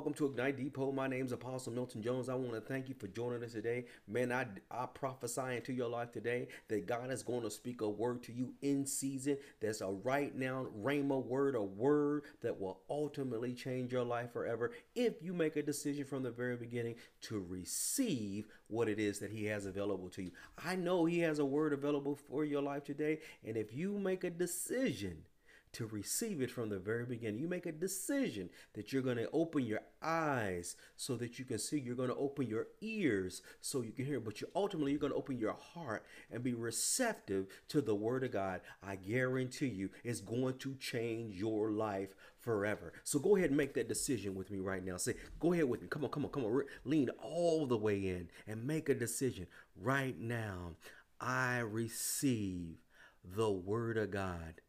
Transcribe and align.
welcome 0.00 0.14
to 0.14 0.24
Ignite 0.24 0.56
Depot. 0.56 0.92
My 0.92 1.06
name 1.06 1.26
is 1.26 1.32
Apostle 1.32 1.74
Milton 1.74 2.02
Jones. 2.02 2.30
I 2.30 2.34
want 2.34 2.54
to 2.54 2.62
thank 2.62 2.88
you 2.88 2.94
for 2.98 3.06
joining 3.06 3.44
us 3.44 3.52
today. 3.52 3.84
Man, 4.08 4.32
I, 4.32 4.46
I 4.70 4.86
prophesy 4.86 5.56
into 5.56 5.74
your 5.74 5.90
life 5.90 6.10
today 6.10 6.48
that 6.68 6.86
God 6.86 7.10
is 7.10 7.22
going 7.22 7.42
to 7.42 7.50
speak 7.50 7.82
a 7.82 7.88
word 7.90 8.22
to 8.22 8.32
you 8.32 8.54
in 8.62 8.86
season. 8.86 9.36
That's 9.60 9.82
a 9.82 9.88
right 9.88 10.34
now 10.34 10.68
rhema 10.82 11.22
word, 11.22 11.54
a 11.54 11.62
word 11.62 12.22
that 12.40 12.58
will 12.58 12.80
ultimately 12.88 13.52
change 13.52 13.92
your 13.92 14.04
life 14.04 14.32
forever 14.32 14.70
if 14.94 15.22
you 15.22 15.34
make 15.34 15.56
a 15.56 15.62
decision 15.62 16.06
from 16.06 16.22
the 16.22 16.30
very 16.30 16.56
beginning 16.56 16.94
to 17.24 17.44
receive 17.46 18.46
what 18.68 18.88
it 18.88 18.98
is 18.98 19.18
that 19.18 19.30
He 19.30 19.44
has 19.44 19.66
available 19.66 20.08
to 20.08 20.22
you. 20.22 20.30
I 20.64 20.76
know 20.76 21.04
He 21.04 21.18
has 21.18 21.40
a 21.40 21.44
word 21.44 21.74
available 21.74 22.16
for 22.16 22.46
your 22.46 22.62
life 22.62 22.84
today. 22.84 23.18
And 23.46 23.54
if 23.54 23.74
you 23.74 23.98
make 23.98 24.24
a 24.24 24.30
decision, 24.30 25.24
to 25.72 25.86
receive 25.86 26.42
it 26.42 26.50
from 26.50 26.68
the 26.68 26.78
very 26.78 27.04
beginning. 27.04 27.40
You 27.40 27.48
make 27.48 27.66
a 27.66 27.72
decision 27.72 28.50
that 28.74 28.92
you're 28.92 29.02
going 29.02 29.18
to 29.18 29.30
open 29.32 29.64
your 29.64 29.80
eyes 30.02 30.76
so 30.96 31.16
that 31.16 31.38
you 31.38 31.44
can 31.44 31.58
see. 31.58 31.78
You're 31.78 31.94
going 31.94 32.08
to 32.08 32.16
open 32.16 32.46
your 32.46 32.66
ears 32.80 33.42
so 33.60 33.82
you 33.82 33.92
can 33.92 34.04
hear. 34.04 34.20
But 34.20 34.40
you 34.40 34.48
ultimately 34.54 34.92
you're 34.92 35.00
going 35.00 35.12
to 35.12 35.18
open 35.18 35.38
your 35.38 35.56
heart 35.74 36.04
and 36.30 36.42
be 36.42 36.54
receptive 36.54 37.46
to 37.68 37.80
the 37.80 37.94
word 37.94 38.24
of 38.24 38.32
God. 38.32 38.60
I 38.82 38.96
guarantee 38.96 39.68
you, 39.68 39.90
it's 40.02 40.20
going 40.20 40.58
to 40.58 40.74
change 40.74 41.36
your 41.36 41.70
life 41.70 42.14
forever. 42.40 42.92
So 43.04 43.18
go 43.18 43.36
ahead 43.36 43.50
and 43.50 43.56
make 43.56 43.74
that 43.74 43.88
decision 43.88 44.34
with 44.34 44.50
me 44.50 44.58
right 44.58 44.84
now. 44.84 44.96
Say, 44.96 45.14
go 45.38 45.52
ahead 45.52 45.68
with 45.68 45.82
me. 45.82 45.88
Come 45.88 46.04
on, 46.04 46.10
come 46.10 46.24
on, 46.24 46.30
come 46.30 46.44
on. 46.44 46.62
Lean 46.84 47.10
all 47.22 47.66
the 47.66 47.76
way 47.76 48.08
in 48.08 48.28
and 48.46 48.66
make 48.66 48.88
a 48.88 48.94
decision 48.94 49.46
right 49.80 50.18
now. 50.18 50.72
I 51.20 51.58
receive 51.58 52.76
the 53.22 53.50
word 53.50 53.98
of 53.98 54.10
God 54.10 54.62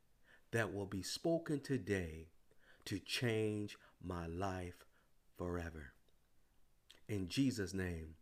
that 0.51 0.73
will 0.73 0.85
be 0.85 1.01
spoken 1.01 1.59
today 1.59 2.27
to 2.85 2.99
change 2.99 3.77
my 4.03 4.27
life 4.27 4.85
forever. 5.37 5.93
In 7.07 7.27
Jesus' 7.27 7.73
name, 7.73 8.15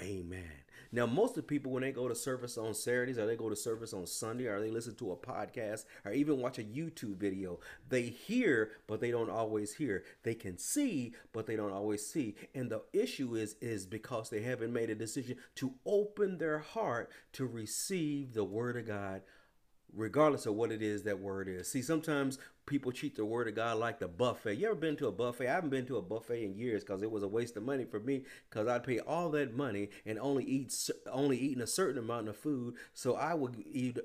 amen. 0.00 0.64
Now, 0.92 1.06
most 1.06 1.30
of 1.30 1.36
the 1.36 1.42
people, 1.42 1.72
when 1.72 1.82
they 1.82 1.90
go 1.90 2.06
to 2.06 2.14
service 2.14 2.56
on 2.56 2.74
Saturdays 2.74 3.18
or 3.18 3.26
they 3.26 3.34
go 3.34 3.48
to 3.48 3.56
service 3.56 3.92
on 3.92 4.06
Sunday 4.06 4.46
or 4.46 4.60
they 4.60 4.70
listen 4.70 4.94
to 4.96 5.10
a 5.10 5.16
podcast 5.16 5.84
or 6.04 6.12
even 6.12 6.40
watch 6.40 6.58
a 6.58 6.62
YouTube 6.62 7.16
video, 7.16 7.58
they 7.88 8.02
hear, 8.02 8.70
but 8.86 9.00
they 9.00 9.10
don't 9.10 9.30
always 9.30 9.74
hear. 9.74 10.04
They 10.22 10.34
can 10.34 10.56
see, 10.56 11.14
but 11.32 11.46
they 11.46 11.56
don't 11.56 11.72
always 11.72 12.06
see. 12.06 12.36
And 12.54 12.70
the 12.70 12.82
issue 12.92 13.34
is, 13.34 13.56
is 13.60 13.86
because 13.86 14.30
they 14.30 14.42
haven't 14.42 14.72
made 14.72 14.90
a 14.90 14.94
decision 14.94 15.36
to 15.56 15.74
open 15.84 16.38
their 16.38 16.60
heart 16.60 17.10
to 17.32 17.46
receive 17.46 18.34
the 18.34 18.44
word 18.44 18.76
of 18.76 18.86
God 18.86 19.22
regardless 19.96 20.46
of 20.46 20.54
what 20.54 20.72
it 20.72 20.82
is 20.82 21.02
that 21.02 21.18
word 21.18 21.48
is. 21.48 21.70
See, 21.70 21.82
sometimes 21.82 22.38
people 22.66 22.92
treat 22.92 23.14
the 23.14 23.24
word 23.24 23.48
of 23.48 23.54
God 23.54 23.78
like 23.78 23.98
the 23.98 24.08
buffet. 24.08 24.54
You 24.54 24.66
ever 24.66 24.74
been 24.74 24.96
to 24.96 25.06
a 25.06 25.12
buffet? 25.12 25.48
I 25.48 25.52
haven't 25.54 25.70
been 25.70 25.86
to 25.86 25.98
a 25.98 26.02
buffet 26.02 26.44
in 26.44 26.56
years 26.56 26.82
because 26.82 27.02
it 27.02 27.10
was 27.10 27.22
a 27.22 27.28
waste 27.28 27.56
of 27.56 27.62
money 27.62 27.84
for 27.84 28.00
me 28.00 28.24
because 28.48 28.66
I'd 28.66 28.84
pay 28.84 29.00
all 29.00 29.30
that 29.30 29.54
money 29.54 29.90
and 30.06 30.18
only 30.18 30.44
eat 30.44 30.74
only 31.10 31.36
eating 31.36 31.62
a 31.62 31.66
certain 31.66 31.98
amount 31.98 32.28
of 32.28 32.36
food. 32.36 32.74
So 32.94 33.14
I 33.16 33.34
would 33.34 33.62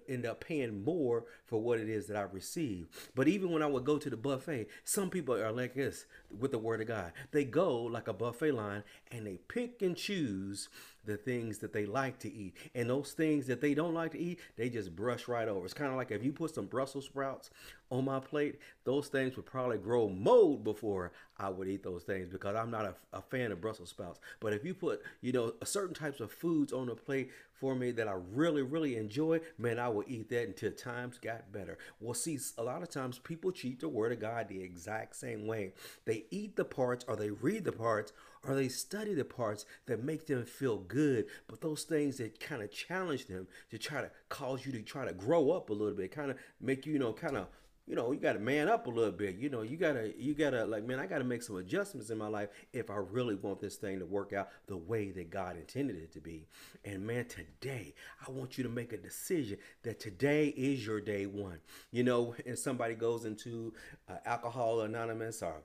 end 0.08 0.26
up 0.26 0.42
paying 0.42 0.84
more 0.84 1.26
for 1.46 1.62
what 1.62 1.80
it 1.80 1.90
is 1.90 2.08
that 2.08 2.18
I 2.18 2.24
receive. 2.24 2.88
But 3.16 3.28
even 3.28 3.52
when 3.52 3.64
I 3.64 3.68
would 3.68 3.86
go 3.86 3.98
to 3.98 4.10
the 4.10 4.18
buffet, 4.18 4.68
some 4.84 5.10
people 5.10 5.36
are 5.36 5.52
like 5.52 5.76
this 5.76 6.06
with 6.38 6.52
the 6.52 6.60
word 6.60 6.82
of 6.82 6.88
God. 6.88 7.14
They 7.32 7.46
go 7.46 7.82
like 7.84 8.08
a 8.08 8.14
buffet 8.14 8.52
line 8.52 8.84
and 9.12 9.26
they 9.26 9.40
pick 9.48 9.82
and 9.82 9.96
choose 9.96 10.70
the 11.10 11.18
things 11.18 11.58
that 11.58 11.74
they 11.74 11.86
like 11.86 12.20
to 12.20 12.32
eat. 12.32 12.56
And 12.76 12.90
those 12.90 13.14
things 13.14 13.48
that 13.48 13.62
they 13.62 13.74
don't 13.74 13.96
like 13.96 14.12
to 14.12 14.20
eat, 14.20 14.40
they 14.56 14.70
just 14.70 14.96
brush 14.96 15.28
right 15.28 15.48
over. 15.48 15.66
It's 15.66 15.74
kind 15.74 15.90
of 15.90 15.98
like 15.98 16.12
if 16.12 16.24
you 16.24 16.32
put 16.32 16.54
some 16.54 16.68
Brussels 16.68 17.06
sprouts 17.06 17.50
on 17.90 18.06
my 18.06 18.20
plate, 18.20 18.60
those 18.84 19.08
things 19.08 19.36
would 19.36 19.48
probably 19.48 19.80
grow 19.80 20.08
mold 20.08 20.64
before 20.64 21.12
I 21.38 21.50
would 21.50 21.68
eat 21.68 21.84
those 21.84 22.04
things 22.04 22.30
because 22.30 22.56
I'm 22.56 22.70
not 22.70 22.86
a, 22.86 22.94
a, 23.12 23.22
fan 23.22 23.52
of 23.52 23.60
Brussels 23.60 23.90
sprouts. 23.90 24.20
But 24.40 24.54
if 24.54 24.64
you 24.64 24.76
put, 24.76 25.02
you 25.22 25.32
know, 25.32 25.54
certain 25.64 25.96
types 25.96 26.20
of 26.20 26.32
foods 26.32 26.72
on 26.72 26.90
a 26.90 26.96
plate 26.96 27.32
for 27.54 27.74
me 27.74 27.92
that 27.92 28.08
I 28.08 28.16
really, 28.34 28.62
really 28.62 28.96
enjoy, 28.96 29.42
man, 29.58 29.80
I 29.80 29.90
will 29.90 30.04
eat 30.08 30.30
that 30.30 30.48
until 30.48 30.72
times 30.72 31.18
got 31.18 31.52
better. 31.52 31.80
Well, 32.00 32.14
see, 32.14 32.38
a 32.58 32.64
lot 32.64 32.84
of 32.84 32.90
times 32.90 33.18
people 33.18 33.52
cheat 33.52 33.80
the 33.80 33.90
Word 33.90 34.12
of 34.12 34.20
God 34.20 34.48
the 34.48 34.62
exact 34.62 35.16
same 35.16 35.48
way. 35.48 35.74
They 36.06 36.26
eat 36.30 36.56
the 36.56 36.66
parts 36.66 37.04
or 37.08 37.16
they 37.16 37.32
read 37.32 37.64
the 37.64 37.72
parts 37.72 38.14
or 38.48 38.56
they 38.56 38.70
study 38.70 39.14
the 39.14 39.26
parts 39.26 39.66
that 39.86 40.04
make 40.04 40.28
them 40.28 40.46
feel 40.46 40.78
good, 40.78 41.26
but 41.48 41.62
those 41.62 41.84
things 41.84 42.18
that 42.18 42.40
kind 42.40 42.62
of 42.62 42.72
challenge 42.72 43.26
them 43.26 43.48
to 43.70 43.78
try 43.78 44.02
to 44.02 44.12
cause 44.30 44.66
you 44.66 44.72
to 44.72 44.82
try 44.82 45.06
to 45.06 45.14
grow 45.14 45.52
up 45.52 45.70
a 45.70 45.74
little 45.74 45.96
bit, 45.96 46.12
kind 46.12 46.32
of 46.32 46.38
make 46.62 46.86
you, 46.86 46.94
you 46.94 47.00
know, 47.00 47.14
kind 47.14 47.38
of 47.38 47.48
you 47.90 47.96
know, 47.96 48.12
you 48.12 48.20
got 48.20 48.34
to 48.34 48.40
man 48.40 48.70
up 48.70 48.86
a 48.86 48.90
little 48.92 49.12
bit. 49.12 49.38
You 49.38 49.50
know, 49.50 49.64
you 49.64 49.76
gotta, 49.76 50.14
you 50.16 50.36
gotta, 50.36 50.64
like, 50.64 50.86
man, 50.86 51.00
I 51.00 51.08
gotta 51.08 51.24
make 51.24 51.42
some 51.42 51.56
adjustments 51.56 52.12
in 52.12 52.20
my 52.20 52.28
life 52.28 52.50
if 52.72 52.92
I 52.92 52.98
really 52.98 53.34
want 53.34 53.60
this 53.60 53.78
thing 53.78 53.98
to 53.98 54.06
work 54.06 54.32
out 54.32 54.50
the 54.68 54.78
way 54.78 55.10
that 55.10 55.32
God 55.32 55.58
intended 55.58 55.96
it 55.96 56.14
to 56.14 56.22
be. 56.22 56.46
And 56.86 57.06
man, 57.06 57.26
today 57.26 57.96
I 58.26 58.30
want 58.30 58.60
you 58.60 58.64
to 58.64 58.70
make 58.70 58.94
a 58.94 58.98
decision 58.98 59.58
that 59.82 60.00
today 60.00 60.50
is 60.50 60.86
your 60.86 61.02
day 61.02 61.26
one. 61.26 61.62
You 61.92 62.04
know, 62.04 62.36
and 62.46 62.60
somebody 62.60 62.94
goes 62.94 63.26
into 63.26 63.74
uh, 64.08 64.18
Alcohol 64.24 64.82
Anonymous 64.82 65.42
or 65.42 65.64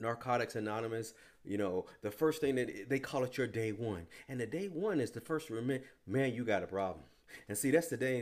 Narcotics 0.00 0.56
Anonymous, 0.56 1.12
you 1.44 1.58
know, 1.58 1.86
the 2.02 2.10
first 2.10 2.40
thing 2.40 2.54
that 2.56 2.88
they 2.88 2.98
call 2.98 3.24
it 3.24 3.36
your 3.36 3.46
day 3.46 3.72
one. 3.72 4.06
And 4.28 4.40
the 4.40 4.46
day 4.46 4.66
one 4.66 5.00
is 5.00 5.10
the 5.10 5.20
first 5.20 5.50
remember, 5.50 5.84
man, 6.06 6.34
you 6.34 6.44
got 6.44 6.62
a 6.62 6.66
problem. 6.66 7.04
And 7.48 7.56
see, 7.56 7.70
that's 7.70 7.88
the 7.88 7.96
day. 7.96 8.20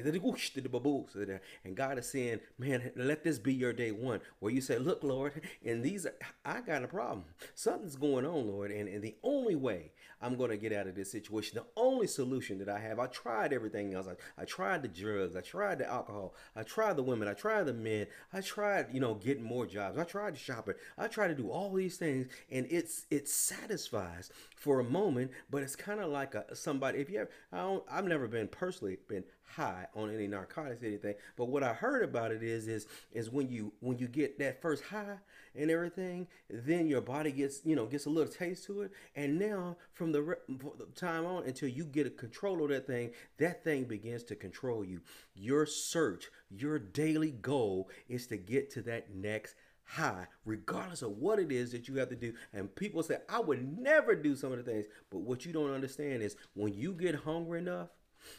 And 1.64 1.76
God 1.76 1.98
is 1.98 2.09
saying, 2.09 2.41
man, 2.59 2.92
let 2.97 3.25
this 3.25 3.38
be 3.38 3.53
your 3.53 3.72
day 3.72 3.91
one 3.91 4.20
where 4.38 4.53
you 4.53 4.60
say, 4.60 4.78
look, 4.78 5.03
Lord, 5.03 5.41
and 5.64 5.82
these, 5.82 6.06
are, 6.06 6.14
I 6.44 6.60
got 6.60 6.84
a 6.84 6.88
problem. 6.88 7.25
Something's 7.54 7.97
going 7.97 8.25
on, 8.25 8.47
Lord. 8.47 8.70
And, 8.70 8.88
and 8.88 9.03
the 9.03 9.16
only 9.22 9.56
way 9.56 9.92
I'm 10.20 10.36
going 10.36 10.50
to 10.50 10.56
get 10.56 10.72
out 10.72 10.86
of 10.86 10.94
this 10.94 11.10
situation, 11.10 11.58
the 11.58 11.81
only 11.81 12.06
solution 12.06 12.58
that 12.58 12.69
I 12.69 12.78
have, 12.78 12.98
I 12.98 13.06
tried 13.06 13.53
everything 13.53 13.94
else. 13.94 14.06
I, 14.06 14.42
I 14.42 14.44
tried 14.44 14.82
the 14.82 14.88
drugs. 14.88 15.36
I 15.36 15.41
tried 15.41 15.78
the 15.78 15.88
alcohol. 15.88 16.34
I 16.54 16.62
tried 16.62 16.97
the 16.97 17.03
women. 17.03 17.28
I 17.28 17.34
tried 17.34 17.64
the 17.64 17.72
men. 17.72 18.06
I 18.32 18.41
tried, 18.41 18.88
you 18.92 19.00
know, 19.00 19.14
getting 19.14 19.42
more 19.42 19.66
jobs. 19.66 19.98
I 19.98 20.04
tried 20.04 20.36
shopping. 20.36 20.75
I 20.98 21.09
tried 21.09 21.28
to 21.28 21.34
do 21.34 21.50
all 21.50 21.72
these 21.72 21.97
things. 21.97 22.28
And 22.50 22.66
it's, 22.70 23.06
it 23.10 23.28
satisfies 23.28 24.30
for 24.56 24.80
a 24.80 24.84
moment, 24.84 25.30
but 25.50 25.62
it's 25.62 25.76
kind 25.76 26.00
of 26.00 26.10
like 26.10 26.34
a, 26.34 26.54
somebody, 26.54 26.98
if 26.98 27.10
you 27.10 27.20
ever, 27.20 27.30
I 27.53 27.59
don't, 27.59 27.84
I've 27.91 28.04
never 28.04 28.28
been 28.28 28.48
personally 28.48 28.98
been 29.09 29.25
high 29.50 29.87
on 29.94 30.15
any 30.15 30.27
narcotics 30.27 30.83
anything. 30.83 31.15
But 31.37 31.47
what 31.47 31.62
I 31.62 31.72
heard 31.72 32.03
about 32.03 32.33
it 32.33 32.43
is 32.43 32.69
is 32.69 32.87
is 33.12 33.31
when 33.31 33.49
you 33.49 33.72
when 33.81 33.99
you 33.99 34.09
get 34.09 34.38
that 34.38 34.62
first 34.62 34.84
high 34.84 35.19
and 35.55 35.71
everything, 35.71 36.28
then 36.49 36.87
your 36.87 37.00
body 37.00 37.33
gets 37.33 37.65
you 37.65 37.77
know 37.77 37.87
gets 37.87 38.06
a 38.06 38.10
little 38.10 38.33
taste 38.33 38.65
to 38.66 38.83
it, 38.83 38.93
and 39.15 39.39
now 39.39 39.77
from 39.93 40.12
the, 40.12 40.37
from 40.47 40.72
the 40.78 40.87
time 40.94 41.27
on 41.27 41.44
until 41.44 41.69
you 41.69 41.84
get 41.84 42.06
a 42.06 42.10
control 42.10 42.62
of 42.62 42.71
that 42.71 42.87
thing, 42.87 43.10
that 43.39 43.65
thing 43.65 43.84
begins 43.84 44.25
to 44.25 44.37
control 44.37 44.84
you. 44.84 45.00
Your 45.34 45.66
search, 45.66 46.31
your 46.50 46.78
daily 46.78 47.33
goal 47.33 47.89
is 48.09 48.27
to 48.28 48.37
get 48.37 48.71
to 48.71 48.83
that 48.83 49.15
next 49.15 49.55
high, 49.91 50.27
regardless 50.44 51.03
of 51.03 51.19
what 51.19 51.41
it 51.41 51.50
is 51.50 51.72
that 51.72 51.89
you 51.89 51.97
have 51.97 52.09
to 52.09 52.16
do. 52.16 52.33
And 52.53 52.75
people 52.75 53.03
say, 53.03 53.19
I 53.28 53.41
would 53.41 53.78
never 53.78 54.15
do 54.15 54.37
some 54.37 54.53
of 54.53 54.65
the 54.65 54.71
things. 54.71 54.87
But 55.10 55.22
what 55.22 55.44
you 55.44 55.53
don't 55.53 55.75
understand 55.75 56.22
is 56.22 56.37
when 56.55 56.75
you 56.75 56.93
get 56.93 57.16
hungry 57.16 57.59
enough, 57.59 57.89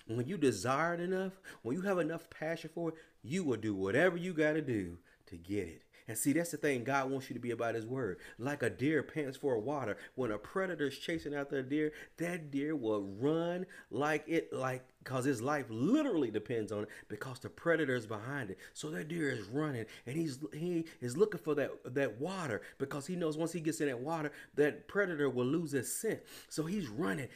when 0.07 0.27
you 0.27 0.37
desire 0.37 0.93
it 0.93 0.99
enough, 0.99 1.33
when 1.61 1.75
you 1.75 1.81
have 1.81 1.99
enough 1.99 2.29
passion 2.29 2.69
for 2.73 2.89
it, 2.89 2.95
you 3.23 3.43
will 3.43 3.57
do 3.57 3.73
whatever 3.73 4.17
you 4.17 4.33
got 4.33 4.53
to 4.53 4.61
do 4.61 4.97
to 5.27 5.37
get 5.37 5.67
it. 5.67 5.83
And 6.11 6.17
see, 6.17 6.33
that's 6.33 6.51
the 6.51 6.57
thing 6.57 6.83
God 6.83 7.09
wants 7.09 7.29
you 7.29 7.35
to 7.35 7.39
be 7.39 7.51
about 7.51 7.73
His 7.73 7.85
word. 7.85 8.17
Like 8.37 8.63
a 8.63 8.69
deer 8.69 9.01
pants 9.01 9.37
for 9.37 9.57
water. 9.57 9.95
When 10.15 10.31
a 10.31 10.37
predator's 10.37 10.97
chasing 10.97 11.33
after 11.33 11.59
a 11.59 11.63
deer, 11.63 11.93
that 12.17 12.51
deer 12.51 12.75
will 12.75 13.03
run 13.17 13.65
like 13.89 14.25
it, 14.27 14.51
like 14.51 14.83
because 15.01 15.23
his 15.23 15.41
life 15.41 15.65
literally 15.69 16.29
depends 16.29 16.71
on 16.71 16.83
it 16.83 16.89
because 17.07 17.39
the 17.39 17.49
predator 17.49 17.95
is 17.95 18.05
behind 18.05 18.51
it 18.51 18.59
so 18.73 18.91
that 18.91 19.07
deer 19.07 19.31
is 19.31 19.47
running 19.47 19.83
and 20.05 20.15
he's 20.15 20.37
he 20.53 20.85
is 20.99 21.17
looking 21.17 21.39
for 21.39 21.55
that 21.55 21.71
that 21.85 22.21
water 22.21 22.61
because 22.77 23.07
he 23.07 23.15
knows 23.15 23.35
once 23.35 23.51
he 23.51 23.59
gets 23.59 23.81
in 23.81 23.87
that 23.87 23.99
water 23.99 24.31
that 24.53 24.87
predator 24.87 25.27
will 25.27 25.45
lose 25.45 25.71
his 25.71 25.91
scent 25.91 26.19
so 26.49 26.65
he's 26.65 26.87
running 26.87 27.27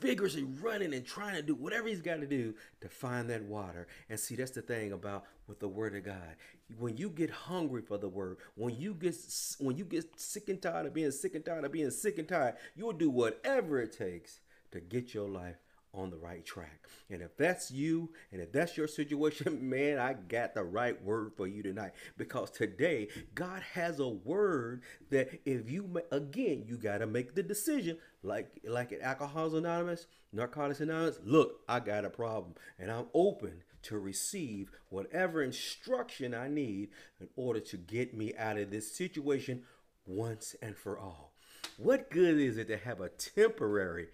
vigorously 0.00 0.44
running 0.60 0.92
and 0.94 1.06
trying 1.06 1.34
to 1.34 1.42
do 1.42 1.54
whatever 1.54 1.86
he's 1.88 2.02
got 2.02 2.20
to 2.20 2.26
do 2.26 2.54
to 2.80 2.88
find 2.88 3.30
that 3.30 3.42
water. 3.42 3.86
And 4.08 4.18
see, 4.18 4.36
that's 4.36 4.50
the 4.50 4.62
thing 4.62 4.92
about 4.92 5.24
with 5.46 5.60
the 5.60 5.68
word 5.68 5.94
of 5.94 6.04
God. 6.04 6.36
When 6.78 6.96
you 6.96 7.10
get 7.10 7.30
hungry 7.30 7.82
for 7.82 7.96
the 7.96 8.08
word, 8.08 8.38
when 8.56 8.74
you 8.76 8.94
get 8.94 9.16
when 9.58 9.76
you 9.76 9.84
get 9.84 10.18
sick 10.18 10.48
and 10.48 10.60
tired 10.60 10.86
of 10.86 10.94
being 10.94 11.12
sick 11.12 11.34
and 11.34 11.44
tired 11.44 11.64
of 11.64 11.72
being 11.72 11.90
sick 11.90 12.18
and 12.18 12.28
tired, 12.28 12.56
you'll 12.74 12.92
do 12.92 13.08
whatever 13.08 13.80
it 13.80 13.96
takes 13.96 14.40
to 14.72 14.80
get 14.80 15.14
your 15.14 15.28
life 15.28 15.56
on 15.96 16.10
the 16.10 16.16
right 16.16 16.44
track. 16.44 16.86
And 17.10 17.22
if 17.22 17.36
that's 17.36 17.70
you 17.70 18.10
and 18.30 18.40
if 18.40 18.52
that's 18.52 18.76
your 18.76 18.88
situation, 18.88 19.68
man, 19.70 19.98
I 19.98 20.14
got 20.14 20.54
the 20.54 20.64
right 20.64 21.00
word 21.02 21.32
for 21.36 21.46
you 21.46 21.62
tonight 21.62 21.92
because 22.16 22.50
today 22.50 23.08
God 23.34 23.62
has 23.72 23.98
a 23.98 24.08
word 24.08 24.82
that 25.10 25.40
if 25.44 25.70
you 25.70 26.02
again, 26.12 26.64
you 26.66 26.76
got 26.76 26.98
to 26.98 27.06
make 27.06 27.34
the 27.34 27.42
decision 27.42 27.98
like 28.22 28.60
like 28.64 28.92
at 28.92 29.00
Alcoholics 29.00 29.54
Anonymous, 29.54 30.06
Narcotics 30.32 30.80
Anonymous, 30.80 31.18
look, 31.24 31.60
I 31.68 31.80
got 31.80 32.04
a 32.04 32.10
problem 32.10 32.54
and 32.78 32.90
I'm 32.90 33.06
open 33.14 33.62
to 33.86 33.98
receive 33.98 34.70
whatever 34.88 35.42
instruction 35.42 36.34
I 36.34 36.48
need 36.48 36.90
in 37.20 37.28
order 37.36 37.60
to 37.60 37.76
get 37.76 38.14
me 38.14 38.34
out 38.36 38.58
of 38.58 38.70
this 38.70 38.92
situation 38.92 39.62
once 40.06 40.54
and 40.60 40.76
for 40.76 40.98
all. 40.98 41.32
What 41.76 42.10
good 42.10 42.38
is 42.38 42.56
it 42.58 42.68
to 42.68 42.76
have 42.76 43.00
a 43.00 43.08
temporary 43.08 44.08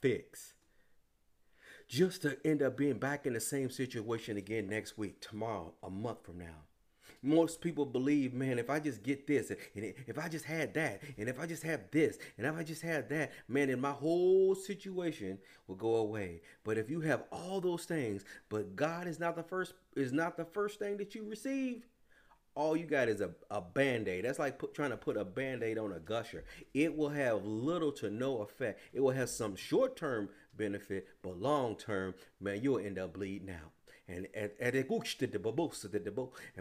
fix? 0.00 0.54
Just 1.88 2.22
to 2.22 2.38
end 2.44 2.62
up 2.62 2.76
being 2.76 2.98
back 2.98 3.26
in 3.26 3.34
the 3.34 3.40
same 3.40 3.70
situation 3.70 4.36
again 4.36 4.68
next 4.68 4.96
week, 4.96 5.20
tomorrow, 5.20 5.74
a 5.82 5.90
month 5.90 6.24
from 6.24 6.38
now. 6.38 6.64
Most 7.22 7.60
people 7.60 7.86
believe, 7.86 8.34
man, 8.34 8.58
if 8.58 8.68
I 8.68 8.80
just 8.80 9.02
get 9.02 9.26
this, 9.26 9.50
and 9.50 9.58
if 10.06 10.18
I 10.18 10.28
just 10.28 10.44
had 10.44 10.74
that, 10.74 11.02
and 11.16 11.28
if 11.28 11.38
I 11.38 11.46
just 11.46 11.62
have 11.62 11.90
this, 11.90 12.18
and 12.36 12.46
if 12.46 12.56
I 12.56 12.64
just 12.64 12.82
had 12.82 13.08
that, 13.10 13.32
man, 13.48 13.68
then 13.68 13.80
my 13.80 13.92
whole 13.92 14.54
situation 14.54 15.38
will 15.66 15.76
go 15.76 15.96
away. 15.96 16.42
But 16.64 16.78
if 16.78 16.90
you 16.90 17.00
have 17.02 17.24
all 17.30 17.60
those 17.60 17.84
things, 17.84 18.24
but 18.48 18.74
God 18.74 19.06
is 19.06 19.20
not 19.20 19.36
the 19.36 19.42
first, 19.42 19.74
is 19.96 20.12
not 20.12 20.36
the 20.36 20.44
first 20.44 20.78
thing 20.78 20.96
that 20.96 21.14
you 21.14 21.28
receive, 21.28 21.86
all 22.54 22.76
you 22.76 22.84
got 22.84 23.08
is 23.08 23.20
a, 23.22 23.30
a 23.50 23.62
band-aid. 23.62 24.24
That's 24.24 24.38
like 24.38 24.58
put, 24.58 24.74
trying 24.74 24.90
to 24.90 24.96
put 24.96 25.16
a 25.16 25.24
band-aid 25.24 25.78
on 25.78 25.92
a 25.92 26.00
gusher. 26.00 26.44
It 26.74 26.94
will 26.94 27.08
have 27.08 27.44
little 27.44 27.92
to 27.92 28.10
no 28.10 28.42
effect. 28.42 28.80
It 28.92 29.00
will 29.00 29.12
have 29.12 29.30
some 29.30 29.56
short-term 29.56 30.28
benefit 30.56 31.08
but 31.22 31.40
long-term 31.40 32.14
man 32.40 32.60
you'll 32.62 32.78
end 32.78 32.98
up 32.98 33.14
bleeding 33.14 33.50
out 33.50 33.72
and 34.08 34.26
and 34.34 34.50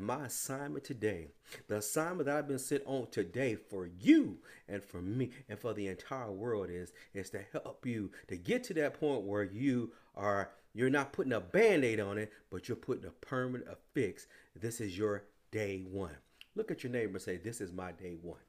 my 0.05 0.25
assignment 0.25 0.83
today, 0.83 1.27
the 1.67 1.77
assignment 1.77 2.25
that 2.25 2.37
I've 2.37 2.47
been 2.47 2.59
sent 2.59 2.83
on 2.85 3.07
today 3.11 3.55
for 3.55 3.89
you 3.99 4.37
and 4.67 4.83
for 4.83 5.01
me 5.01 5.31
and 5.49 5.59
for 5.59 5.73
the 5.73 5.87
entire 5.87 6.31
world 6.31 6.69
is 6.69 6.93
is 7.13 7.29
to 7.31 7.41
help 7.51 7.85
you 7.85 8.11
to 8.27 8.37
get 8.37 8.63
to 8.65 8.73
that 8.75 8.99
point 8.99 9.23
where 9.23 9.43
you 9.43 9.91
are 10.15 10.51
you're 10.73 10.89
not 10.89 11.11
putting 11.11 11.33
a 11.33 11.41
band-aid 11.41 11.99
on 11.99 12.17
it, 12.17 12.31
but 12.49 12.69
you're 12.69 12.77
putting 12.77 13.05
a 13.05 13.25
permanent 13.25 13.69
fix. 13.93 14.27
This 14.55 14.79
is 14.79 14.97
your 14.97 15.25
day 15.51 15.83
one. 15.89 16.15
Look 16.55 16.71
at 16.71 16.83
your 16.83 16.91
neighbor 16.91 17.13
and 17.13 17.21
say, 17.21 17.37
This 17.37 17.61
is 17.61 17.73
my 17.73 17.91
day 17.91 18.15
one. 18.21 18.39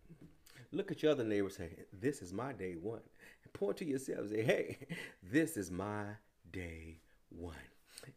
Look 0.71 0.91
at 0.91 1.03
your 1.03 1.13
other 1.13 1.25
neighbor 1.25 1.47
and 1.47 1.55
say, 1.55 1.71
This 1.93 2.23
is 2.23 2.33
my 2.33 2.53
day 2.53 2.77
one. 2.81 3.01
And 3.45 3.53
point 3.53 3.79
to 3.79 3.85
yourself 3.85 4.21
and 4.21 4.31
say, 4.31 4.43
Hey, 4.43 4.79
this 5.23 5.57
is 5.57 5.71
my 5.71 6.05
day 6.53 6.99
one. 7.31 7.55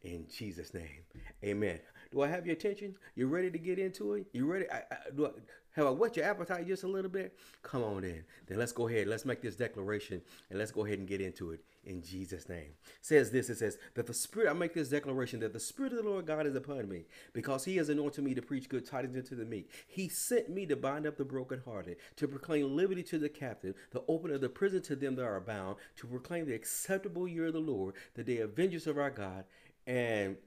In 0.03 0.25
Jesus' 0.27 0.73
name, 0.73 1.03
amen. 1.43 1.79
Do 2.11 2.21
I 2.21 2.27
have 2.27 2.45
your 2.45 2.53
attention? 2.53 2.95
You 3.15 3.27
ready 3.27 3.51
to 3.51 3.57
get 3.57 3.79
into 3.79 4.13
it? 4.13 4.27
You 4.33 4.45
ready? 4.45 4.69
I, 4.71 4.77
I, 4.77 4.97
do 5.15 5.27
I, 5.27 5.29
have 5.75 5.87
I 5.87 5.89
whet 5.89 6.15
your 6.15 6.25
appetite 6.25 6.67
just 6.67 6.83
a 6.83 6.87
little 6.87 7.11
bit? 7.11 7.37
Come 7.61 7.83
on 7.83 8.05
in. 8.05 8.23
Then 8.47 8.57
let's 8.57 8.71
go 8.71 8.87
ahead. 8.87 9.07
Let's 9.07 9.25
make 9.25 9.41
this 9.41 9.57
declaration 9.57 10.21
and 10.49 10.57
let's 10.57 10.71
go 10.71 10.85
ahead 10.85 10.99
and 10.99 11.07
get 11.07 11.19
into 11.19 11.51
it 11.51 11.59
in 11.83 12.01
Jesus' 12.01 12.47
name. 12.47 12.71
It 12.85 13.01
says 13.01 13.29
this 13.29 13.49
it 13.49 13.57
says 13.57 13.77
that 13.95 14.07
the 14.07 14.13
Spirit, 14.13 14.49
I 14.49 14.53
make 14.53 14.73
this 14.73 14.87
declaration 14.87 15.41
that 15.41 15.51
the 15.51 15.59
Spirit 15.59 15.91
of 15.91 16.03
the 16.03 16.09
Lord 16.09 16.25
God 16.25 16.47
is 16.47 16.55
upon 16.55 16.87
me 16.87 17.03
because 17.33 17.65
He 17.65 17.75
has 17.75 17.89
anointed 17.89 18.23
me 18.23 18.33
to 18.35 18.41
preach 18.41 18.69
good 18.69 18.85
tidings 18.85 19.17
unto 19.17 19.35
the 19.35 19.43
meek. 19.43 19.69
He 19.87 20.07
sent 20.07 20.49
me 20.49 20.65
to 20.67 20.77
bind 20.77 21.05
up 21.05 21.17
the 21.17 21.25
brokenhearted, 21.25 21.97
to 22.15 22.27
proclaim 22.27 22.73
liberty 22.73 23.03
to 23.03 23.19
the 23.19 23.27
captive, 23.27 23.75
the 23.91 24.03
open 24.07 24.31
of 24.31 24.39
the 24.39 24.47
prison 24.47 24.81
to 24.83 24.95
them 24.95 25.15
that 25.15 25.25
are 25.25 25.41
bound, 25.41 25.75
to 25.97 26.07
proclaim 26.07 26.45
the 26.45 26.55
acceptable 26.55 27.27
year 27.27 27.47
of 27.47 27.53
the 27.53 27.59
Lord, 27.59 27.95
the 28.13 28.23
day 28.23 28.37
of 28.37 28.55
vengeance 28.55 28.87
of 28.87 28.97
our 28.97 29.11
God, 29.11 29.43
and 29.87 30.37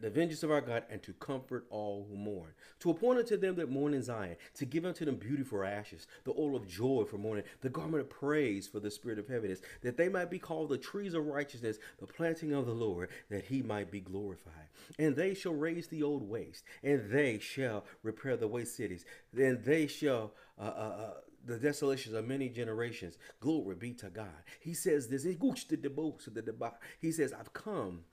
the 0.00 0.10
vengeance 0.10 0.42
of 0.42 0.50
our 0.50 0.60
God, 0.60 0.84
and 0.90 1.02
to 1.02 1.14
comfort 1.14 1.64
all 1.70 2.06
who 2.08 2.16
mourn. 2.16 2.50
To 2.80 2.90
appoint 2.90 3.20
unto 3.20 3.38
them 3.38 3.56
that 3.56 3.70
mourn 3.70 3.94
in 3.94 4.02
Zion, 4.02 4.36
to 4.54 4.66
give 4.66 4.84
unto 4.84 5.06
them 5.06 5.16
beauty 5.16 5.42
for 5.42 5.64
ashes, 5.64 6.06
the 6.24 6.32
oil 6.32 6.54
of 6.56 6.68
joy 6.68 7.04
for 7.04 7.16
mourning, 7.16 7.44
the 7.62 7.70
garment 7.70 8.02
of 8.02 8.10
praise 8.10 8.68
for 8.68 8.80
the 8.80 8.90
spirit 8.90 9.18
of 9.18 9.28
heaviness, 9.28 9.62
that 9.80 9.96
they 9.96 10.10
might 10.10 10.30
be 10.30 10.38
called 10.38 10.68
the 10.68 10.76
trees 10.76 11.14
of 11.14 11.26
righteousness, 11.26 11.78
the 11.98 12.06
planting 12.06 12.52
of 12.52 12.66
the 12.66 12.74
Lord, 12.74 13.08
that 13.30 13.46
he 13.46 13.62
might 13.62 13.90
be 13.90 14.00
glorified. 14.00 14.68
And 14.98 15.16
they 15.16 15.32
shall 15.32 15.54
raise 15.54 15.88
the 15.88 16.02
old 16.02 16.28
waste, 16.28 16.64
and 16.82 17.10
they 17.10 17.38
shall 17.38 17.84
repair 18.02 18.36
the 18.36 18.48
waste 18.48 18.76
cities. 18.76 19.06
Then 19.32 19.62
they 19.64 19.86
shall 19.86 20.34
uh, 20.58 20.64
uh, 20.64 20.96
uh, 20.98 21.12
the 21.46 21.56
desolations 21.58 22.14
of 22.14 22.28
many 22.28 22.50
generations. 22.50 23.16
Glory 23.40 23.74
be 23.76 23.94
to 23.94 24.10
God. 24.10 24.26
He 24.60 24.74
says 24.74 25.08
this. 25.08 25.24
He 25.24 27.12
says, 27.12 27.32
I've 27.32 27.52
come 27.54 28.04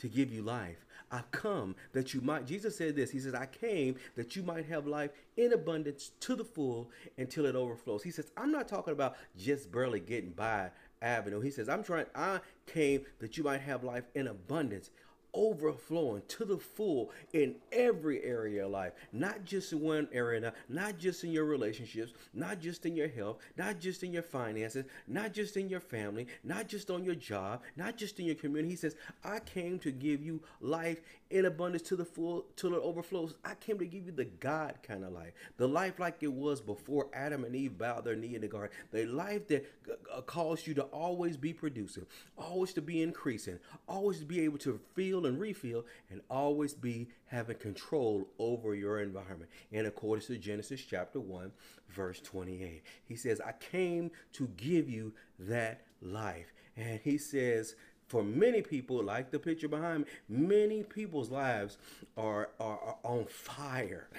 to 0.00 0.08
give 0.08 0.32
you 0.32 0.42
life. 0.42 0.84
I've 1.12 1.30
come 1.30 1.74
that 1.92 2.14
you 2.14 2.20
might, 2.20 2.46
Jesus 2.46 2.76
said 2.76 2.94
this. 2.94 3.10
He 3.10 3.18
says, 3.18 3.34
I 3.34 3.46
came 3.46 3.96
that 4.16 4.36
you 4.36 4.42
might 4.42 4.66
have 4.66 4.86
life 4.86 5.10
in 5.36 5.52
abundance 5.52 6.12
to 6.20 6.36
the 6.36 6.44
full 6.44 6.90
until 7.18 7.46
it 7.46 7.56
overflows. 7.56 8.02
He 8.02 8.12
says, 8.12 8.30
I'm 8.36 8.52
not 8.52 8.68
talking 8.68 8.92
about 8.92 9.16
just 9.36 9.72
barely 9.72 10.00
getting 10.00 10.30
by 10.30 10.70
avenue. 11.02 11.40
He 11.40 11.50
says, 11.50 11.68
I'm 11.68 11.82
trying, 11.82 12.06
I 12.14 12.40
came 12.66 13.06
that 13.18 13.36
you 13.36 13.44
might 13.44 13.60
have 13.62 13.82
life 13.82 14.04
in 14.14 14.28
abundance 14.28 14.90
overflowing 15.34 16.22
to 16.28 16.44
the 16.44 16.58
full 16.58 17.10
in 17.32 17.54
every 17.72 18.22
area 18.22 18.64
of 18.64 18.70
life, 18.70 18.92
not 19.12 19.44
just 19.44 19.72
in 19.72 19.80
one 19.80 20.08
area, 20.12 20.52
not 20.68 20.98
just 20.98 21.24
in 21.24 21.30
your 21.30 21.44
relationships, 21.44 22.12
not 22.34 22.60
just 22.60 22.86
in 22.86 22.96
your 22.96 23.08
health, 23.08 23.38
not 23.56 23.80
just 23.80 24.02
in 24.02 24.12
your 24.12 24.22
finances, 24.22 24.84
not 25.06 25.32
just 25.32 25.56
in 25.56 25.68
your 25.68 25.80
family, 25.80 26.26
not 26.44 26.68
just 26.68 26.90
on 26.90 27.04
your 27.04 27.14
job, 27.14 27.62
not 27.76 27.96
just 27.96 28.18
in 28.18 28.26
your 28.26 28.34
community. 28.34 28.70
He 28.70 28.76
says, 28.76 28.96
I 29.24 29.40
came 29.40 29.78
to 29.80 29.90
give 29.90 30.22
you 30.22 30.42
life 30.60 31.00
in 31.30 31.44
abundance 31.44 31.82
to 31.88 31.96
the 31.96 32.04
full, 32.04 32.46
till 32.56 32.74
it 32.74 32.82
overflows. 32.82 33.34
I 33.44 33.54
came 33.54 33.78
to 33.78 33.86
give 33.86 34.04
you 34.04 34.12
the 34.12 34.24
God 34.24 34.78
kind 34.82 35.04
of 35.04 35.12
life, 35.12 35.32
the 35.56 35.68
life 35.68 35.98
like 36.00 36.22
it 36.22 36.32
was 36.32 36.60
before 36.60 37.08
Adam 37.12 37.44
and 37.44 37.54
Eve 37.54 37.78
bowed 37.78 38.04
their 38.04 38.16
knee 38.16 38.34
in 38.34 38.40
the 38.40 38.48
garden, 38.48 38.76
the 38.90 39.06
life 39.06 39.46
that 39.48 39.66
uh, 40.12 40.20
calls 40.22 40.66
you 40.66 40.74
to 40.74 40.82
always 40.84 41.36
be 41.36 41.52
producing, 41.52 42.06
always 42.36 42.72
to 42.72 42.82
be 42.82 43.02
increasing, 43.02 43.58
always 43.88 44.18
to 44.18 44.24
be 44.24 44.40
able 44.40 44.58
to 44.58 44.80
feel 44.94 45.19
and 45.26 45.40
refill, 45.40 45.84
and 46.10 46.20
always 46.30 46.74
be 46.74 47.08
having 47.26 47.56
control 47.56 48.28
over 48.38 48.74
your 48.74 49.00
environment. 49.00 49.50
And 49.72 49.86
according 49.86 50.26
to 50.26 50.38
Genesis 50.38 50.82
chapter 50.82 51.20
1, 51.20 51.52
verse 51.88 52.20
28, 52.20 52.82
he 53.04 53.16
says, 53.16 53.40
I 53.40 53.52
came 53.52 54.10
to 54.34 54.48
give 54.56 54.88
you 54.88 55.12
that 55.38 55.82
life. 56.02 56.52
And 56.76 57.00
he 57.02 57.18
says, 57.18 57.74
for 58.10 58.24
many 58.24 58.60
people, 58.60 59.00
like 59.04 59.30
the 59.30 59.38
picture 59.38 59.68
behind 59.68 60.00
me, 60.00 60.06
many 60.28 60.82
people's 60.82 61.30
lives 61.30 61.78
are, 62.16 62.50
are, 62.58 62.78
are, 62.80 62.96
on 63.04 63.24
fire. 63.26 64.08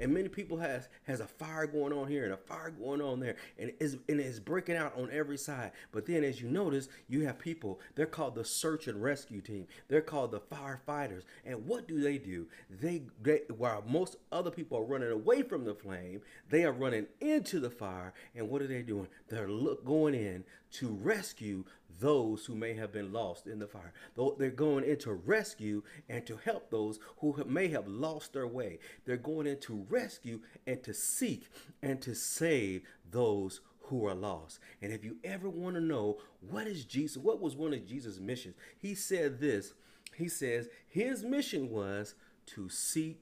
And 0.00 0.12
many 0.12 0.28
people 0.28 0.58
has 0.58 0.88
has 1.04 1.20
a 1.20 1.26
fire 1.26 1.66
going 1.66 1.92
on 1.92 2.08
here 2.08 2.24
and 2.24 2.32
a 2.32 2.36
fire 2.36 2.70
going 2.70 3.00
on 3.00 3.20
there. 3.20 3.36
And 3.58 3.72
it's, 3.80 3.96
and 4.08 4.20
it's 4.20 4.38
breaking 4.38 4.76
out 4.76 4.96
on 4.96 5.08
every 5.12 5.36
side. 5.36 5.72
But 5.92 6.06
then 6.06 6.24
as 6.24 6.40
you 6.40 6.48
notice, 6.48 6.88
you 7.08 7.26
have 7.26 7.38
people, 7.38 7.80
they're 7.94 8.06
called 8.06 8.34
the 8.34 8.44
search 8.44 8.86
and 8.88 9.02
rescue 9.02 9.40
team. 9.40 9.66
They're 9.88 10.00
called 10.00 10.32
the 10.32 10.40
firefighters. 10.40 11.22
And 11.44 11.66
what 11.66 11.86
do 11.86 12.00
they 12.00 12.18
do? 12.18 12.46
They, 12.68 13.02
they 13.22 13.42
while 13.56 13.84
most 13.86 14.16
other 14.32 14.50
people 14.50 14.78
are 14.78 14.84
running 14.84 15.10
away 15.10 15.42
from 15.42 15.64
the 15.64 15.74
flame, 15.74 16.22
they 16.48 16.64
are 16.64 16.72
running 16.72 17.06
into 17.20 17.60
the 17.60 17.70
fire. 17.70 18.14
And 18.34 18.48
what 18.48 18.62
are 18.62 18.68
they 18.68 18.82
doing? 18.82 19.08
They're 19.28 19.48
look, 19.48 19.84
going 19.84 20.14
in 20.14 20.44
to 20.70 20.88
rescue 21.02 21.64
those 22.00 22.44
who 22.44 22.54
may 22.54 22.74
have 22.74 22.92
been 22.92 23.12
lost 23.12 23.46
in 23.46 23.58
the 23.58 23.66
fire. 23.66 23.92
They're 24.38 24.50
going 24.50 24.84
in 24.84 24.98
to 24.98 25.12
rescue 25.12 25.82
and 26.08 26.26
to 26.26 26.36
help 26.36 26.70
those 26.70 26.98
who 27.18 27.42
may 27.46 27.68
have 27.68 27.88
lost 27.88 28.32
their 28.32 28.46
way. 28.46 28.78
They're 29.04 29.16
going 29.16 29.46
in 29.46 29.58
to 29.60 29.86
rescue 29.88 30.40
and 30.66 30.82
to 30.84 30.94
seek 30.94 31.48
and 31.82 32.00
to 32.02 32.14
save 32.14 32.82
those 33.10 33.60
who 33.82 34.06
are 34.06 34.14
lost. 34.14 34.60
And 34.82 34.92
if 34.92 35.04
you 35.04 35.16
ever 35.24 35.48
want 35.48 35.74
to 35.76 35.80
know 35.80 36.18
what 36.40 36.66
is 36.66 36.84
Jesus, 36.84 37.16
what 37.16 37.40
was 37.40 37.56
one 37.56 37.72
of 37.72 37.86
Jesus' 37.86 38.20
missions, 38.20 38.54
he 38.78 38.94
said 38.94 39.40
this. 39.40 39.74
He 40.14 40.28
says 40.28 40.68
his 40.88 41.24
mission 41.24 41.70
was 41.70 42.14
to 42.46 42.68
seek 42.68 43.20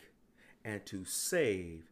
and 0.64 0.84
to 0.86 1.04
save 1.04 1.84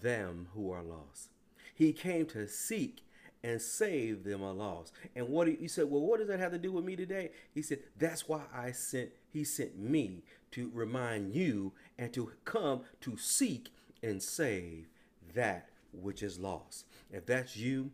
them 0.00 0.48
who 0.54 0.70
are 0.70 0.82
lost. 0.82 1.30
He 1.74 1.92
came 1.92 2.26
to 2.26 2.46
seek 2.48 3.02
and 3.46 3.62
save 3.62 4.24
them 4.24 4.42
a 4.42 4.52
loss. 4.52 4.90
And 5.14 5.28
what 5.28 5.46
he 5.46 5.68
said, 5.68 5.88
well, 5.88 6.00
what 6.00 6.18
does 6.18 6.26
that 6.26 6.40
have 6.40 6.50
to 6.50 6.58
do 6.58 6.72
with 6.72 6.84
me 6.84 6.96
today? 6.96 7.30
He 7.54 7.62
said, 7.62 7.78
that's 7.96 8.28
why 8.28 8.40
I 8.52 8.72
sent, 8.72 9.10
he 9.32 9.44
sent 9.44 9.78
me 9.78 10.24
to 10.50 10.68
remind 10.74 11.32
you 11.32 11.72
and 11.96 12.12
to 12.14 12.32
come 12.44 12.80
to 13.02 13.16
seek 13.16 13.70
and 14.02 14.20
save 14.20 14.88
that 15.32 15.68
which 15.92 16.24
is 16.24 16.40
lost. 16.40 16.86
If 17.12 17.24
that's 17.24 17.56
you, 17.56 17.92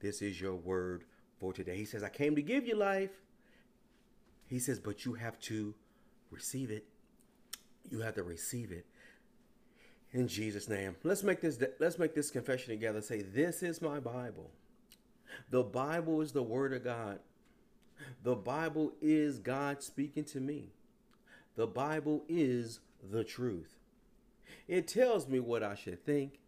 this 0.00 0.22
is 0.22 0.40
your 0.40 0.54
word 0.54 1.04
for 1.38 1.52
today. 1.52 1.76
He 1.76 1.84
says, 1.84 2.02
I 2.02 2.08
came 2.08 2.34
to 2.34 2.42
give 2.42 2.66
you 2.66 2.74
life. 2.74 3.10
He 4.46 4.58
says, 4.58 4.78
but 4.78 5.04
you 5.04 5.12
have 5.12 5.38
to 5.40 5.74
receive 6.30 6.70
it. 6.70 6.86
You 7.90 8.00
have 8.00 8.14
to 8.14 8.22
receive 8.22 8.72
it 8.72 8.86
in 10.14 10.26
Jesus' 10.26 10.70
name. 10.70 10.96
Let's 11.04 11.22
make 11.22 11.42
this 11.42 11.58
let's 11.78 11.98
make 11.98 12.14
this 12.14 12.30
confession 12.30 12.70
together. 12.70 13.02
Say, 13.02 13.20
this 13.20 13.62
is 13.62 13.82
my 13.82 14.00
Bible. 14.00 14.50
The 15.50 15.62
Bible 15.62 16.20
is 16.20 16.32
the 16.32 16.42
Word 16.42 16.72
of 16.72 16.84
God. 16.84 17.20
The 18.22 18.34
Bible 18.34 18.92
is 19.00 19.38
God 19.38 19.82
speaking 19.82 20.24
to 20.24 20.40
me. 20.40 20.68
The 21.56 21.66
Bible 21.66 22.24
is 22.28 22.80
the 23.10 23.24
truth. 23.24 23.76
It 24.68 24.86
tells 24.86 25.28
me 25.28 25.40
what 25.40 25.62
I 25.62 25.74
should 25.74 26.04
think. 26.04 26.38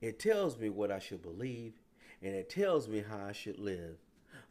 It 0.00 0.18
tells 0.18 0.58
me 0.58 0.68
what 0.68 0.90
I 0.90 0.98
should 0.98 1.22
believe. 1.22 1.74
And 2.22 2.34
it 2.34 2.50
tells 2.50 2.88
me 2.88 3.02
how 3.08 3.26
I 3.28 3.32
should 3.32 3.58
live. 3.58 3.96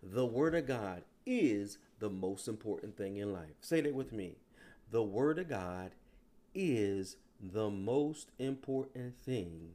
The 0.01 0.25
Word 0.25 0.55
of 0.55 0.67
God 0.67 1.03
is 1.25 1.77
the 1.99 2.09
most 2.09 2.47
important 2.47 2.97
thing 2.97 3.17
in 3.17 3.33
life. 3.33 3.55
Say 3.61 3.81
that 3.81 3.93
with 3.93 4.11
me. 4.11 4.37
The 4.91 5.03
Word 5.03 5.37
of 5.37 5.49
God 5.49 5.91
is 6.55 7.17
the 7.41 7.69
most 7.69 8.31
important 8.39 9.17
thing 9.19 9.71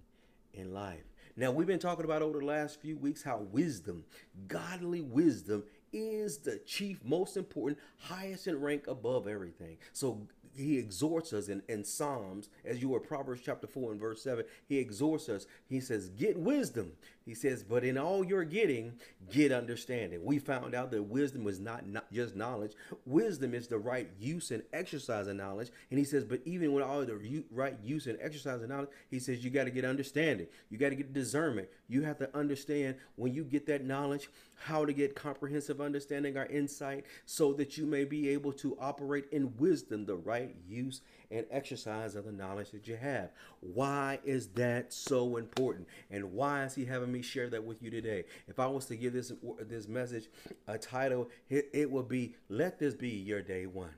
in 0.53 0.75
life. 0.75 1.05
Now, 1.37 1.51
we've 1.51 1.67
been 1.67 1.81
talking 1.81 2.05
about 2.05 2.23
over 2.23 2.39
the 2.39 2.45
last 2.45 2.81
few 2.81 2.97
weeks 2.97 3.23
how 3.23 3.39
wisdom, 3.51 4.05
godly 4.47 5.01
wisdom, 5.01 5.65
is 5.93 6.39
the 6.39 6.59
chief, 6.59 6.99
most 7.05 7.37
important, 7.37 7.79
highest 7.99 8.47
in 8.47 8.61
rank 8.61 8.87
above 8.87 9.27
everything. 9.27 9.77
So 9.93 10.29
he 10.57 10.79
exhorts 10.79 11.33
us 11.33 11.49
in, 11.49 11.63
in 11.69 11.85
Psalms, 11.85 12.49
as 12.65 12.81
you 12.81 12.89
were 12.89 13.01
Proverbs 13.01 13.43
chapter 13.45 13.67
4 13.67 13.93
and 13.93 14.01
verse 14.01 14.23
7, 14.23 14.45
he 14.67 14.79
exhorts 14.79 15.29
us. 15.29 15.47
He 15.67 15.81
says, 15.81 16.09
Get 16.11 16.39
wisdom. 16.39 16.93
He 17.25 17.35
says, 17.35 17.63
But 17.63 17.85
in 17.85 17.97
all 17.97 18.25
you're 18.25 18.45
getting, 18.45 18.95
get 19.31 19.53
understanding. 19.53 20.25
We 20.25 20.39
found 20.39 20.75
out 20.75 20.91
that 20.91 21.03
wisdom 21.03 21.45
was 21.45 21.59
not, 21.59 21.87
not 21.87 22.13
just 22.13 22.37
knowledge. 22.37 22.73
Wisdom 23.07 23.55
is 23.55 23.69
the 23.69 23.79
right 23.79 24.09
use 24.19 24.51
and 24.51 24.63
exercise 24.73 25.27
of 25.27 25.37
knowledge. 25.37 25.71
And 25.91 25.99
he 25.99 26.05
says, 26.05 26.25
But 26.25 26.41
even 26.45 26.73
with 26.73 26.85
all 26.85 27.05
the 27.05 27.45
right 27.51 27.77
use 27.83 28.07
and 28.07 28.19
exercise 28.21 28.63
of 28.63 28.69
knowledge, 28.69 28.91
he 29.11 29.19
says, 29.19 29.45
You 29.45 29.51
got 29.51 29.65
to 29.65 29.71
get 29.71 29.85
understanding. 29.85 30.47
You 30.71 30.79
got 30.79 30.91
to 30.91 30.97
get 30.97 31.13
discernment. 31.13 31.69
You 31.89 32.03
have 32.03 32.19
to 32.19 32.37
understand 32.37 32.97
when 33.17 33.33
you 33.33 33.45
get 33.45 33.67
that 33.67 33.85
knowledge, 33.85 34.29
how 34.57 34.85
to 34.85 34.93
get 34.93 35.15
comprehensive 35.15 35.81
understanding 35.81 36.37
or 36.37 36.47
insight 36.47 37.05
so 37.27 37.53
that 37.55 37.77
you 37.77 37.87
may 37.87 38.05
be 38.05 38.29
able 38.29 38.53
to 38.53 38.77
operate 38.81 39.27
in 39.33 39.57
wisdom, 39.59 40.07
the 40.07 40.17
right 40.17 40.44
use 40.69 41.01
and 41.31 41.47
exercise 41.51 42.15
of 42.15 42.25
the 42.25 42.33
knowledge 42.33 42.71
that 42.71 42.87
you 42.87 42.97
have. 42.97 43.31
Why 43.61 44.21
is 44.25 44.49
that 44.49 44.93
so 44.93 45.37
important? 45.37 45.89
And 46.11 46.33
why 46.33 46.65
is 46.65 46.75
he 46.75 46.85
having 46.85 47.13
me 47.13 47.23
share 47.23 47.49
that 47.51 47.65
with 47.65 47.83
you 47.83 47.91
today? 47.91 48.25
If 48.49 48.59
I 48.59 48.67
was 48.67 48.87
to 48.87 48.97
give 48.97 49.13
this 49.13 49.33
this 49.61 49.89
message 49.89 50.29
a 50.67 50.79
title, 50.79 51.31
it, 51.49 51.69
it 51.73 51.91
would 51.91 52.09
be 52.09 52.35
Let 52.49 52.79
This 52.79 52.95
Be 52.95 53.09
Your 53.09 53.43
Day 53.43 53.67
One. 53.67 53.95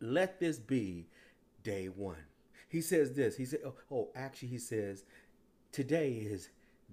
Let 0.00 0.40
this 0.40 0.58
be 0.58 1.06
day 1.62 1.88
one. 1.88 2.16
He 2.68 2.80
says 2.80 3.12
this. 3.12 3.36
He 3.36 3.44
said, 3.44 3.60
oh, 3.64 3.74
oh 3.90 4.08
actually, 4.14 4.48
he 4.48 4.58
says, 4.58 5.04
today 5.70 6.10
is 6.10 6.48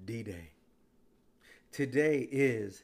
D 0.06 0.24
Day. 0.24 0.52
Today 1.72 2.28
is 2.32 2.84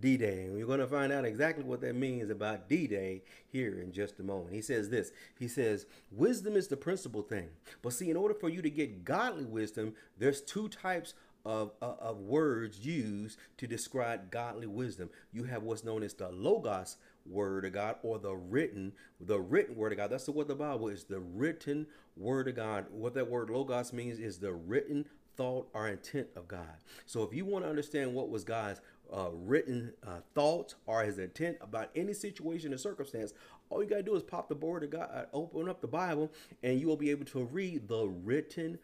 D 0.00 0.16
Day. 0.16 0.44
And 0.44 0.54
we're 0.54 0.66
going 0.66 0.80
to 0.80 0.86
find 0.86 1.12
out 1.12 1.24
exactly 1.24 1.64
what 1.64 1.80
that 1.82 1.94
means 1.94 2.30
about 2.30 2.68
D 2.68 2.86
Day 2.86 3.22
here 3.48 3.80
in 3.80 3.92
just 3.92 4.20
a 4.20 4.22
moment. 4.22 4.54
He 4.54 4.62
says 4.62 4.90
this 4.90 5.12
He 5.38 5.48
says, 5.48 5.86
Wisdom 6.10 6.56
is 6.56 6.68
the 6.68 6.76
principal 6.76 7.22
thing. 7.22 7.48
But 7.82 7.92
see, 7.92 8.10
in 8.10 8.16
order 8.16 8.34
for 8.34 8.48
you 8.48 8.62
to 8.62 8.70
get 8.70 9.04
godly 9.04 9.44
wisdom, 9.44 9.94
there's 10.18 10.40
two 10.40 10.68
types 10.68 11.14
of, 11.44 11.72
of, 11.80 11.98
of 11.98 12.18
words 12.18 12.84
used 12.84 13.38
to 13.58 13.66
describe 13.66 14.30
godly 14.30 14.66
wisdom. 14.66 15.10
You 15.32 15.44
have 15.44 15.62
what's 15.62 15.84
known 15.84 16.02
as 16.02 16.14
the 16.14 16.28
Logos 16.28 16.96
word 17.26 17.64
of 17.64 17.72
God 17.72 17.96
or 18.02 18.18
the 18.18 18.34
written, 18.34 18.92
the 19.20 19.40
written 19.40 19.76
word 19.76 19.92
of 19.92 19.98
God. 19.98 20.10
That's 20.10 20.28
what 20.28 20.48
the 20.48 20.54
Bible 20.54 20.88
is, 20.88 21.04
the 21.04 21.20
written 21.20 21.86
word 22.16 22.48
of 22.48 22.56
God. 22.56 22.86
What 22.90 23.14
that 23.14 23.28
word 23.28 23.50
Logos 23.50 23.92
means 23.92 24.18
is 24.18 24.38
the 24.38 24.52
written 24.52 25.06
thought 25.36 25.68
or 25.72 25.88
intent 25.88 26.28
of 26.36 26.46
God. 26.46 26.76
So 27.06 27.22
if 27.22 27.32
you 27.32 27.44
want 27.44 27.64
to 27.64 27.70
understand 27.70 28.14
what 28.14 28.28
was 28.28 28.44
God's 28.44 28.80
uh, 29.12 29.28
written 29.32 29.92
uh, 30.06 30.20
thoughts 30.34 30.74
or 30.86 31.04
his 31.04 31.18
intent 31.18 31.58
about 31.60 31.90
any 31.94 32.12
situation 32.14 32.72
or 32.72 32.78
circumstance, 32.78 33.32
all 33.68 33.82
you 33.82 33.88
got 33.88 33.96
to 33.96 34.02
do 34.02 34.14
is 34.14 34.22
pop 34.22 34.48
the 34.48 34.54
board 34.54 34.84
of 34.84 34.90
God, 34.90 35.10
uh, 35.12 35.24
open 35.32 35.68
up 35.68 35.80
the 35.80 35.88
Bible, 35.88 36.30
and 36.62 36.80
you 36.80 36.86
will 36.86 36.96
be 36.96 37.10
able 37.10 37.24
to 37.26 37.44
read 37.44 37.88
the 37.88 38.06
written 38.06 38.78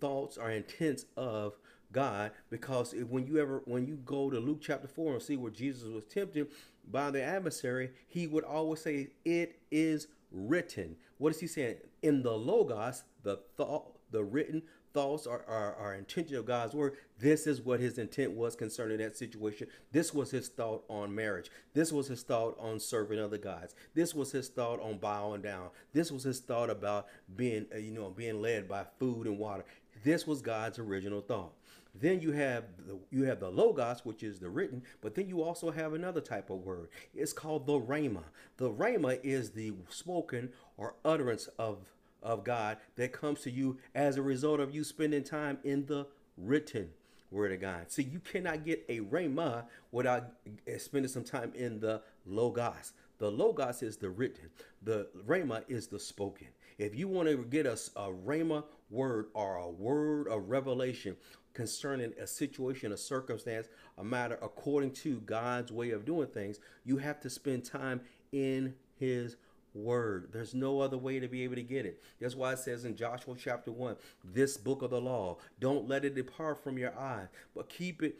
thoughts 0.00 0.36
or 0.36 0.50
intents 0.50 1.06
of 1.16 1.56
God. 1.92 2.32
Because 2.50 2.94
when 3.08 3.26
you 3.26 3.38
ever 3.38 3.62
when 3.66 3.86
you 3.86 3.96
go 4.04 4.30
to 4.30 4.38
Luke 4.38 4.60
chapter 4.60 4.88
four 4.88 5.14
and 5.14 5.22
see 5.22 5.36
where 5.36 5.50
Jesus 5.50 5.88
was 5.88 6.04
tempted 6.04 6.48
by 6.90 7.10
the 7.10 7.22
adversary, 7.22 7.90
he 8.08 8.26
would 8.26 8.44
always 8.44 8.80
say, 8.80 9.10
"It 9.24 9.60
is 9.70 10.08
written." 10.30 10.96
What 11.18 11.34
is 11.34 11.40
he 11.40 11.46
saying? 11.46 11.76
In 12.02 12.22
the 12.22 12.32
logos, 12.32 13.04
the 13.22 13.36
thought, 13.56 13.98
the 14.10 14.24
written 14.24 14.62
thoughts 14.92 15.26
or, 15.26 15.44
or 15.48 15.94
intention 15.94 16.36
of 16.36 16.46
God's 16.46 16.74
word, 16.74 16.96
this 17.18 17.46
is 17.46 17.60
what 17.60 17.80
his 17.80 17.98
intent 17.98 18.32
was 18.32 18.56
concerning 18.56 18.98
that 18.98 19.16
situation. 19.16 19.68
This 19.92 20.12
was 20.12 20.30
his 20.30 20.48
thought 20.48 20.84
on 20.88 21.14
marriage. 21.14 21.50
This 21.74 21.92
was 21.92 22.08
his 22.08 22.22
thought 22.22 22.56
on 22.58 22.80
serving 22.80 23.18
other 23.18 23.38
gods. 23.38 23.74
This 23.94 24.14
was 24.14 24.32
his 24.32 24.48
thought 24.48 24.80
on 24.80 24.98
bowing 24.98 25.42
down. 25.42 25.68
This 25.92 26.10
was 26.10 26.24
his 26.24 26.40
thought 26.40 26.70
about 26.70 27.06
being, 27.36 27.66
uh, 27.74 27.78
you 27.78 27.92
know, 27.92 28.10
being 28.10 28.42
led 28.42 28.68
by 28.68 28.84
food 28.98 29.26
and 29.26 29.38
water. 29.38 29.64
This 30.04 30.26
was 30.26 30.42
God's 30.42 30.78
original 30.78 31.20
thought. 31.20 31.52
Then 31.94 32.20
you 32.20 32.32
have 32.32 32.64
the 32.86 32.98
you 33.10 33.24
have 33.24 33.40
the 33.40 33.50
logos, 33.50 34.04
which 34.04 34.22
is 34.22 34.38
the 34.38 34.48
written, 34.48 34.82
but 35.02 35.14
then 35.14 35.28
you 35.28 35.42
also 35.42 35.70
have 35.70 35.92
another 35.92 36.22
type 36.22 36.48
of 36.48 36.64
word. 36.64 36.88
It's 37.14 37.34
called 37.34 37.66
the 37.66 37.78
rhema. 37.78 38.24
The 38.56 38.70
rhema 38.70 39.20
is 39.22 39.50
the 39.50 39.74
spoken 39.90 40.52
or 40.78 40.94
utterance 41.04 41.48
of 41.58 41.78
of 42.22 42.44
God 42.44 42.78
that 42.96 43.12
comes 43.12 43.40
to 43.42 43.50
you 43.50 43.78
as 43.94 44.16
a 44.16 44.22
result 44.22 44.60
of 44.60 44.74
you 44.74 44.84
spending 44.84 45.24
time 45.24 45.58
in 45.64 45.86
the 45.86 46.06
written 46.36 46.90
word 47.30 47.52
of 47.52 47.60
God. 47.60 47.90
See, 47.90 48.02
you 48.02 48.20
cannot 48.20 48.64
get 48.64 48.84
a 48.88 49.00
rhema 49.00 49.64
without 49.90 50.32
spending 50.78 51.08
some 51.08 51.24
time 51.24 51.52
in 51.54 51.80
the 51.80 52.02
logos. 52.26 52.92
The 53.18 53.30
logos 53.30 53.82
is 53.82 53.96
the 53.96 54.10
written. 54.10 54.50
The 54.82 55.08
rhema 55.26 55.62
is 55.68 55.86
the 55.86 55.98
spoken. 55.98 56.48
If 56.78 56.94
you 56.94 57.08
want 57.08 57.28
to 57.28 57.36
get 57.44 57.66
a, 57.66 57.78
a 57.96 58.10
rhema 58.10 58.64
word 58.90 59.26
or 59.34 59.56
a 59.56 59.70
word 59.70 60.28
of 60.28 60.50
revelation 60.50 61.16
concerning 61.54 62.12
a 62.20 62.26
situation, 62.26 62.92
a 62.92 62.96
circumstance, 62.96 63.68
a 63.98 64.04
matter 64.04 64.38
according 64.42 64.92
to 64.92 65.20
God's 65.20 65.70
way 65.70 65.90
of 65.90 66.04
doing 66.04 66.28
things, 66.28 66.58
you 66.84 66.96
have 66.96 67.20
to 67.20 67.30
spend 67.30 67.64
time 67.64 68.00
in 68.32 68.74
his 68.98 69.36
word. 69.74 70.28
There's 70.32 70.54
no 70.54 70.80
other 70.80 70.98
way 70.98 71.20
to 71.20 71.28
be 71.28 71.44
able 71.44 71.56
to 71.56 71.62
get 71.62 71.86
it. 71.86 72.02
That's 72.20 72.34
why 72.34 72.52
it 72.52 72.58
says 72.58 72.84
in 72.84 72.96
Joshua 72.96 73.34
chapter 73.38 73.70
1, 73.70 73.96
this 74.24 74.56
book 74.56 74.82
of 74.82 74.90
the 74.90 75.00
law, 75.00 75.38
don't 75.60 75.88
let 75.88 76.04
it 76.04 76.14
depart 76.14 76.62
from 76.62 76.78
your 76.78 76.96
eye, 76.98 77.28
but 77.54 77.68
keep 77.68 78.02
it. 78.02 78.16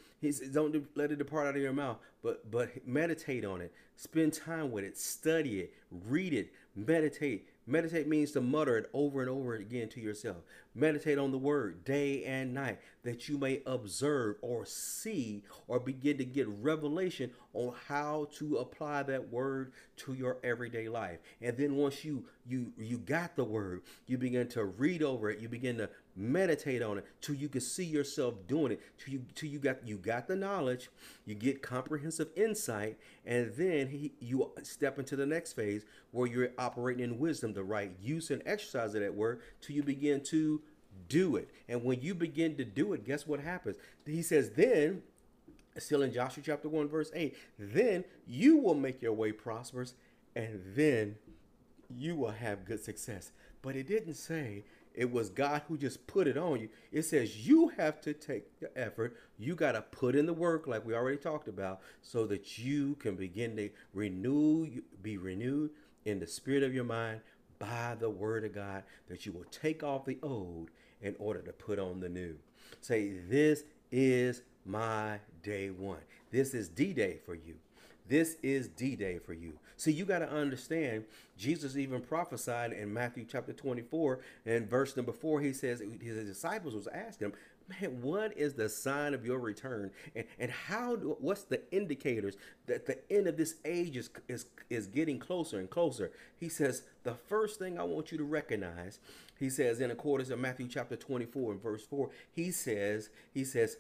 Don't 0.52 0.86
let 0.96 1.10
it 1.10 1.16
depart 1.16 1.48
out 1.48 1.56
of 1.56 1.62
your 1.62 1.72
mouth, 1.72 1.98
but 2.22 2.50
but 2.50 2.86
meditate 2.86 3.44
on 3.44 3.60
it. 3.60 3.72
Spend 3.96 4.32
time 4.32 4.70
with 4.70 4.84
it. 4.84 4.96
Study 4.96 5.60
it. 5.60 5.74
Read 6.06 6.32
it. 6.32 6.52
Meditate. 6.76 7.48
Meditate 7.66 8.08
means 8.08 8.32
to 8.32 8.40
mutter 8.40 8.76
it 8.78 8.90
over 8.92 9.20
and 9.20 9.30
over 9.30 9.54
again 9.54 9.88
to 9.90 10.00
yourself. 10.00 10.38
Meditate 10.74 11.18
on 11.18 11.32
the 11.32 11.38
word 11.38 11.84
day 11.84 12.24
and 12.24 12.54
night 12.54 12.78
that 13.04 13.28
you 13.28 13.36
may 13.36 13.60
observe 13.66 14.36
or 14.40 14.64
see 14.64 15.42
or 15.68 15.78
begin 15.78 16.16
to 16.16 16.24
get 16.24 16.48
revelation 16.48 17.30
on 17.52 17.74
how 17.88 18.28
to 18.32 18.56
apply 18.56 19.02
that 19.02 19.30
word 19.30 19.72
to 19.96 20.14
your 20.14 20.38
everyday 20.42 20.88
life. 20.88 21.18
And 21.42 21.56
then 21.56 21.76
once 21.76 22.04
you 22.04 22.24
you 22.46 22.72
you 22.78 22.96
got 22.98 23.36
the 23.36 23.44
word, 23.44 23.82
you 24.06 24.16
begin 24.16 24.48
to 24.48 24.64
read 24.64 25.02
over 25.02 25.28
it, 25.30 25.40
you 25.40 25.48
begin 25.48 25.76
to 25.78 25.90
meditate 26.16 26.82
on 26.82 26.98
it 26.98 27.06
till 27.20 27.34
you 27.34 27.48
can 27.48 27.60
see 27.60 27.84
yourself 27.84 28.34
doing 28.46 28.72
it, 28.72 28.80
till 28.98 29.12
you 29.12 29.24
till 29.34 29.50
you 29.50 29.58
got 29.58 29.86
you 29.86 29.98
got 29.98 30.26
the 30.26 30.36
knowledge, 30.36 30.88
you 31.26 31.34
get 31.34 31.60
comprehensive 31.60 32.28
insight, 32.36 32.96
and 33.26 33.52
then 33.56 33.88
he, 33.88 34.12
you 34.20 34.50
step 34.62 34.98
into 34.98 35.16
the 35.16 35.26
next 35.26 35.52
phase 35.52 35.84
where 36.12 36.26
you're 36.26 36.50
operating 36.58 37.04
in 37.04 37.18
wisdom, 37.18 37.52
the 37.52 37.62
right 37.62 37.92
use 38.00 38.30
and 38.30 38.42
exercise 38.46 38.94
of 38.94 39.02
that 39.02 39.14
word, 39.14 39.40
till 39.60 39.76
you 39.76 39.82
begin 39.82 40.22
to 40.22 40.61
do 41.08 41.36
it. 41.36 41.50
And 41.68 41.84
when 41.84 42.00
you 42.00 42.14
begin 42.14 42.56
to 42.56 42.64
do 42.64 42.92
it, 42.92 43.04
guess 43.04 43.26
what 43.26 43.40
happens? 43.40 43.76
He 44.06 44.22
says, 44.22 44.50
then, 44.50 45.02
still 45.78 46.02
in 46.02 46.12
Joshua 46.12 46.42
chapter 46.44 46.68
1, 46.68 46.88
verse 46.88 47.10
8, 47.14 47.36
then 47.58 48.04
you 48.26 48.56
will 48.56 48.74
make 48.74 49.02
your 49.02 49.12
way 49.12 49.32
prosperous, 49.32 49.94
and 50.34 50.60
then 50.74 51.16
you 51.88 52.16
will 52.16 52.30
have 52.30 52.64
good 52.64 52.82
success. 52.82 53.32
But 53.62 53.76
it 53.76 53.86
didn't 53.86 54.14
say 54.14 54.64
it 54.94 55.10
was 55.10 55.30
God 55.30 55.62
who 55.68 55.78
just 55.78 56.06
put 56.06 56.26
it 56.26 56.36
on 56.36 56.60
you. 56.60 56.68
It 56.90 57.02
says 57.02 57.46
you 57.46 57.68
have 57.76 58.00
to 58.02 58.12
take 58.12 58.60
the 58.60 58.76
effort. 58.78 59.16
You 59.38 59.54
got 59.54 59.72
to 59.72 59.82
put 59.82 60.14
in 60.14 60.26
the 60.26 60.32
work, 60.32 60.66
like 60.66 60.84
we 60.84 60.94
already 60.94 61.16
talked 61.16 61.48
about, 61.48 61.80
so 62.02 62.26
that 62.26 62.58
you 62.58 62.96
can 62.96 63.14
begin 63.14 63.56
to 63.56 63.70
renew, 63.94 64.82
be 65.02 65.16
renewed 65.16 65.70
in 66.04 66.18
the 66.18 66.26
spirit 66.26 66.62
of 66.62 66.74
your 66.74 66.84
mind 66.84 67.20
by 67.58 67.96
the 67.98 68.10
word 68.10 68.44
of 68.44 68.54
God, 68.54 68.82
that 69.08 69.24
you 69.24 69.32
will 69.32 69.44
take 69.50 69.82
off 69.82 70.04
the 70.04 70.18
old 70.22 70.70
in 71.02 71.14
order 71.18 71.40
to 71.42 71.52
put 71.52 71.78
on 71.78 72.00
the 72.00 72.08
new. 72.08 72.36
Say, 72.80 73.12
This 73.28 73.64
is 73.90 74.42
my 74.64 75.18
day 75.42 75.70
one. 75.70 75.98
This 76.30 76.54
is 76.54 76.68
D 76.68 76.92
Day 76.92 77.18
for 77.24 77.34
you. 77.34 77.56
This 78.08 78.36
is 78.42 78.68
D 78.68 78.96
Day 78.96 79.18
for 79.18 79.32
you. 79.32 79.54
See, 79.76 79.92
you 79.92 80.04
got 80.04 80.20
to 80.20 80.30
understand, 80.30 81.04
Jesus 81.36 81.76
even 81.76 82.00
prophesied 82.00 82.72
in 82.72 82.92
Matthew 82.92 83.24
chapter 83.28 83.52
24 83.52 84.20
and 84.46 84.68
verse 84.68 84.96
number 84.96 85.12
4. 85.12 85.40
He 85.40 85.52
says, 85.52 85.82
His 86.00 86.26
disciples 86.26 86.74
was 86.74 86.86
asking 86.88 87.28
him, 87.28 87.34
Man, 87.68 88.02
what 88.02 88.36
is 88.36 88.54
the 88.54 88.68
sign 88.68 89.14
of 89.14 89.24
your 89.24 89.38
return? 89.38 89.90
And, 90.14 90.24
and 90.38 90.50
how 90.50 90.96
do, 90.96 91.16
what's 91.20 91.44
the 91.44 91.60
indicators 91.70 92.36
that 92.66 92.86
the 92.86 92.98
end 93.10 93.26
of 93.26 93.36
this 93.36 93.56
age 93.64 93.96
is, 93.96 94.10
is, 94.28 94.46
is 94.70 94.86
getting 94.86 95.18
closer 95.18 95.58
and 95.58 95.68
closer? 95.68 96.10
He 96.38 96.48
says, 96.48 96.82
The 97.04 97.14
first 97.14 97.58
thing 97.58 97.78
I 97.78 97.84
want 97.84 98.12
you 98.12 98.18
to 98.18 98.24
recognize 98.24 98.98
he 99.42 99.50
says 99.50 99.80
in 99.80 99.90
accordance 99.90 100.28
to 100.28 100.36
Matthew 100.36 100.68
chapter 100.68 100.94
24 100.94 101.52
and 101.52 101.60
verse 101.60 101.84
4, 101.84 102.10
he 102.30 102.52
says, 102.52 103.10
he 103.34 103.42
says, 103.44 103.76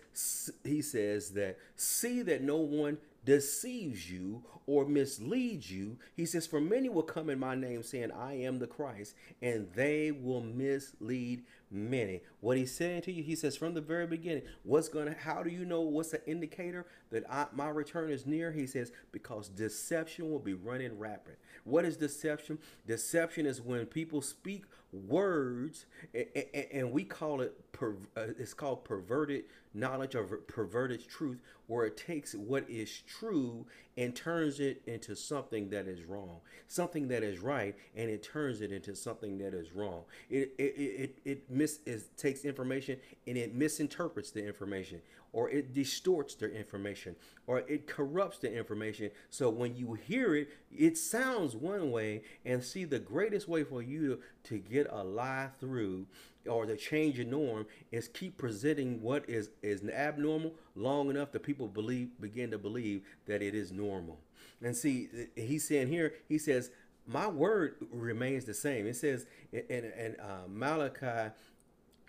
he 0.64 0.82
says 0.82 1.30
that 1.30 1.56
see 1.76 2.22
that 2.22 2.42
no 2.42 2.56
one 2.56 2.98
deceives 3.24 4.10
you 4.10 4.42
or 4.66 4.84
misleads 4.84 5.70
you. 5.70 5.98
He 6.14 6.26
says, 6.26 6.46
For 6.46 6.60
many 6.60 6.88
will 6.88 7.02
come 7.02 7.30
in 7.30 7.38
my 7.38 7.54
name 7.54 7.82
saying, 7.82 8.10
I 8.12 8.34
am 8.34 8.58
the 8.58 8.66
Christ, 8.66 9.14
and 9.40 9.68
they 9.74 10.10
will 10.10 10.40
mislead 10.40 11.44
many. 11.70 12.20
What 12.40 12.58
he's 12.58 12.74
saying 12.74 13.02
to 13.02 13.12
you, 13.12 13.22
he 13.22 13.34
says 13.34 13.56
from 13.56 13.74
the 13.74 13.80
very 13.80 14.06
beginning, 14.06 14.42
what's 14.62 14.88
gonna 14.88 15.14
how 15.18 15.42
do 15.42 15.50
you 15.50 15.64
know 15.64 15.80
what's 15.80 16.10
the 16.10 16.24
indicator 16.28 16.86
that 17.10 17.24
I, 17.30 17.46
my 17.52 17.68
return 17.68 18.10
is 18.10 18.26
near? 18.26 18.52
He 18.52 18.66
says, 18.66 18.92
because 19.10 19.48
deception 19.48 20.30
will 20.30 20.38
be 20.38 20.54
running 20.54 20.98
rapid. 20.98 21.36
What 21.64 21.84
is 21.84 21.96
deception? 21.96 22.58
Deception 22.86 23.46
is 23.46 23.60
when 23.60 23.86
people 23.86 24.20
speak 24.20 24.64
words 24.92 25.86
and, 26.14 26.26
and, 26.34 26.66
and 26.72 26.92
we 26.92 27.04
call 27.04 27.40
it 27.40 27.72
per, 27.72 27.96
uh, 28.16 28.26
it's 28.38 28.54
called 28.54 28.84
perverted 28.84 29.44
knowledge 29.74 30.14
or 30.14 30.24
perverted 30.24 31.08
truth 31.08 31.40
where 31.66 31.86
it 31.86 31.96
takes 31.96 32.34
what 32.34 32.68
is 32.68 33.02
true 33.06 33.66
and 33.96 34.14
turns 34.14 34.60
it 34.60 34.82
into 34.86 35.16
something 35.16 35.70
that 35.70 35.86
is 35.86 36.04
wrong 36.04 36.40
something 36.68 37.08
that 37.08 37.22
is 37.22 37.38
right 37.40 37.74
and 37.96 38.10
it 38.10 38.22
turns 38.22 38.60
it 38.60 38.72
into 38.72 38.94
something 38.94 39.38
that 39.38 39.54
is 39.54 39.72
wrong. 39.72 40.02
It 40.30 40.54
it 40.58 40.74
it, 40.76 41.18
it 41.24 41.50
mis 41.50 41.80
it 41.86 42.02
takes 42.16 42.44
information 42.44 42.98
and 43.26 43.36
it 43.36 43.54
misinterprets 43.54 44.30
the 44.30 44.46
information 44.46 45.00
or 45.32 45.48
it 45.50 45.72
distorts 45.72 46.34
their 46.34 46.50
information 46.50 47.16
or 47.46 47.60
it 47.60 47.86
corrupts 47.86 48.38
the 48.38 48.52
information. 48.52 49.10
So 49.30 49.48
when 49.48 49.74
you 49.76 49.94
hear 49.94 50.34
it 50.34 50.48
it 50.70 50.98
sounds 50.98 51.56
one 51.56 51.90
way 51.90 52.22
and 52.44 52.62
see 52.62 52.84
the 52.84 52.98
greatest 52.98 53.48
way 53.48 53.64
for 53.64 53.82
you 53.82 54.20
to, 54.44 54.58
get 54.58 54.86
a 54.90 55.02
lie 55.02 55.48
through 55.58 56.06
or 56.48 56.66
to 56.66 56.76
change 56.76 57.16
your 57.16 57.26
norm 57.26 57.66
is 57.90 58.08
keep 58.08 58.36
presenting 58.36 59.00
what 59.02 59.28
is 59.28 59.50
is 59.62 59.82
abnormal 59.88 60.54
long 60.76 61.10
enough 61.10 61.32
that 61.32 61.42
people 61.42 61.68
believe 61.68 62.08
begin 62.20 62.50
to 62.50 62.58
believe 62.58 63.02
that 63.26 63.42
it 63.42 63.54
is 63.54 63.72
normal. 63.72 64.18
And 64.62 64.76
see 64.76 65.08
he's 65.34 65.66
saying 65.66 65.88
here 65.88 66.14
he 66.28 66.38
says 66.38 66.70
my 67.06 67.26
word 67.26 67.76
remains 67.90 68.44
the 68.44 68.54
same. 68.54 68.86
It 68.86 68.96
says 68.96 69.26
in, 69.52 69.62
in, 69.68 69.84
in 69.84 70.16
uh, 70.20 70.42
malachi 70.48 71.32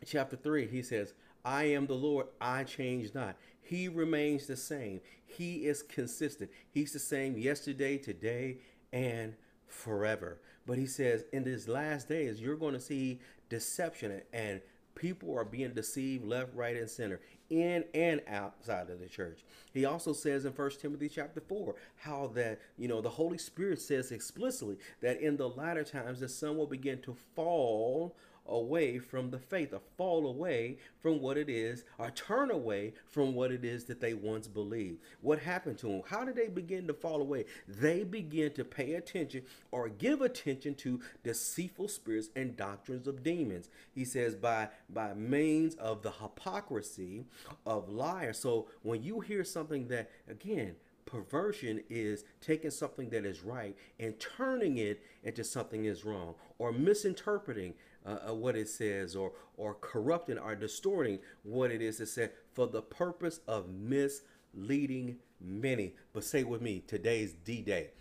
chapter 0.06 0.36
3 0.36 0.68
he 0.68 0.82
says 0.82 1.14
I 1.46 1.66
am 1.66 1.88
the 1.88 1.94
Lord, 1.94 2.28
I 2.40 2.64
change 2.64 3.14
not. 3.14 3.36
He 3.62 3.88
remains 3.88 4.48
the 4.48 4.58
same. 4.58 5.02
He 5.26 5.66
is 5.66 5.82
consistent. 5.82 6.52
He's 6.70 6.94
the 6.94 7.00
same 7.00 7.38
yesterday, 7.38 7.98
today, 7.98 8.58
and 8.92 9.34
forever. 9.68 10.40
But 10.66 10.78
he 10.78 10.86
says, 10.86 11.26
in 11.34 11.44
these 11.44 11.68
last 11.68 12.08
days, 12.08 12.42
you're 12.42 12.56
going 12.56 12.74
to 12.74 12.80
see 12.80 13.20
deception 13.50 14.22
and 14.32 14.62
people 14.96 15.36
are 15.36 15.46
being 15.46 15.74
deceived 15.74 16.26
left, 16.26 16.54
right, 16.56 16.76
and 16.76 16.90
center, 16.90 17.20
in 17.50 17.84
and 17.94 18.22
outside 18.28 18.90
of 18.90 19.00
the 19.00 19.08
church. 19.08 19.44
He 19.74 19.86
also 19.86 20.14
says 20.14 20.46
in 20.46 20.54
First 20.54 20.82
Timothy 20.82 21.10
chapter 21.10 21.42
4 21.42 21.76
how 21.98 22.32
that, 22.36 22.60
you 22.78 22.88
know, 22.88 23.02
the 23.02 23.10
Holy 23.10 23.38
Spirit 23.38 23.82
says 23.82 24.12
explicitly 24.12 24.78
that 25.02 25.20
in 25.20 25.38
the 25.38 25.50
latter 25.50 25.84
times 25.84 26.20
the 26.20 26.30
sun 26.30 26.58
will 26.58 26.68
begin 26.68 27.02
to 27.02 27.16
fall 27.36 28.16
away 28.46 29.00
from 29.00 29.30
the 29.30 29.40
faith 29.40 29.74
or 29.74 29.82
fall 29.98 30.28
away 30.28 30.78
from 31.02 31.22
what 31.22 31.38
it 31.38 31.50
is 31.50 31.84
or 31.98 32.12
turn 32.12 32.52
away 32.52 32.94
from 33.10 33.34
what 33.34 33.52
it 33.52 33.64
is 33.64 33.86
that 33.86 34.02
they 34.02 34.14
once 34.14 34.48
believed. 34.48 35.00
What 35.22 35.40
happened 35.40 35.78
to 35.80 35.88
them? 35.88 36.02
How 36.08 36.24
did 36.24 36.36
they 36.36 36.48
begin 36.48 36.88
to 36.88 36.94
fall 36.94 37.22
away? 37.22 37.46
They 37.68 38.04
begin 38.04 38.54
to 38.54 38.66
pay 38.66 38.94
attention 38.94 39.44
or 39.72 39.90
give 39.90 40.22
attention 40.22 40.76
to 40.76 41.00
deceitful 41.24 41.88
spirits 41.88 42.30
and 42.36 42.58
doctrines 42.58 43.08
of 43.08 43.24
demons. 43.24 43.70
He 43.94 44.06
says 44.06 44.36
by 44.36 44.70
by 44.90 45.14
means 45.14 45.76
of 45.76 46.02
the 46.02 46.12
hypocrisy 46.12 47.26
of 47.66 47.90
liars. 47.90 48.40
So 48.40 48.68
when 48.82 49.04
you 49.04 49.22
hear 49.22 49.44
something 49.44 49.88
that 49.88 50.10
again 50.30 50.76
perversion 51.06 51.84
is 51.90 52.24
taking 52.42 52.72
something 52.72 53.10
that 53.10 53.26
is 53.26 53.44
right 53.44 53.76
and 54.00 54.20
turning 54.20 54.78
it 54.78 55.04
into 55.24 55.44
something 55.44 55.86
is 55.86 56.04
wrong 56.04 56.34
or 56.58 56.72
misinterpreting 56.72 57.74
uh, 58.06 58.30
uh, 58.30 58.34
what 58.34 58.56
it 58.56 58.70
says 58.70 59.16
or 59.16 59.32
or 59.58 59.76
corrupting 59.76 60.38
or 60.38 60.56
distorting 60.56 61.20
what 61.44 61.72
it 61.72 61.82
is 61.82 62.00
it 62.00 62.08
said 62.08 62.32
for 62.54 62.68
the 62.68 62.82
purpose 62.82 63.40
of 63.48 63.70
misleading 63.70 65.18
many. 65.40 65.96
But 66.14 66.24
say 66.24 66.44
with 66.44 66.62
me 66.62 66.84
today's 66.86 67.34
d-day. 67.34 67.92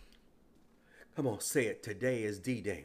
Come 1.17 1.27
on 1.27 1.41
say 1.41 1.67
it. 1.67 1.83
Today 1.83 2.23
is 2.23 2.39
d-day. 2.39 2.85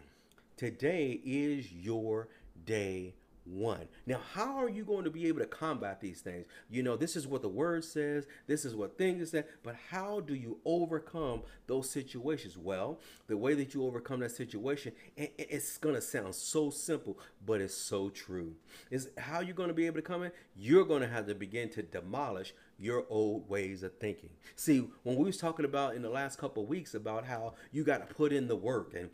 Today 0.58 1.22
is 1.24 1.72
your 1.72 2.28
day 2.66 3.14
one. 3.50 3.88
Now, 4.06 4.20
how 4.34 4.58
are 4.58 4.70
you 4.70 4.84
going 4.84 5.04
to 5.06 5.10
be 5.10 5.28
able 5.28 5.40
to 5.40 5.46
combat 5.46 6.02
these 6.02 6.22
things? 6.22 6.46
You 6.70 6.84
know, 6.84 6.96
this 6.96 7.16
is 7.16 7.28
what 7.28 7.42
the 7.42 7.50
word 7.50 7.84
says, 7.84 8.26
this 8.48 8.66
is 8.66 8.76
what 8.76 8.98
things 8.98 9.32
say, 9.32 9.44
but 9.64 9.76
how 9.90 10.20
do 10.20 10.36
you 10.36 10.58
overcome 10.66 11.42
those 11.68 11.90
situations? 11.90 12.58
Well, 12.58 13.00
the 13.28 13.38
way 13.38 13.54
that 13.56 13.74
you 13.74 13.86
overcome 13.86 14.20
that 14.22 14.32
situation, 14.32 14.92
it's 15.16 15.78
to 15.96 16.02
sound 16.02 16.36
so 16.36 16.70
simple, 16.70 17.18
but 17.46 17.62
it's 17.62 17.76
so 17.76 18.10
true. 18.10 18.56
Is 18.92 19.10
how 19.18 19.40
you're 19.40 19.56
to 19.70 19.74
be 19.74 19.86
able 19.86 19.98
to 19.98 20.02
come 20.02 20.24
in? 20.24 20.32
You're 20.56 20.86
to 21.02 21.08
have 21.08 21.28
to 21.28 21.36
begin 21.36 21.70
to 21.70 21.82
demolish 21.82 22.54
your 22.80 23.06
old 23.10 23.50
ways 23.50 23.84
of 23.84 23.94
thinking. 23.98 24.30
See, 24.56 24.88
when 25.04 25.16
we 25.16 25.26
was 25.26 25.38
talking 25.38 25.66
about 25.66 25.96
in 25.96 26.02
the 26.02 26.10
last 26.10 26.38
couple 26.38 26.66
weeks 26.66 26.94
about 26.94 27.26
how 27.26 27.56
you 27.72 27.84
got 27.84 28.08
to 28.08 28.14
put 28.14 28.32
in 28.32 28.48
the 28.48 28.56
work 28.56 28.94
and 28.94 29.10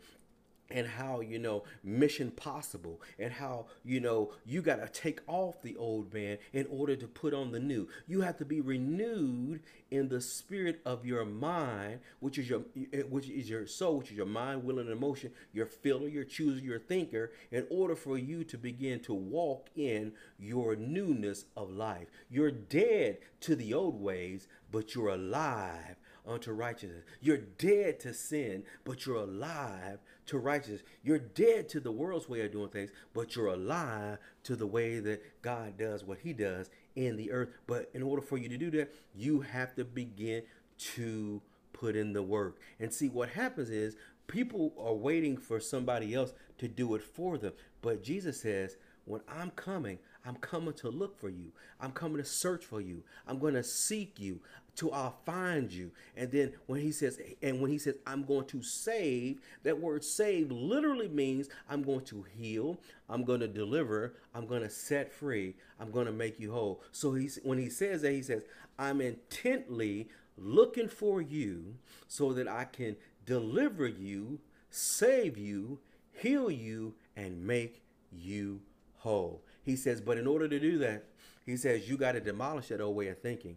and 0.70 0.86
how 0.86 1.20
you 1.20 1.38
know 1.38 1.62
mission 1.82 2.30
possible 2.30 3.00
and 3.18 3.32
how 3.32 3.66
you 3.84 4.00
know 4.00 4.32
you 4.44 4.62
got 4.62 4.76
to 4.76 4.88
take 4.88 5.20
off 5.26 5.60
the 5.62 5.76
old 5.76 6.12
man 6.12 6.38
in 6.52 6.66
order 6.70 6.96
to 6.96 7.06
put 7.06 7.34
on 7.34 7.52
the 7.52 7.60
new 7.60 7.86
you 8.06 8.22
have 8.22 8.36
to 8.36 8.44
be 8.44 8.60
renewed 8.60 9.60
in 9.90 10.08
the 10.08 10.20
spirit 10.20 10.80
of 10.86 11.04
your 11.04 11.24
mind 11.24 12.00
which 12.20 12.38
is 12.38 12.48
your 12.48 12.62
eh, 12.92 13.02
which 13.02 13.28
is 13.28 13.48
your 13.48 13.66
soul 13.66 13.98
which 13.98 14.10
is 14.10 14.16
your 14.16 14.26
mind 14.26 14.64
will 14.64 14.78
and 14.78 14.90
emotion 14.90 15.30
your 15.52 15.66
feeler 15.66 16.08
your 16.08 16.24
chooser 16.24 16.60
your 16.60 16.78
thinker 16.78 17.32
in 17.50 17.66
order 17.70 17.94
for 17.94 18.16
you 18.16 18.42
to 18.42 18.56
begin 18.56 18.98
to 19.00 19.12
walk 19.12 19.68
in 19.76 20.12
your 20.38 20.74
newness 20.76 21.44
of 21.56 21.70
life 21.70 22.08
you're 22.30 22.50
dead 22.50 23.18
to 23.40 23.54
the 23.54 23.74
old 23.74 24.00
ways 24.00 24.48
but 24.70 24.94
you're 24.94 25.10
alive 25.10 25.96
unto 26.26 26.52
righteousness. 26.52 27.04
You're 27.20 27.38
dead 27.38 28.00
to 28.00 28.14
sin, 28.14 28.64
but 28.84 29.04
you're 29.04 29.16
alive 29.16 29.98
to 30.26 30.38
righteousness. 30.38 30.82
You're 31.02 31.18
dead 31.18 31.68
to 31.70 31.80
the 31.80 31.92
world's 31.92 32.28
way 32.28 32.44
of 32.44 32.52
doing 32.52 32.70
things, 32.70 32.90
but 33.12 33.36
you're 33.36 33.48
alive 33.48 34.18
to 34.44 34.56
the 34.56 34.66
way 34.66 34.98
that 35.00 35.42
God 35.42 35.76
does 35.76 36.04
what 36.04 36.18
he 36.18 36.32
does 36.32 36.70
in 36.96 37.16
the 37.16 37.30
earth. 37.30 37.50
But 37.66 37.90
in 37.94 38.02
order 38.02 38.22
for 38.22 38.38
you 38.38 38.48
to 38.48 38.56
do 38.56 38.70
that, 38.72 38.94
you 39.14 39.40
have 39.40 39.74
to 39.76 39.84
begin 39.84 40.42
to 40.78 41.42
put 41.72 41.96
in 41.96 42.12
the 42.12 42.22
work. 42.22 42.58
And 42.80 42.92
see 42.92 43.08
what 43.08 43.30
happens 43.30 43.70
is 43.70 43.96
people 44.26 44.72
are 44.78 44.94
waiting 44.94 45.36
for 45.36 45.60
somebody 45.60 46.14
else 46.14 46.32
to 46.58 46.68
do 46.68 46.94
it 46.94 47.02
for 47.02 47.36
them. 47.36 47.52
But 47.82 48.02
Jesus 48.02 48.40
says, 48.40 48.76
when 49.04 49.20
I'm 49.28 49.50
coming, 49.50 49.98
I'm 50.24 50.36
coming 50.36 50.72
to 50.74 50.88
look 50.88 51.18
for 51.18 51.28
you. 51.28 51.52
I'm 51.78 51.92
coming 51.92 52.16
to 52.16 52.24
search 52.24 52.64
for 52.64 52.80
you. 52.80 53.02
I'm 53.26 53.38
going 53.38 53.54
to 53.54 53.62
seek 53.62 54.18
you 54.18 54.40
till 54.74 54.92
I'll 54.92 55.16
find 55.24 55.72
you. 55.72 55.90
And 56.16 56.30
then 56.30 56.52
when 56.66 56.80
he 56.80 56.92
says, 56.92 57.20
and 57.42 57.60
when 57.60 57.70
he 57.70 57.78
says, 57.78 57.94
I'm 58.06 58.24
going 58.24 58.46
to 58.46 58.62
save, 58.62 59.40
that 59.62 59.78
word 59.78 60.04
save 60.04 60.50
literally 60.50 61.08
means 61.08 61.48
I'm 61.68 61.82
going 61.82 62.04
to 62.06 62.24
heal, 62.36 62.78
I'm 63.08 63.24
going 63.24 63.40
to 63.40 63.48
deliver, 63.48 64.14
I'm 64.34 64.46
going 64.46 64.62
to 64.62 64.70
set 64.70 65.12
free, 65.12 65.54
I'm 65.80 65.90
going 65.90 66.06
to 66.06 66.12
make 66.12 66.40
you 66.40 66.52
whole. 66.52 66.82
So 66.92 67.14
he's 67.14 67.38
when 67.42 67.58
he 67.58 67.68
says 67.68 68.02
that, 68.02 68.12
he 68.12 68.22
says, 68.22 68.44
I'm 68.78 69.00
intently 69.00 70.08
looking 70.36 70.88
for 70.88 71.22
you 71.22 71.74
so 72.08 72.32
that 72.32 72.48
I 72.48 72.64
can 72.64 72.96
deliver 73.24 73.86
you, 73.86 74.40
save 74.70 75.38
you, 75.38 75.78
heal 76.12 76.50
you, 76.50 76.94
and 77.16 77.46
make 77.46 77.82
you 78.12 78.60
whole. 78.98 79.42
He 79.62 79.76
says, 79.76 80.00
but 80.00 80.18
in 80.18 80.26
order 80.26 80.48
to 80.48 80.58
do 80.58 80.78
that, 80.78 81.04
he 81.46 81.56
says 81.56 81.88
you 81.88 81.96
got 81.96 82.12
to 82.12 82.20
demolish 82.20 82.68
that 82.68 82.80
old 82.80 82.96
way 82.96 83.08
of 83.08 83.18
thinking. 83.18 83.56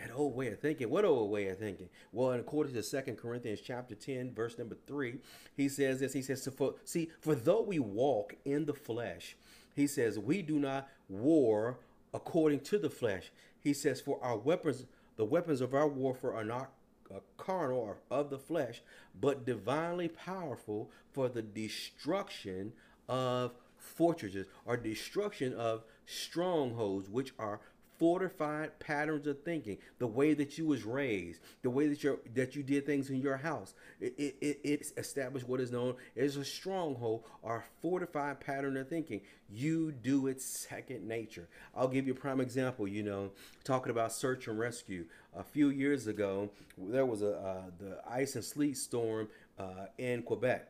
That 0.00 0.14
old 0.14 0.34
way 0.34 0.48
of 0.48 0.60
thinking. 0.60 0.88
What 0.88 1.04
old 1.04 1.30
way 1.30 1.48
of 1.48 1.58
thinking? 1.58 1.90
Well, 2.10 2.32
according 2.32 2.74
to 2.74 2.82
Second 2.82 3.16
Corinthians 3.16 3.60
chapter 3.60 3.94
10, 3.94 4.32
verse 4.32 4.56
number 4.56 4.76
3, 4.86 5.18
he 5.56 5.68
says 5.68 6.00
this. 6.00 6.14
He 6.14 6.22
says, 6.22 6.42
so 6.42 6.50
for, 6.50 6.74
see, 6.84 7.10
for 7.20 7.34
though 7.34 7.60
we 7.60 7.78
walk 7.78 8.34
in 8.44 8.64
the 8.64 8.74
flesh, 8.74 9.36
he 9.74 9.86
says, 9.86 10.18
we 10.18 10.40
do 10.40 10.58
not 10.58 10.88
war 11.08 11.78
according 12.14 12.60
to 12.60 12.78
the 12.78 12.88
flesh. 12.88 13.30
He 13.60 13.74
says, 13.74 14.00
for 14.00 14.18
our 14.22 14.38
weapons, 14.38 14.86
the 15.16 15.24
weapons 15.24 15.60
of 15.60 15.74
our 15.74 15.88
warfare 15.88 16.32
are 16.34 16.44
not 16.44 16.70
uh, 17.14 17.18
carnal 17.36 17.78
or 17.78 17.98
of 18.10 18.30
the 18.30 18.38
flesh, 18.38 18.82
but 19.20 19.44
divinely 19.44 20.08
powerful 20.08 20.90
for 21.12 21.28
the 21.28 21.42
destruction 21.42 22.72
of 23.08 23.52
fortresses 23.76 24.46
or 24.64 24.76
destruction 24.76 25.52
of 25.54 25.84
strongholds, 26.06 27.08
which 27.08 27.32
are 27.38 27.60
fortified 28.00 28.80
patterns 28.80 29.26
of 29.26 29.42
thinking, 29.42 29.76
the 29.98 30.06
way 30.06 30.32
that 30.32 30.56
you 30.56 30.64
was 30.64 30.84
raised, 30.84 31.38
the 31.60 31.68
way 31.68 31.86
that 31.86 32.02
you 32.02 32.18
that 32.34 32.56
you 32.56 32.62
did 32.62 32.86
things 32.86 33.10
in 33.10 33.20
your 33.20 33.36
house. 33.36 33.74
It, 34.00 34.36
it, 34.40 34.60
it 34.64 34.92
established 34.96 35.46
what 35.46 35.60
is 35.60 35.70
known 35.70 35.96
as 36.16 36.36
a 36.36 36.44
stronghold 36.44 37.24
or 37.42 37.56
a 37.56 37.62
fortified 37.82 38.40
pattern 38.40 38.78
of 38.78 38.88
thinking. 38.88 39.20
You 39.52 39.92
do 39.92 40.28
it 40.28 40.40
second 40.40 41.06
nature. 41.06 41.46
I'll 41.76 41.88
give 41.88 42.06
you 42.06 42.14
a 42.14 42.16
prime 42.16 42.40
example. 42.40 42.88
You 42.88 43.02
know, 43.02 43.32
talking 43.64 43.90
about 43.90 44.14
search 44.14 44.48
and 44.48 44.58
rescue. 44.58 45.04
A 45.36 45.44
few 45.44 45.68
years 45.68 46.06
ago, 46.06 46.48
there 46.78 47.04
was 47.04 47.20
a 47.20 47.36
uh, 47.36 47.62
the 47.78 47.98
ice 48.10 48.34
and 48.34 48.44
sleet 48.44 48.78
storm 48.78 49.28
uh, 49.58 49.86
in 49.98 50.22
Quebec, 50.22 50.68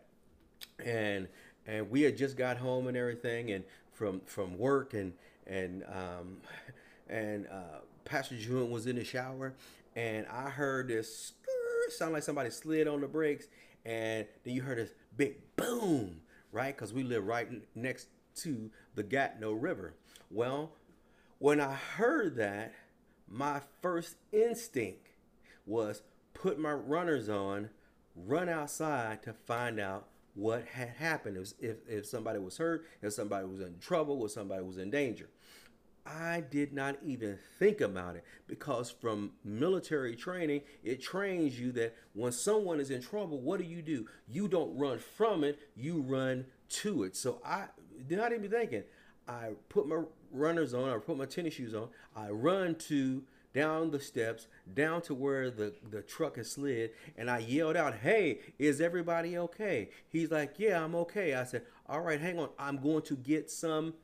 and 0.84 1.28
and 1.64 1.88
we 1.88 2.02
had 2.02 2.16
just 2.16 2.36
got 2.36 2.56
home 2.56 2.88
and 2.88 2.96
everything 2.96 3.52
and 3.52 3.62
from 3.92 4.20
from 4.26 4.58
work 4.58 4.94
and 4.94 5.12
and 5.46 5.84
um, 5.84 6.38
and 7.10 7.46
uh, 7.48 7.80
Pastor 8.04 8.36
June 8.36 8.70
was 8.70 8.86
in 8.86 8.96
the 8.96 9.04
shower, 9.04 9.54
and 9.96 10.26
I 10.28 10.48
heard 10.48 10.88
this 10.88 11.32
sound 11.90 12.12
like 12.12 12.22
somebody 12.22 12.50
slid 12.50 12.88
on 12.88 13.00
the 13.00 13.08
brakes, 13.08 13.46
and 13.84 14.26
then 14.44 14.54
you 14.54 14.62
heard 14.62 14.78
this 14.78 14.92
big 15.16 15.36
boom, 15.56 16.20
right? 16.52 16.74
Because 16.74 16.92
we 16.92 17.02
live 17.02 17.26
right 17.26 17.48
next 17.74 18.08
to 18.36 18.70
the 18.94 19.02
Gatineau 19.02 19.52
River. 19.52 19.94
Well, 20.30 20.72
when 21.38 21.60
I 21.60 21.74
heard 21.74 22.36
that, 22.36 22.72
my 23.28 23.60
first 23.82 24.16
instinct 24.32 25.08
was 25.66 26.02
put 26.34 26.58
my 26.58 26.72
runners 26.72 27.28
on, 27.28 27.70
run 28.14 28.48
outside 28.48 29.22
to 29.22 29.32
find 29.32 29.80
out 29.80 30.06
what 30.34 30.64
had 30.66 30.88
happened. 30.90 31.36
If, 31.36 31.52
if, 31.60 31.76
if 31.88 32.06
somebody 32.06 32.38
was 32.38 32.56
hurt, 32.58 32.86
if 33.02 33.12
somebody 33.12 33.46
was 33.46 33.60
in 33.60 33.78
trouble, 33.78 34.20
or 34.20 34.28
somebody 34.28 34.62
was 34.62 34.78
in 34.78 34.90
danger. 34.90 35.28
I 36.06 36.42
did 36.50 36.72
not 36.72 36.96
even 37.04 37.38
think 37.58 37.80
about 37.80 38.16
it 38.16 38.24
because 38.46 38.90
from 38.90 39.32
military 39.44 40.16
training, 40.16 40.62
it 40.82 41.02
trains 41.02 41.58
you 41.58 41.72
that 41.72 41.94
when 42.14 42.32
someone 42.32 42.80
is 42.80 42.90
in 42.90 43.02
trouble, 43.02 43.40
what 43.40 43.60
do 43.60 43.66
you 43.66 43.82
do? 43.82 44.06
You 44.28 44.48
don't 44.48 44.76
run 44.76 44.98
from 44.98 45.44
it, 45.44 45.58
you 45.76 46.00
run 46.00 46.46
to 46.70 47.04
it. 47.04 47.16
So 47.16 47.40
I 47.44 47.66
did 48.08 48.18
not 48.18 48.32
even 48.32 48.50
thinking. 48.50 48.84
I 49.28 49.50
put 49.68 49.86
my 49.86 50.02
runners 50.32 50.74
on, 50.74 50.88
I 50.88 50.98
put 50.98 51.16
my 51.16 51.26
tennis 51.26 51.54
shoes 51.54 51.74
on, 51.74 51.88
I 52.16 52.30
run 52.30 52.74
to 52.88 53.22
down 53.52 53.90
the 53.90 54.00
steps, 54.00 54.46
down 54.74 55.02
to 55.02 55.14
where 55.14 55.50
the, 55.50 55.74
the 55.90 56.02
truck 56.02 56.36
has 56.36 56.52
slid, 56.52 56.90
and 57.16 57.30
I 57.30 57.38
yelled 57.38 57.76
out, 57.76 57.94
Hey, 57.94 58.38
is 58.58 58.80
everybody 58.80 59.36
okay? 59.38 59.90
He's 60.08 60.30
like, 60.30 60.54
Yeah, 60.58 60.82
I'm 60.82 60.94
okay. 60.94 61.34
I 61.34 61.44
said, 61.44 61.62
All 61.88 62.00
right, 62.00 62.20
hang 62.20 62.38
on. 62.38 62.50
I'm 62.58 62.78
going 62.78 63.02
to 63.02 63.16
get 63.16 63.50
some 63.50 63.94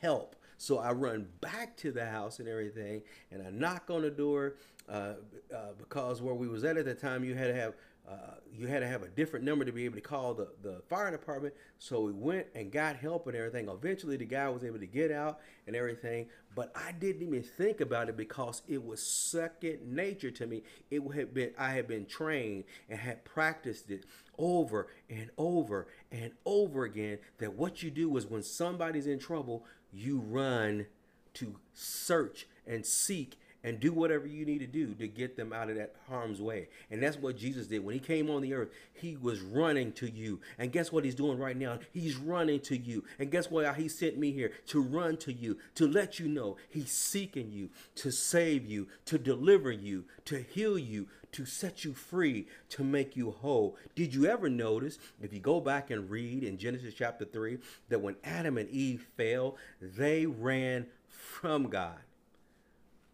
help. 0.00 0.36
So 0.64 0.78
I 0.78 0.92
run 0.92 1.26
back 1.42 1.76
to 1.78 1.92
the 1.92 2.06
house 2.06 2.38
and 2.38 2.48
everything, 2.48 3.02
and 3.30 3.46
I 3.46 3.50
knock 3.50 3.90
on 3.90 4.00
the 4.00 4.10
door 4.10 4.54
uh, 4.88 5.16
uh, 5.54 5.72
because 5.76 6.22
where 6.22 6.34
we 6.34 6.48
was 6.48 6.64
at 6.64 6.78
at 6.78 6.86
the 6.86 6.94
time, 6.94 7.22
you 7.22 7.34
had 7.34 7.48
to 7.48 7.54
have 7.54 7.74
uh, 8.08 8.34
you 8.52 8.66
had 8.66 8.80
to 8.80 8.86
have 8.86 9.02
a 9.02 9.08
different 9.08 9.44
number 9.46 9.64
to 9.64 9.72
be 9.72 9.86
able 9.86 9.94
to 9.94 10.02
call 10.02 10.34
the, 10.34 10.48
the 10.62 10.82
fire 10.90 11.10
department. 11.10 11.54
So 11.78 12.02
we 12.02 12.12
went 12.12 12.46
and 12.54 12.70
got 12.70 12.96
help 12.96 13.26
and 13.26 13.34
everything. 13.34 13.68
Eventually, 13.68 14.18
the 14.18 14.26
guy 14.26 14.48
was 14.50 14.62
able 14.62 14.78
to 14.78 14.86
get 14.86 15.10
out 15.10 15.40
and 15.66 15.74
everything. 15.74 16.28
But 16.54 16.70
I 16.74 16.92
didn't 16.92 17.22
even 17.22 17.42
think 17.42 17.80
about 17.80 18.10
it 18.10 18.16
because 18.16 18.60
it 18.68 18.84
was 18.84 19.02
second 19.02 19.80
nature 19.90 20.30
to 20.32 20.46
me. 20.46 20.62
It 20.90 21.00
had 21.14 21.32
been 21.32 21.52
I 21.58 21.70
had 21.70 21.88
been 21.88 22.04
trained 22.04 22.64
and 22.90 22.98
had 22.98 23.24
practiced 23.24 23.90
it 23.90 24.04
over 24.38 24.88
and 25.08 25.30
over 25.38 25.88
and 26.12 26.32
over 26.44 26.84
again. 26.84 27.18
That 27.38 27.54
what 27.54 27.82
you 27.82 27.90
do 27.90 28.14
is 28.18 28.26
when 28.26 28.42
somebody's 28.42 29.06
in 29.06 29.18
trouble, 29.18 29.64
you 29.94 30.18
run 30.18 30.86
to 31.34 31.56
search 31.72 32.46
and 32.66 32.84
seek 32.84 33.38
and 33.64 33.80
do 33.80 33.94
whatever 33.94 34.26
you 34.26 34.44
need 34.44 34.58
to 34.58 34.66
do 34.66 34.92
to 34.92 35.08
get 35.08 35.38
them 35.38 35.50
out 35.50 35.70
of 35.70 35.76
that 35.76 35.94
harm's 36.06 36.40
way. 36.40 36.68
And 36.90 37.02
that's 37.02 37.16
what 37.16 37.38
Jesus 37.38 37.66
did. 37.66 37.82
When 37.82 37.94
he 37.94 37.98
came 37.98 38.28
on 38.28 38.42
the 38.42 38.52
earth, 38.52 38.68
he 38.92 39.16
was 39.16 39.40
running 39.40 39.92
to 39.92 40.08
you. 40.08 40.40
And 40.58 40.70
guess 40.70 40.92
what 40.92 41.02
he's 41.02 41.14
doing 41.14 41.38
right 41.38 41.56
now? 41.56 41.78
He's 41.90 42.16
running 42.16 42.60
to 42.60 42.76
you. 42.76 43.04
And 43.18 43.30
guess 43.30 43.50
what? 43.50 43.74
He 43.76 43.88
sent 43.88 44.18
me 44.18 44.32
here 44.32 44.52
to 44.66 44.82
run 44.82 45.16
to 45.18 45.32
you, 45.32 45.56
to 45.76 45.88
let 45.88 46.20
you 46.20 46.28
know 46.28 46.58
he's 46.68 46.92
seeking 46.92 47.50
you, 47.50 47.70
to 47.96 48.10
save 48.12 48.66
you, 48.66 48.86
to 49.06 49.16
deliver 49.16 49.72
you, 49.72 50.04
to 50.26 50.42
heal 50.42 50.78
you, 50.78 51.08
to 51.34 51.44
set 51.44 51.84
you 51.84 51.92
free, 51.94 52.46
to 52.70 52.84
make 52.84 53.16
you 53.16 53.30
whole. 53.30 53.76
Did 53.94 54.14
you 54.14 54.26
ever 54.26 54.48
notice, 54.48 54.98
if 55.20 55.32
you 55.32 55.40
go 55.40 55.60
back 55.60 55.90
and 55.90 56.08
read 56.08 56.44
in 56.44 56.58
Genesis 56.58 56.94
chapter 56.94 57.24
3, 57.24 57.58
that 57.88 58.00
when 58.00 58.16
Adam 58.22 58.56
and 58.56 58.68
Eve 58.70 59.06
fell, 59.16 59.56
they 59.80 60.26
ran 60.26 60.86
from 61.08 61.68
God. 61.68 61.98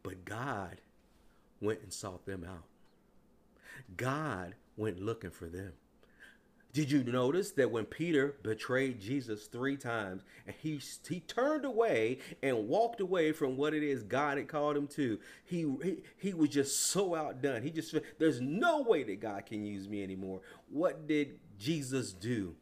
But 0.02 0.24
God 0.24 0.80
went 1.60 1.80
and 1.80 1.92
sought 1.92 2.26
them 2.26 2.44
out. 2.44 2.64
God 3.96 4.54
went 4.76 5.00
looking 5.00 5.30
for 5.30 5.46
them. 5.46 5.72
Did 6.72 6.90
you 6.90 7.02
notice 7.02 7.50
that 7.52 7.70
when 7.70 7.84
Peter 7.84 8.36
betrayed 8.42 9.00
Jesus 9.00 9.46
three 9.46 9.76
times 9.76 10.22
and 10.46 10.54
he 10.60 10.80
he 11.08 11.20
turned 11.20 11.64
away 11.64 12.18
and 12.42 12.68
walked 12.68 13.00
away 13.00 13.32
from 13.32 13.56
what 13.56 13.74
it 13.74 13.82
is 13.82 14.02
God 14.04 14.38
had 14.38 14.46
called 14.46 14.76
him 14.76 14.86
to, 14.88 15.18
he 15.44 15.62
he, 15.82 15.96
he 16.16 16.32
was 16.34 16.50
just 16.50 16.78
so 16.86 17.14
outdone. 17.14 17.62
He 17.62 17.70
just 17.70 17.94
there's 18.18 18.40
no 18.40 18.82
way 18.82 19.02
that 19.02 19.20
God 19.20 19.46
can 19.46 19.64
use 19.64 19.88
me 19.88 20.02
anymore. 20.02 20.40
What 20.68 21.08
did 21.08 21.40
Jesus 21.58 22.12
do? 22.12 22.54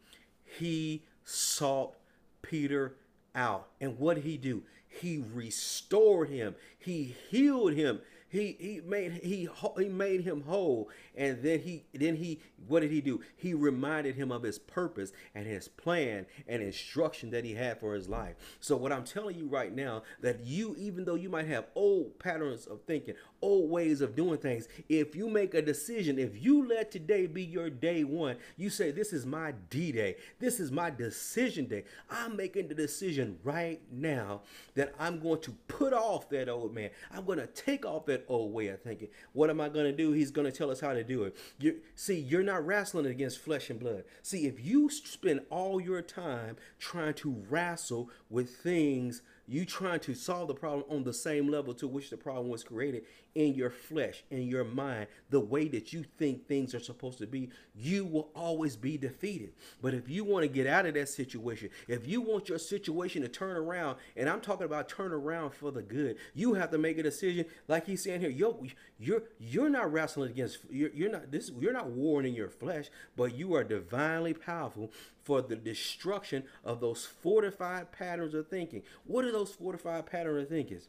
He 0.45 1.05
sought 1.25 1.95
Peter 2.41 2.97
out. 3.35 3.69
And 3.81 3.99
what 3.99 4.15
did 4.15 4.25
he 4.25 4.39
do? 4.39 4.63
He 4.89 5.23
restored 5.33 6.31
him. 6.31 6.55
He 6.79 7.15
healed 7.31 7.75
him. 7.75 8.01
He 8.31 8.57
he 8.59 8.81
made 8.85 9.13
he 9.23 9.49
he 9.79 9.89
made 9.89 10.21
him 10.23 10.43
whole, 10.43 10.91
and 11.17 11.43
then 11.43 11.61
he 11.61 11.85
then 11.95 12.17
he 12.17 12.41
what 12.67 12.81
did 12.81 12.91
he 12.91 13.01
do? 13.01 13.23
He 13.37 13.55
reminded 13.55 14.17
him 14.17 14.31
of 14.31 14.43
his 14.43 14.59
purpose 14.59 15.13
and 15.35 15.47
his 15.47 15.69
plan 15.69 16.27
and 16.47 16.63
instruction 16.63 17.31
that 17.31 17.45
he 17.45 17.55
had 17.55 17.81
for 17.81 17.95
his 17.95 18.09
life. 18.09 18.35
So 18.61 18.77
what 18.77 18.93
I'm 18.93 19.05
telling 19.05 19.37
you 19.37 19.47
right 19.47 19.75
now 19.75 20.03
that 20.21 20.41
you 20.45 20.75
even 20.79 21.05
though 21.05 21.15
you 21.15 21.31
might 21.31 21.47
have 21.47 21.67
old 21.75 22.19
patterns 22.19 22.67
of 22.67 22.83
thinking, 22.83 23.15
old 23.41 23.71
ways 23.71 24.01
of 24.01 24.15
doing 24.15 24.39
things, 24.39 24.69
if 24.89 25.17
you 25.17 25.29
make 25.29 25.55
a 25.55 25.63
decision, 25.63 26.19
if 26.19 26.43
you 26.43 26.69
let 26.69 26.91
today 26.91 27.27
be 27.27 27.45
your 27.45 27.71
day 27.71 28.05
one, 28.05 28.37
you 28.57 28.69
say 28.69 28.91
this 28.91 29.13
is 29.13 29.25
my 29.25 29.55
D-day. 29.71 30.17
This 30.39 30.61
is 30.61 30.71
my 30.71 30.91
decision 30.91 31.67
day. 31.67 31.85
I'm 32.11 32.37
making 32.37 32.69
the 32.69 32.75
decision 32.75 33.39
right 33.43 33.81
now 33.91 34.43
that 34.75 34.95
I'm 34.99 35.21
going 35.21 35.41
to 35.43 35.53
put 35.69 35.93
off 35.93 36.29
that 36.31 36.49
old 36.49 36.75
man. 36.75 36.91
I'm 37.11 37.25
going 37.25 37.39
to 37.39 37.47
take 37.47 37.87
off 37.87 38.07
that 38.07 38.18
old 38.29 38.51
oh, 38.51 38.55
way 38.55 38.69
of 38.69 38.83
thinking. 38.83 39.09
What 39.33 39.51
am 39.51 39.61
I 39.61 39.69
going 39.69 39.87
to 39.87 39.93
do? 39.93 40.13
He's 40.13 40.31
going 40.31 40.51
to 40.51 40.57
tell 40.57 40.71
us 40.71 40.81
how 40.81 40.93
to 40.93 41.05
do 41.05 41.25
it. 41.25 41.37
You 41.59 41.77
see, 41.95 42.19
you're 42.19 42.43
not 42.43 42.67
wrestling 42.67 43.07
against 43.07 43.39
flesh 43.39 43.71
and 43.71 43.79
blood. 43.79 44.05
See, 44.23 44.47
if 44.47 44.65
you 44.65 44.91
spend 44.91 45.41
all 45.51 45.81
your 45.81 46.03
time 46.03 46.57
trying 46.79 47.15
to 47.15 47.45
wrestle 47.49 48.11
with 48.31 48.57
things 48.57 49.23
you 49.49 49.65
trying 49.65 50.01
to 50.01 50.15
solve 50.15 50.49
the 50.49 50.55
problem 50.55 50.85
on 50.91 51.05
the 51.05 51.13
same 51.13 51.49
level 51.49 51.73
to 51.73 51.89
which 51.89 52.11
the 52.11 52.17
problem 52.17 52.51
was 52.51 52.63
created 52.63 53.05
in 53.39 53.55
your 53.55 53.71
flesh, 53.71 54.25
in 54.33 54.49
your 54.49 54.65
mind, 54.65 55.07
the 55.31 55.39
way 55.39 55.69
that 55.69 55.93
you 55.93 56.05
think 56.19 56.49
things 56.49 56.75
are 56.75 56.81
supposed 56.81 57.19
to 57.19 57.27
be, 57.27 57.51
you 57.73 58.05
will 58.05 58.31
always 58.35 58.75
be 58.75 58.99
defeated. 58.99 59.53
But 59.81 59.95
if 59.95 60.09
you 60.09 60.25
want 60.25 60.43
to 60.43 60.49
get 60.49 60.67
out 60.67 60.87
of 60.87 60.95
that 60.95 61.09
situation, 61.09 61.71
if 61.87 62.09
you 62.09 62.21
want 62.21 62.49
your 62.49 62.59
situation 62.59 63.23
to 63.23 63.29
turn 63.29 63.57
around, 63.57 63.99
and 64.17 64.29
I'm 64.29 64.41
talking 64.41 64.65
about 64.65 64.89
turn 64.89 65.13
around 65.13 65.53
for 65.53 65.71
the 65.71 65.83
good, 65.83 66.17
you 66.35 66.55
have 66.55 66.73
to 66.73 66.79
make 66.79 66.99
a 66.99 67.03
decision. 67.05 67.45
Like 67.69 67.87
he's 67.87 68.03
saying 68.03 68.23
here, 68.23 68.31
yo, 68.31 68.61
you're 68.99 69.23
you're 69.39 69.71
not 69.71 69.93
wrestling 69.93 70.31
against 70.31 70.59
you're, 70.69 70.91
you're 70.91 71.11
not 71.11 71.31
this 71.31 71.53
you're 71.61 71.73
not 71.73 71.91
warring 71.91 72.27
in 72.27 72.35
your 72.35 72.51
flesh, 72.51 72.87
but 73.17 73.37
you 73.37 73.55
are 73.55 73.63
divinely 73.63 74.35
powerful 74.35 74.91
for 75.23 75.43
the 75.43 75.55
destruction 75.55 76.43
of 76.65 76.81
those 76.81 77.05
fortified 77.05 77.93
patterns 77.93 78.35
of 78.35 78.49
thinking. 78.49 78.83
What 79.05 79.25
are 79.25 79.31
those 79.31 79.53
fortified 79.53 80.07
patterns 80.07 80.43
of 80.43 80.49
thinking? 80.49 80.81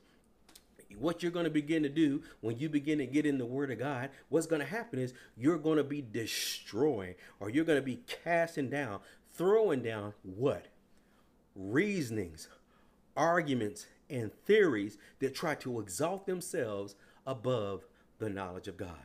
What 0.97 1.21
you're 1.21 1.31
going 1.31 1.45
to 1.45 1.51
begin 1.51 1.83
to 1.83 1.89
do 1.89 2.23
when 2.41 2.57
you 2.57 2.67
begin 2.69 2.97
to 2.97 3.05
get 3.05 3.25
in 3.25 3.37
the 3.37 3.45
Word 3.45 3.71
of 3.71 3.79
God, 3.79 4.09
what's 4.29 4.47
going 4.47 4.61
to 4.61 4.67
happen 4.67 4.99
is 4.99 5.13
you're 5.37 5.57
going 5.57 5.77
to 5.77 5.83
be 5.83 6.01
destroying 6.01 7.15
or 7.39 7.49
you're 7.49 7.65
going 7.65 7.79
to 7.79 7.85
be 7.85 8.01
casting 8.23 8.69
down, 8.69 8.99
throwing 9.33 9.81
down 9.81 10.13
what? 10.23 10.67
Reasonings, 11.55 12.47
arguments, 13.15 13.85
and 14.09 14.33
theories 14.45 14.97
that 15.19 15.35
try 15.35 15.55
to 15.55 15.79
exalt 15.79 16.25
themselves 16.25 16.95
above 17.27 17.85
the 18.17 18.29
knowledge 18.29 18.67
of 18.67 18.77
God. 18.77 18.97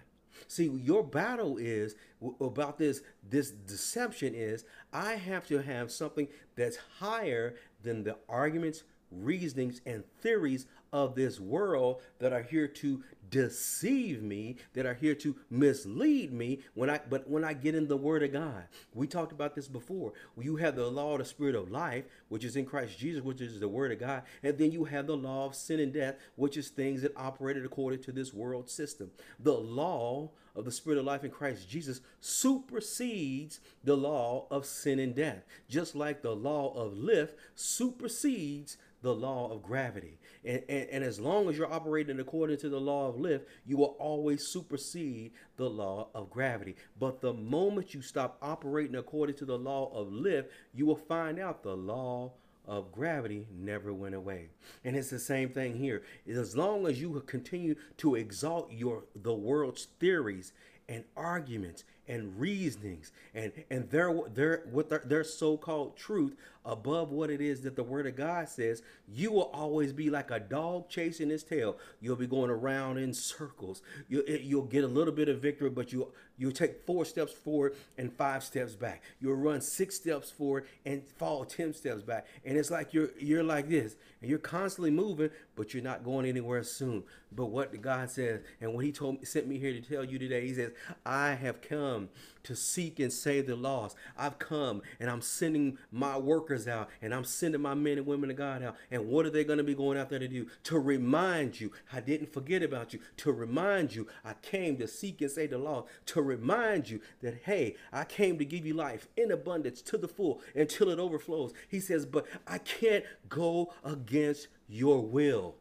See, 0.49 0.69
your 0.69 1.05
battle 1.05 1.59
is 1.59 1.95
about 2.41 2.79
this 2.79 3.03
this 3.29 3.51
deception 3.51 4.35
is 4.35 4.65
I 4.93 5.15
have 5.15 5.47
to 5.49 5.59
have 5.59 5.93
something 5.93 6.29
that's 6.57 6.79
higher 6.99 7.55
than 7.83 8.05
the 8.05 8.17
arguments, 8.29 8.83
reasonings 9.11 9.81
and 9.87 10.05
theories 10.21 10.67
of 10.95 11.17
this 11.17 11.41
world 11.41 12.01
that 12.21 12.33
are 12.33 12.45
here 12.45 12.69
to 12.69 13.03
deceive 13.29 14.23
me 14.23 14.55
that 14.75 14.87
are 14.87 14.95
here 14.95 15.15
to 15.15 15.35
mislead 15.51 16.33
me 16.33 16.61
when 16.75 16.89
i 16.89 17.01
but 17.11 17.29
when 17.29 17.43
i 17.43 17.53
get 17.53 17.75
in 17.75 17.89
the 17.89 17.97
word 17.97 18.23
of 18.23 18.33
god. 18.33 18.65
We 18.95 19.09
talked 19.09 19.33
about 19.33 19.57
this 19.57 19.67
before. 19.67 20.13
You 20.39 20.55
have 20.57 20.77
the 20.77 20.87
law 20.87 21.15
of 21.15 21.19
the 21.19 21.25
spirit 21.25 21.57
of 21.57 21.69
life 21.69 22.05
which 22.29 22.45
is 22.45 22.55
in 22.55 22.65
christ 22.65 22.97
jesus 22.97 23.25
which 23.25 23.41
is 23.41 23.59
the 23.59 23.67
word 23.67 23.91
of 23.91 23.99
god 23.99 24.23
and 24.45 24.57
then 24.57 24.71
you 24.71 24.85
have 24.85 25.09
the 25.09 25.17
law 25.17 25.47
of 25.47 25.57
sin 25.57 25.81
and 25.81 25.93
death 25.93 26.15
which 26.37 26.57
is 26.57 26.69
things 26.69 27.03
that 27.03 27.17
operated 27.17 27.65
according 27.65 28.03
to 28.03 28.13
this 28.13 28.33
world 28.33 28.71
system. 28.71 29.11
The 29.41 29.53
law 29.53 30.31
of 30.55 30.65
the 30.65 30.71
spirit 30.71 31.01
of 31.01 31.05
life 31.05 31.25
in 31.25 31.33
christ 31.33 31.69
jesus 31.69 32.01
supersedes 32.21 33.59
the 33.83 33.97
law 33.97 34.47
of 34.49 34.65
sin 34.65 35.01
and 35.01 35.13
death. 35.13 35.45
Just 35.69 35.97
like 35.97 36.23
the 36.23 36.37
law 36.37 36.73
of 36.75 36.97
lift 36.97 37.37
supersedes 37.57 38.77
the 39.05 39.15
law 39.15 39.53
of 39.53 39.63
gravity. 39.63 40.19
And, 40.45 40.63
and, 40.69 40.89
and, 40.91 41.05
as 41.05 41.19
long 41.19 41.49
as 41.49 41.57
you're 41.57 41.73
operating 41.73 42.21
according 42.21 42.59
to 42.59 42.69
the 42.69 42.81
law 42.81 43.09
of 43.09 43.19
lift, 43.19 43.49
you 43.67 43.79
will 43.79 43.97
always 43.99 44.47
supersede 44.47 45.33
the 45.57 45.71
law 45.71 46.09
of 46.15 46.29
gravity. 46.29 46.77
But 46.99 47.21
the 47.21 47.33
moment 47.33 47.95
you 47.95 48.03
stop 48.03 48.37
operating 48.43 48.97
according 48.97 49.37
to 49.37 49.47
the 49.47 49.59
law 49.59 49.91
of 49.95 50.13
lift, 50.13 50.51
you 50.75 50.85
will 50.85 50.97
find 50.97 51.39
out 51.39 51.63
the 51.63 51.77
law 51.77 52.33
of 52.67 52.93
gravity 52.93 53.47
never 53.51 53.93
went 53.93 54.15
away. 54.15 54.49
And 54.85 54.97
it's 54.97 55.11
the 55.11 55.19
same 55.19 55.51
thing 55.51 55.77
here. 55.77 56.03
As 56.29 56.57
long 56.57 56.87
as 56.87 57.01
you 57.01 57.23
continue 57.27 57.75
to 57.99 58.15
exalt 58.15 58.73
your 58.73 59.05
the 59.15 59.35
world's 59.35 59.89
theories 59.99 60.53
and 60.89 61.05
arguments 61.17 61.85
and 62.07 62.39
reasonings 62.39 63.13
and 63.35 63.53
and 63.71 63.89
their 63.91 64.15
their 64.35 64.65
with 64.71 64.91
their, 64.91 65.03
their 65.05 65.25
so-called 65.25 65.97
truth 65.97 66.37
above 66.65 67.11
what 67.11 67.31
it 67.31 67.41
is 67.41 67.61
that 67.63 67.77
the 67.77 67.83
word 67.83 68.07
of 68.07 68.17
God 68.17 68.49
says, 68.49 68.83
you 69.07 69.31
will 69.31 69.51
always 69.53 69.93
be 69.93 70.09
like 70.09 70.31
a 70.31 70.41
dog 70.41 70.89
chasing 70.89 71.29
his 71.29 71.45
tail. 71.45 71.77
You'll 72.01 72.17
be 72.17 72.27
going 72.27 72.51
around 72.51 72.99
in 72.99 73.13
circles. 73.13 73.83
You 74.09 74.25
you'll 74.27 74.63
get 74.63 74.85
a 74.85 74.89
little 74.89 75.13
bit 75.13 75.29
of 75.29 75.41
victory, 75.41 75.71
but 75.71 75.93
you 75.93 76.09
you'll 76.39 76.53
take 76.53 76.87
four 76.87 77.05
steps 77.05 77.33
forward 77.33 77.75
and 77.99 78.13
five 78.13 78.43
steps 78.43 78.75
back. 78.75 79.03
You'll 79.21 79.37
run 79.37 79.61
six 79.61 79.97
steps 79.97 80.31
forward 80.31 80.67
and 80.87 81.07
fall 81.19 81.45
ten 81.45 81.75
steps 81.75 82.03
back. 82.03 82.27
And 82.45 82.57
it's 82.57 82.71
like 82.71 82.95
you're 82.95 83.11
you're 83.19 83.45
like 83.45 83.69
this, 83.69 83.97
and 84.21 84.31
you're 84.31 84.39
constantly 84.39 84.91
moving, 84.91 85.31
but 85.57 85.75
you're 85.75 85.83
not 85.83 86.05
going 86.05 86.27
anywhere 86.27 86.63
soon. 86.63 87.05
But 87.31 87.47
what 87.47 87.81
God 87.83 88.11
says, 88.11 88.41
and 88.61 88.75
what 88.75 88.85
He 88.85 88.93
told 88.93 89.21
me, 89.21 89.25
sent 89.25 89.47
me 89.47 89.59
here 89.59 89.73
to 89.73 89.81
tell 89.81 90.05
you 90.05 90.19
today, 90.19 90.47
He 90.47 90.55
says, 90.55 90.73
"I 91.05 91.35
have 91.35 91.61
come 91.61 92.09
to 92.45 92.55
seek 92.55 93.01
and 93.01 93.13
save 93.13 93.47
the 93.47 93.57
lost. 93.57 93.97
I've 94.17 94.39
come, 94.39 94.83
and 95.01 95.11
I'm 95.11 95.21
sending 95.21 95.79
my 95.91 96.17
workers 96.17 96.69
out, 96.69 96.89
and 97.03 97.15
I'm 97.15 97.25
sending 97.25 97.61
my 97.61 97.75
men 97.75 97.99
and 97.99 98.07
women 98.07 98.31
of 98.31 98.37
God 98.37 98.63
out. 98.63 98.77
And 98.91 99.09
what 99.09 99.27
are 99.27 99.31
they 99.31 99.45
going 99.45 99.59
to 99.59 99.65
be 99.65 99.75
going 99.75 99.99
out 99.99 100.09
there 100.09 100.19
to 100.19 100.29
do? 100.29 100.47
To 100.65 100.79
remind 100.79 101.61
you, 101.61 101.73
I 101.93 102.01
didn't 102.01 102.33
forget 102.33 102.63
about 102.63 102.93
you. 102.93 103.01
To 103.19 103.33
remind 103.33 103.95
you, 103.95 104.07
I 104.25 104.35
came 104.35 104.77
to 104.79 104.87
seek 104.87 105.21
and 105.21 105.31
save 105.31 105.51
the 105.51 105.59
lost. 105.59 105.89
To 106.07 106.23
remind 106.23 106.89
you 106.89 107.01
that 107.23 107.43
hey, 107.45 107.77
I 107.93 108.05
came 108.05 108.39
to 108.39 108.45
give 108.45 108.65
you 108.65 108.75
life 108.75 109.09
in 109.17 109.31
abundance 109.31 109.83
to 109.83 109.99
the 109.99 110.09
full 110.09 110.41
until 110.55 110.91
it 110.91 110.99
overflows." 110.99 111.53
He 111.69 111.81
says, 111.81 112.07
"But 112.07 112.27
I 112.47 112.59
can't 112.59 113.05
go 113.29 113.73
against 113.83 114.49
your 114.69 115.01
will." 115.01 115.57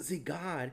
See, 0.00 0.18
God, 0.18 0.72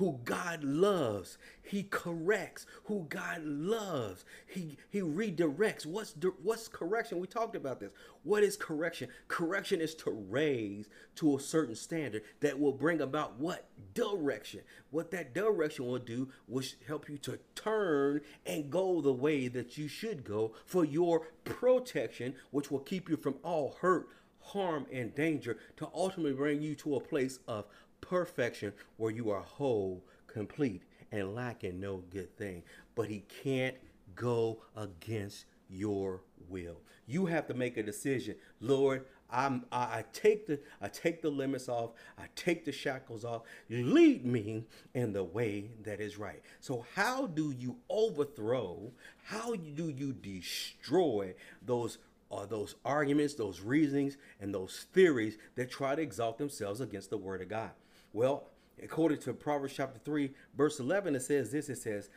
who 0.00 0.18
God 0.24 0.64
loves, 0.64 1.36
He 1.62 1.82
corrects. 1.82 2.64
Who 2.84 3.04
God 3.10 3.44
loves, 3.44 4.24
He 4.46 4.78
He 4.88 5.02
redirects. 5.02 5.84
What's 5.84 6.14
what's 6.42 6.68
correction? 6.68 7.20
We 7.20 7.26
talked 7.26 7.54
about 7.54 7.80
this. 7.80 7.92
What 8.22 8.42
is 8.42 8.56
correction? 8.56 9.10
Correction 9.28 9.78
is 9.78 9.94
to 9.96 10.10
raise 10.10 10.88
to 11.16 11.36
a 11.36 11.40
certain 11.40 11.74
standard 11.74 12.22
that 12.40 12.58
will 12.58 12.72
bring 12.72 13.02
about 13.02 13.38
what 13.38 13.66
direction. 13.92 14.60
What 14.90 15.10
that 15.10 15.34
direction 15.34 15.86
will 15.86 15.98
do 15.98 16.30
will 16.48 16.64
help 16.86 17.10
you 17.10 17.18
to 17.18 17.38
turn 17.54 18.22
and 18.46 18.70
go 18.70 19.02
the 19.02 19.12
way 19.12 19.48
that 19.48 19.76
you 19.76 19.86
should 19.86 20.24
go 20.24 20.54
for 20.64 20.82
your 20.82 21.26
protection, 21.44 22.36
which 22.52 22.70
will 22.70 22.78
keep 22.78 23.10
you 23.10 23.18
from 23.18 23.34
all 23.42 23.76
hurt, 23.82 24.08
harm, 24.40 24.86
and 24.90 25.14
danger 25.14 25.58
to 25.76 25.90
ultimately 25.92 26.32
bring 26.32 26.62
you 26.62 26.74
to 26.76 26.96
a 26.96 27.00
place 27.00 27.38
of 27.46 27.66
perfection 28.10 28.72
where 28.96 29.12
you 29.12 29.30
are 29.30 29.40
whole, 29.40 30.04
complete, 30.26 30.82
and 31.12 31.32
lacking 31.34 31.78
no 31.80 32.02
good 32.10 32.36
thing. 32.36 32.62
But 32.96 33.08
he 33.08 33.24
can't 33.42 33.76
go 34.16 34.58
against 34.76 35.44
your 35.68 36.20
will. 36.48 36.80
You 37.06 37.26
have 37.26 37.46
to 37.46 37.54
make 37.54 37.76
a 37.76 37.82
decision. 37.84 38.34
Lord, 38.60 39.06
I'm, 39.30 39.64
I 39.70 40.04
take 40.12 40.48
the 40.48 40.58
I 40.82 40.88
take 40.88 41.22
the 41.22 41.30
limits 41.30 41.68
off. 41.68 41.90
I 42.18 42.24
take 42.34 42.64
the 42.64 42.72
shackles 42.72 43.24
off. 43.24 43.42
Lead 43.68 44.26
me 44.26 44.64
in 44.92 45.12
the 45.12 45.22
way 45.22 45.70
that 45.84 46.00
is 46.00 46.18
right. 46.18 46.42
So 46.60 46.84
how 46.96 47.28
do 47.28 47.54
you 47.56 47.76
overthrow? 47.88 48.90
How 49.22 49.54
do 49.54 49.88
you 49.88 50.12
destroy 50.12 51.34
those 51.64 51.98
are 52.30 52.46
those 52.46 52.76
arguments, 52.84 53.34
those 53.34 53.60
reasonings, 53.60 54.16
and 54.40 54.54
those 54.54 54.86
theories 54.92 55.36
that 55.56 55.70
try 55.70 55.94
to 55.94 56.02
exalt 56.02 56.38
themselves 56.38 56.80
against 56.80 57.10
the 57.10 57.18
word 57.18 57.42
of 57.42 57.48
God. 57.48 57.70
Well, 58.12 58.48
according 58.82 59.18
to 59.18 59.32
Proverbs 59.32 59.74
chapter 59.74 59.98
3, 60.04 60.30
verse 60.56 60.78
11, 60.78 61.16
it 61.16 61.22
says 61.22 61.50
this 61.50 61.68
it 61.68 61.78
says, 61.78 62.08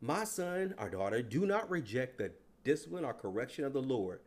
My 0.00 0.24
son 0.24 0.74
or 0.78 0.88
daughter, 0.88 1.22
do 1.22 1.46
not 1.46 1.70
reject 1.70 2.18
the 2.18 2.32
discipline 2.64 3.04
or 3.04 3.14
correction 3.14 3.64
of 3.64 3.72
the 3.72 3.82
Lord, 3.82 4.20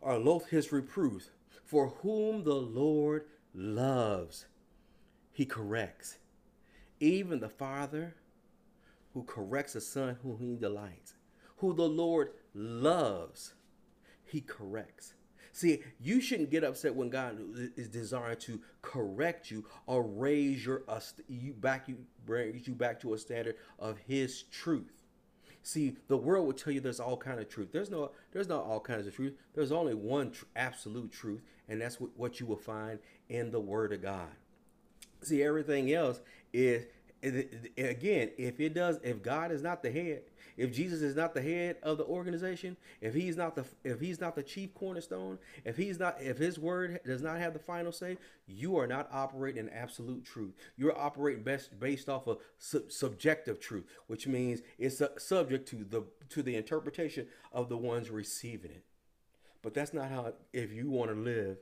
or 0.00 0.18
loathe 0.18 0.46
his 0.46 0.72
reproof, 0.72 1.30
for 1.64 1.88
whom 2.02 2.44
the 2.44 2.54
Lord 2.54 3.24
loves, 3.54 4.46
he 5.32 5.44
corrects. 5.44 6.18
Even 7.00 7.40
the 7.40 7.48
father 7.48 8.14
who 9.14 9.24
corrects 9.24 9.74
a 9.74 9.80
son 9.80 10.16
whom 10.22 10.38
he 10.38 10.56
delights, 10.56 11.14
who 11.58 11.72
the 11.74 11.88
Lord 11.88 12.30
loves, 12.54 13.54
he 14.32 14.40
corrects. 14.40 15.14
See, 15.52 15.80
you 16.00 16.20
shouldn't 16.22 16.50
get 16.50 16.64
upset 16.64 16.94
when 16.94 17.10
God 17.10 17.38
is 17.76 17.88
desiring 17.88 18.38
to 18.38 18.58
correct 18.80 19.50
you 19.50 19.66
or 19.86 20.02
raise 20.02 20.64
your 20.64 20.82
uh, 20.88 21.00
you 21.28 21.52
back 21.52 21.88
you 21.88 21.98
brings 22.24 22.66
you 22.66 22.74
back 22.74 22.98
to 23.00 23.12
a 23.12 23.18
standard 23.18 23.56
of 23.78 23.98
His 23.98 24.44
truth. 24.44 25.02
See, 25.62 25.96
the 26.08 26.16
world 26.16 26.46
will 26.46 26.54
tell 26.54 26.72
you 26.72 26.80
there's 26.80 27.00
all 27.00 27.18
kind 27.18 27.38
of 27.38 27.50
truth. 27.50 27.68
There's 27.70 27.90
no 27.90 28.12
there's 28.32 28.48
not 28.48 28.64
all 28.64 28.80
kinds 28.80 29.06
of 29.06 29.14
truth. 29.14 29.34
There's 29.54 29.72
only 29.72 29.94
one 29.94 30.30
tr- 30.30 30.46
absolute 30.56 31.12
truth, 31.12 31.42
and 31.68 31.80
that's 31.80 32.00
what, 32.00 32.10
what 32.16 32.40
you 32.40 32.46
will 32.46 32.56
find 32.56 32.98
in 33.28 33.52
the 33.52 33.60
Word 33.60 33.92
of 33.92 34.00
God. 34.00 34.30
See, 35.20 35.42
everything 35.42 35.92
else 35.92 36.20
is 36.54 36.86
again, 37.22 38.30
if 38.36 38.58
it 38.60 38.74
does, 38.74 38.98
if 39.02 39.22
God 39.22 39.52
is 39.52 39.62
not 39.62 39.82
the 39.82 39.90
head, 39.90 40.22
if 40.56 40.72
Jesus 40.72 41.02
is 41.02 41.14
not 41.14 41.34
the 41.34 41.42
head 41.42 41.76
of 41.82 41.98
the 41.98 42.04
organization, 42.04 42.76
if 43.00 43.14
he's 43.14 43.36
not 43.36 43.54
the 43.54 43.64
if 43.84 44.00
he's 44.00 44.20
not 44.20 44.34
the 44.34 44.42
chief 44.42 44.74
cornerstone, 44.74 45.38
if 45.64 45.76
he's 45.76 45.98
not 45.98 46.16
if 46.20 46.38
his 46.38 46.58
word 46.58 47.00
does 47.06 47.22
not 47.22 47.38
have 47.38 47.52
the 47.52 47.58
final 47.58 47.92
say, 47.92 48.18
you 48.46 48.76
are 48.76 48.86
not 48.86 49.08
operating 49.12 49.66
in 49.66 49.72
absolute 49.72 50.24
truth. 50.24 50.54
You're 50.76 50.98
operating 50.98 51.42
best 51.42 51.78
based 51.78 52.08
off 52.08 52.26
of 52.26 52.38
su- 52.58 52.84
subjective 52.88 53.60
truth, 53.60 53.84
which 54.08 54.26
means 54.26 54.60
it's 54.78 55.00
subject 55.18 55.68
to 55.68 55.84
the 55.84 56.02
to 56.30 56.42
the 56.42 56.56
interpretation 56.56 57.28
of 57.52 57.68
the 57.68 57.78
ones 57.78 58.10
receiving 58.10 58.72
it. 58.72 58.84
But 59.62 59.74
that's 59.74 59.94
not 59.94 60.10
how 60.10 60.34
if 60.52 60.72
you 60.72 60.90
want 60.90 61.12
to 61.12 61.16
live 61.16 61.58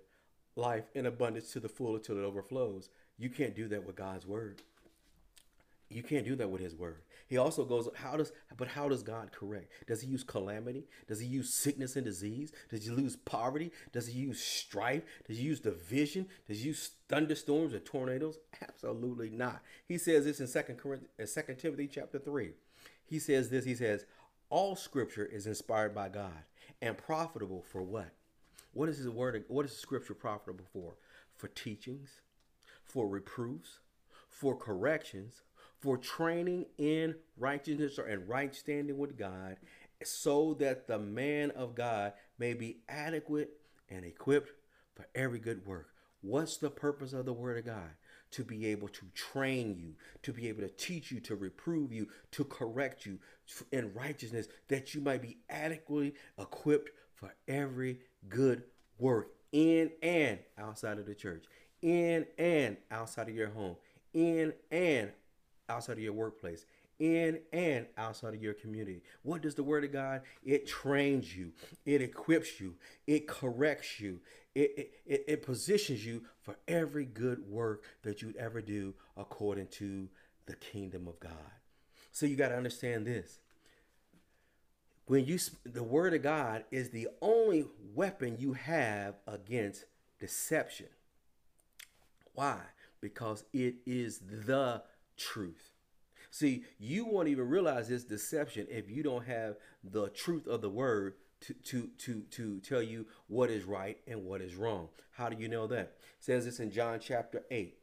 life 0.56 0.84
in 0.94 1.06
abundance 1.06 1.52
to 1.52 1.60
the 1.60 1.68
full 1.68 1.96
until 1.96 2.18
it 2.18 2.24
overflows, 2.24 2.88
you 3.18 3.28
can't 3.28 3.54
do 3.54 3.68
that 3.68 3.84
with 3.84 3.96
God's 3.96 4.26
word. 4.26 4.62
You 5.90 6.02
can't 6.04 6.24
do 6.24 6.36
that 6.36 6.48
with 6.48 6.60
his 6.60 6.74
word. 6.74 7.02
He 7.26 7.36
also 7.36 7.64
goes, 7.64 7.88
how 7.94 8.16
does 8.16 8.32
but 8.56 8.68
how 8.68 8.88
does 8.88 9.02
God 9.02 9.32
correct? 9.32 9.72
Does 9.86 10.00
he 10.00 10.08
use 10.08 10.24
calamity? 10.24 10.86
Does 11.08 11.20
he 11.20 11.26
use 11.26 11.52
sickness 11.52 11.96
and 11.96 12.04
disease? 12.04 12.52
Does 12.70 12.84
he 12.84 12.94
use 12.94 13.16
poverty? 13.16 13.72
Does 13.92 14.06
he 14.06 14.20
use 14.20 14.40
strife? 14.40 15.02
Does 15.26 15.38
he 15.38 15.44
use 15.44 15.60
division? 15.60 16.26
Does 16.46 16.60
he 16.60 16.68
use 16.68 16.92
thunderstorms 17.08 17.74
or 17.74 17.80
tornadoes? 17.80 18.38
Absolutely 18.62 19.30
not. 19.30 19.62
He 19.86 19.98
says 19.98 20.24
this 20.24 20.40
in 20.40 20.46
Second 20.46 20.78
Corinthians, 20.78 21.32
Second 21.32 21.58
Timothy 21.58 21.88
chapter 21.92 22.18
3. 22.18 22.50
He 23.04 23.18
says 23.18 23.50
this, 23.50 23.64
he 23.64 23.74
says, 23.74 24.06
all 24.48 24.76
scripture 24.76 25.24
is 25.24 25.46
inspired 25.46 25.94
by 25.94 26.08
God 26.08 26.44
and 26.80 26.96
profitable 26.96 27.62
for 27.62 27.82
what? 27.82 28.12
What 28.72 28.88
is 28.88 28.98
his 28.98 29.08
word? 29.08 29.44
What 29.48 29.64
is 29.64 29.76
scripture 29.76 30.14
profitable 30.14 30.66
for? 30.72 30.94
For 31.36 31.48
teachings, 31.48 32.20
for 32.84 33.08
reproofs, 33.08 33.78
for 34.28 34.56
corrections, 34.56 35.42
for 35.80 35.96
training 35.96 36.66
in 36.78 37.14
righteousness 37.36 37.98
or 37.98 38.06
in 38.06 38.26
right 38.26 38.54
standing 38.54 38.98
with 38.98 39.16
God, 39.18 39.56
so 40.02 40.54
that 40.54 40.86
the 40.86 40.98
man 40.98 41.50
of 41.52 41.74
God 41.74 42.12
may 42.38 42.54
be 42.54 42.78
adequate 42.88 43.50
and 43.88 44.04
equipped 44.04 44.52
for 44.94 45.06
every 45.14 45.38
good 45.38 45.66
work. 45.66 45.88
What's 46.22 46.58
the 46.58 46.70
purpose 46.70 47.12
of 47.12 47.24
the 47.24 47.32
Word 47.32 47.58
of 47.58 47.66
God? 47.66 47.90
To 48.32 48.44
be 48.44 48.66
able 48.66 48.88
to 48.88 49.06
train 49.14 49.74
you, 49.76 49.94
to 50.22 50.32
be 50.32 50.48
able 50.48 50.60
to 50.60 50.68
teach 50.68 51.10
you, 51.10 51.18
to 51.20 51.34
reprove 51.34 51.92
you, 51.92 52.08
to 52.32 52.44
correct 52.44 53.04
you 53.04 53.18
in 53.72 53.92
righteousness, 53.92 54.46
that 54.68 54.94
you 54.94 55.00
might 55.00 55.22
be 55.22 55.38
adequately 55.48 56.14
equipped 56.38 56.90
for 57.14 57.34
every 57.48 57.98
good 58.28 58.62
work 58.98 59.32
in 59.52 59.90
and 60.02 60.38
outside 60.58 60.98
of 60.98 61.06
the 61.06 61.14
church, 61.14 61.44
in 61.82 62.26
and 62.38 62.76
outside 62.90 63.28
of 63.28 63.34
your 63.34 63.50
home, 63.50 63.76
in 64.14 64.52
and 64.70 65.10
outside 65.70 65.94
of 65.94 66.00
your 66.00 66.12
workplace, 66.12 66.66
in 66.98 67.40
and 67.52 67.86
outside 67.96 68.34
of 68.34 68.42
your 68.42 68.52
community. 68.52 69.02
What 69.22 69.40
does 69.40 69.54
the 69.54 69.62
Word 69.62 69.84
of 69.84 69.92
God? 69.92 70.20
It 70.44 70.66
trains 70.66 71.34
you, 71.34 71.52
it 71.86 72.02
equips 72.02 72.60
you, 72.60 72.74
it 73.06 73.26
corrects 73.26 74.00
you, 74.00 74.20
it, 74.54 74.92
it, 75.06 75.24
it 75.26 75.42
positions 75.42 76.04
you 76.04 76.22
for 76.42 76.56
every 76.68 77.06
good 77.06 77.48
work 77.48 77.84
that 78.02 78.20
you'd 78.20 78.36
ever 78.36 78.60
do 78.60 78.94
according 79.16 79.68
to 79.68 80.08
the 80.46 80.56
kingdom 80.56 81.06
of 81.08 81.18
God. 81.20 81.32
So 82.12 82.26
you 82.26 82.36
got 82.36 82.48
to 82.48 82.56
understand 82.56 83.06
this. 83.06 83.38
When 85.06 85.24
you 85.24 85.38
the 85.64 85.82
word 85.82 86.14
of 86.14 86.22
God 86.22 86.64
is 86.70 86.90
the 86.90 87.08
only 87.20 87.66
weapon 87.94 88.36
you 88.38 88.52
have 88.52 89.14
against 89.26 89.84
deception. 90.20 90.86
Why? 92.34 92.58
Because 93.00 93.44
it 93.52 93.76
is 93.86 94.20
the 94.46 94.82
truth. 95.20 95.72
See, 96.30 96.64
you 96.78 97.04
won't 97.04 97.28
even 97.28 97.48
realize 97.48 97.88
this 97.88 98.04
deception 98.04 98.66
if 98.70 98.88
you 98.88 99.02
don't 99.02 99.26
have 99.26 99.56
the 99.84 100.08
truth 100.08 100.46
of 100.46 100.62
the 100.62 100.70
word 100.70 101.14
to, 101.40 101.54
to, 101.54 101.88
to, 101.98 102.20
to 102.30 102.60
tell 102.60 102.82
you 102.82 103.06
what 103.26 103.50
is 103.50 103.64
right 103.64 103.98
and 104.06 104.24
what 104.24 104.40
is 104.40 104.54
wrong. 104.54 104.88
How 105.12 105.28
do 105.28 105.36
you 105.40 105.48
know 105.48 105.66
that? 105.66 105.80
It 105.80 105.94
says 106.20 106.44
this 106.44 106.60
in 106.60 106.70
John 106.70 107.00
chapter 107.00 107.42
8, 107.50 107.76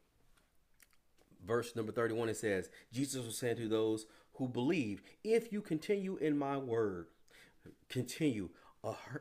verse 1.46 1.76
number 1.76 1.92
31. 1.92 2.30
It 2.30 2.36
says, 2.36 2.70
Jesus 2.92 3.24
was 3.24 3.38
saying 3.38 3.56
to 3.56 3.68
those 3.68 4.06
who 4.34 4.48
believe, 4.48 5.02
if 5.22 5.52
you 5.52 5.60
continue 5.60 6.16
in 6.16 6.38
my 6.38 6.56
word, 6.56 7.06
continue, 7.88 8.48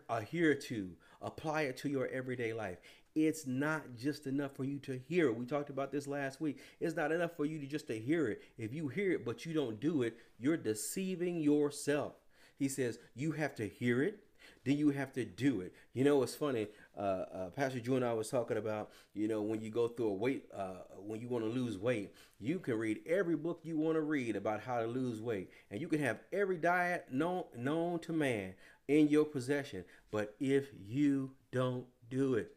adhere 0.10 0.56
to, 0.56 0.92
apply 1.22 1.64
it 1.64 1.78
to 1.78 1.90
your 1.90 2.08
everyday 2.08 2.54
life. 2.54 2.78
It's 3.18 3.48
not 3.48 3.96
just 3.98 4.28
enough 4.28 4.52
for 4.52 4.64
you 4.64 4.78
to 4.82 5.02
hear 5.10 5.28
it. 5.28 5.36
We 5.36 5.48
talked 5.48 5.72
about 5.72 5.92
this 5.92 6.06
last 6.06 6.40
week. 6.40 6.60
It's 6.80 6.96
not 6.96 7.12
enough 7.12 7.32
for 7.36 7.46
you 7.46 7.58
to 7.58 7.66
just 7.66 7.88
to 7.88 7.98
hear 7.98 8.28
it. 8.28 8.44
If 8.60 8.76
you 8.76 8.90
hear 8.90 9.14
it 9.14 9.26
but 9.26 9.44
you 9.44 9.56
don't 9.56 9.80
do 9.80 10.04
it, 10.04 10.18
you're 10.38 10.56
deceiving 10.56 11.42
yourself. 11.42 12.14
He 12.60 12.70
says 12.70 13.00
you 13.16 13.32
have 13.32 13.56
to 13.56 13.68
hear 13.68 14.04
it, 14.04 14.20
then 14.66 14.78
you 14.78 14.92
have 14.92 15.14
to 15.14 15.26
do 15.26 15.62
it. 15.62 15.74
You 15.94 16.04
know, 16.04 16.22
it's 16.22 16.36
funny. 16.36 16.68
Uh, 16.96 17.02
uh, 17.34 17.50
Pastor 17.50 17.80
Drew 17.80 17.96
and 17.96 18.06
I 18.06 18.14
was 18.14 18.30
talking 18.30 18.58
about, 18.58 18.92
you 19.16 19.28
know, 19.28 19.42
when 19.42 19.62
you 19.62 19.72
go 19.72 19.88
through 19.88 20.10
a 20.10 20.14
weight, 20.14 20.46
uh, 20.56 20.84
when 21.00 21.20
you 21.20 21.28
want 21.28 21.44
to 21.44 21.50
lose 21.50 21.76
weight, 21.76 22.14
you 22.40 22.60
can 22.60 22.76
read 22.76 23.00
every 23.08 23.36
book 23.36 23.62
you 23.64 23.80
want 23.80 23.96
to 23.96 24.02
read 24.02 24.36
about 24.36 24.62
how 24.62 24.80
to 24.80 24.86
lose 24.86 25.22
weight, 25.22 25.50
and 25.72 25.82
you 25.82 25.88
can 25.88 26.00
have 26.02 26.20
every 26.32 26.58
diet 26.58 27.08
known 27.12 27.46
known 27.56 27.98
to 28.02 28.14
man 28.14 28.54
in 28.88 29.08
your 29.08 29.26
possession. 29.26 29.86
But 30.12 30.36
if 30.40 30.68
you 30.88 31.32
don't 31.52 31.88
do 32.12 32.36
it, 32.36 32.57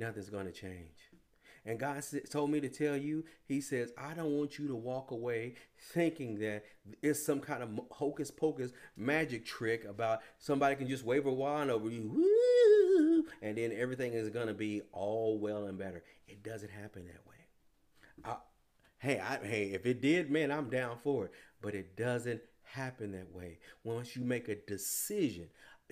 nothing's 0.00 0.30
going 0.30 0.46
to 0.46 0.52
change. 0.52 1.10
And 1.66 1.78
God 1.78 2.02
told 2.30 2.50
me 2.50 2.60
to 2.60 2.68
tell 2.68 2.96
you, 2.96 3.24
He 3.46 3.60
says, 3.60 3.92
I 3.98 4.14
don't 4.14 4.32
want 4.32 4.58
you 4.58 4.66
to 4.68 4.74
walk 4.74 5.10
away 5.10 5.54
thinking 5.92 6.38
that 6.38 6.64
it's 7.02 7.24
some 7.24 7.40
kind 7.40 7.62
of 7.62 7.68
hocus 7.90 8.30
pocus 8.30 8.72
magic 8.96 9.44
trick 9.44 9.84
about 9.84 10.20
somebody 10.38 10.74
can 10.74 10.88
just 10.88 11.04
wave 11.04 11.26
a 11.26 11.32
wand 11.32 11.70
over 11.70 11.90
you, 11.90 13.26
and 13.42 13.58
then 13.58 13.72
everything 13.76 14.14
is 14.14 14.30
going 14.30 14.46
to 14.46 14.54
be 14.54 14.80
all 14.92 15.38
well 15.38 15.66
and 15.66 15.78
better. 15.78 16.02
It 16.26 16.42
doesn't 16.42 16.70
happen 16.70 17.06
that 17.06 17.26
way. 17.28 17.36
I, 18.24 18.36
hey, 18.98 19.20
I, 19.20 19.46
hey, 19.46 19.64
if 19.72 19.84
it 19.84 20.00
did, 20.00 20.30
man, 20.30 20.50
I'm 20.50 20.70
down 20.70 20.96
for 21.02 21.26
it. 21.26 21.32
But 21.60 21.74
it 21.74 21.94
doesn't 21.94 22.40
happen 22.62 23.12
that 23.12 23.34
way. 23.34 23.58
Once 23.84 24.16
you 24.16 24.22
make 24.22 24.48
a 24.48 24.54
decision, 24.54 25.48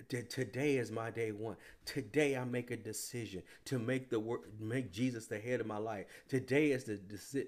today 0.07 0.77
is 0.77 0.91
my 0.91 1.11
day 1.11 1.31
one. 1.31 1.55
Today 1.85 2.37
I 2.37 2.45
make 2.45 2.71
a 2.71 2.77
decision 2.77 3.43
to 3.65 3.79
make 3.79 4.09
the 4.09 4.19
word, 4.19 4.41
make 4.59 4.91
Jesus 4.91 5.27
the 5.27 5.39
head 5.39 5.59
of 5.59 5.67
my 5.67 5.77
life. 5.77 6.05
Today 6.27 6.71
is 6.71 6.83
the, 6.83 6.99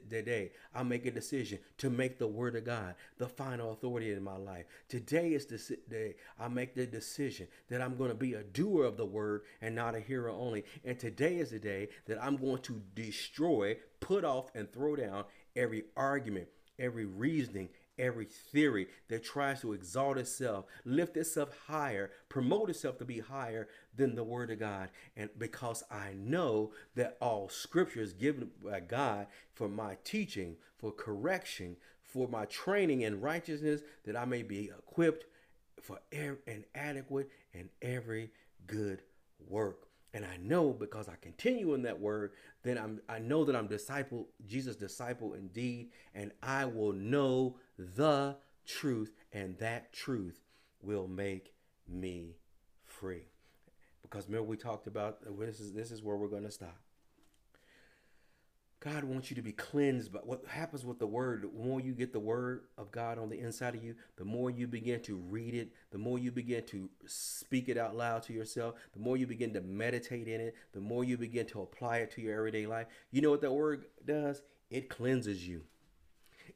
the 0.10 0.22
day 0.22 0.52
I 0.74 0.84
make 0.84 1.06
a 1.06 1.12
decision 1.12 1.60
to 1.78 1.90
make 1.90 2.18
the 2.18 2.28
word 2.28 2.56
of 2.56 2.66
God 2.66 2.96
the 3.18 3.28
final 3.28 3.72
authority 3.72 4.12
in 4.12 4.24
my 4.24 4.38
life. 4.38 4.66
Today 4.90 5.34
is 5.34 5.46
the 5.46 5.78
day 5.90 6.16
I 6.40 6.48
make 6.48 6.76
the 6.76 6.86
decision 6.86 7.48
that 7.70 7.82
I'm 7.82 7.96
going 7.96 8.10
to 8.10 8.16
be 8.16 8.34
a 8.34 8.44
doer 8.44 8.86
of 8.86 8.98
the 8.98 9.06
word 9.06 9.44
and 9.62 9.76
not 9.76 9.96
a 9.96 10.00
hearer 10.00 10.30
only. 10.30 10.66
And 10.84 11.00
today 11.00 11.38
is 11.38 11.52
the 11.52 11.60
day 11.60 11.90
that 12.08 12.22
I'm 12.22 12.38
going 12.38 12.62
to 12.64 12.82
destroy, 12.96 13.78
put 14.00 14.26
off, 14.26 14.50
and 14.56 14.72
throw 14.72 14.96
down 14.96 15.26
every 15.56 15.84
argument, 15.96 16.48
every 16.80 17.06
reasoning, 17.06 17.70
every 18.02 18.26
theory 18.26 18.88
that 19.08 19.24
tries 19.24 19.62
to 19.62 19.72
exalt 19.72 20.18
itself, 20.18 20.66
lift 20.84 21.16
itself 21.16 21.50
higher, 21.68 22.12
promote 22.28 22.70
itself 22.70 22.98
to 22.98 23.06
be 23.06 23.20
higher 23.20 23.70
than 23.96 24.16
the 24.16 24.24
Word 24.24 24.52
of 24.52 24.60
God. 24.60 24.90
And 25.16 25.30
because 25.38 25.84
I 25.90 26.14
know 26.18 26.72
that 26.96 27.18
all 27.22 27.48
Scripture 27.48 28.02
is 28.02 28.14
given 28.14 28.50
by 28.64 28.82
God 28.82 29.28
for 29.54 29.70
my 29.70 29.98
teaching, 30.04 30.58
for 30.78 30.92
correction, 30.92 31.78
for 32.02 32.28
my 32.28 32.46
training 32.46 33.02
in 33.02 33.22
righteousness, 33.22 33.82
that 34.06 34.18
I 34.18 34.26
may 34.26 34.44
be 34.44 34.72
equipped 34.78 35.26
for 35.82 36.00
and 36.12 36.66
adequate 36.76 37.30
in 37.54 37.70
every 37.82 38.32
good 38.68 39.02
work. 39.48 39.88
And 40.14 40.26
I 40.26 40.38
know 40.38 40.72
because 40.72 41.08
I 41.08 41.16
continue 41.22 41.74
in 41.74 41.84
that 41.84 42.00
word, 42.00 42.32
then 42.64 42.78
I'm 42.78 43.00
I 43.08 43.20
know 43.20 43.46
that 43.46 43.56
I'm 43.56 43.68
disciple, 43.68 44.28
Jesus' 44.46 44.76
disciple 44.76 45.34
indeed, 45.34 45.92
and 46.14 46.32
I 46.44 46.66
will 46.66 46.92
know 46.92 47.56
the 47.96 48.38
truth, 48.66 49.14
and 49.32 49.58
that 49.60 49.94
truth 49.94 50.40
will 50.82 51.08
make 51.08 51.54
me 51.88 52.38
free. 52.86 53.28
Because 54.02 54.28
remember, 54.28 54.48
we 54.48 54.58
talked 54.58 54.88
about 54.88 55.20
uh, 55.26 55.32
this 55.40 55.60
is 55.60 55.74
this 55.74 55.92
is 55.92 56.04
where 56.04 56.16
we're 56.16 56.28
going 56.28 56.44
to 56.44 56.52
stop. 56.52 56.78
God 58.82 59.04
wants 59.04 59.30
you 59.30 59.36
to 59.36 59.44
be 59.44 59.52
cleansed. 59.52 60.12
But 60.12 60.26
what 60.26 60.44
happens 60.48 60.84
with 60.84 60.98
the 60.98 61.06
word, 61.06 61.44
the 61.44 61.64
more 61.64 61.80
you 61.80 61.94
get 61.94 62.12
the 62.12 62.20
word 62.20 62.64
of 62.80 62.92
God 62.92 63.20
on 63.20 63.30
the 63.30 63.40
inside 63.40 63.76
of 63.76 63.84
you, 63.84 63.96
the 64.18 64.26
more 64.26 64.50
you 64.50 64.66
begin 64.68 65.02
to 65.04 65.16
read 65.16 65.54
it, 65.54 65.72
the 65.92 66.00
more 66.00 66.18
you 66.18 66.32
begin 66.32 66.66
to 66.66 66.90
speak 67.06 67.70
it 67.70 67.78
out 67.78 67.96
loud 67.96 68.24
to 68.24 68.34
yourself, 68.34 68.74
the 68.94 69.00
more 69.00 69.18
you 69.18 69.28
begin 69.28 69.54
to 69.54 69.62
meditate 69.62 70.28
in 70.28 70.42
it, 70.42 70.56
the 70.74 70.80
more 70.82 71.04
you 71.04 71.16
begin 71.16 71.46
to 71.48 71.62
apply 71.62 71.98
it 71.98 72.12
to 72.12 72.22
your 72.22 72.36
everyday 72.36 72.66
life. 72.66 72.88
You 73.12 73.22
know 73.22 73.30
what 73.30 73.42
that 73.42 73.54
word 73.54 73.86
does? 74.04 74.42
It 74.72 74.90
cleanses 74.90 75.48
you. 75.48 75.62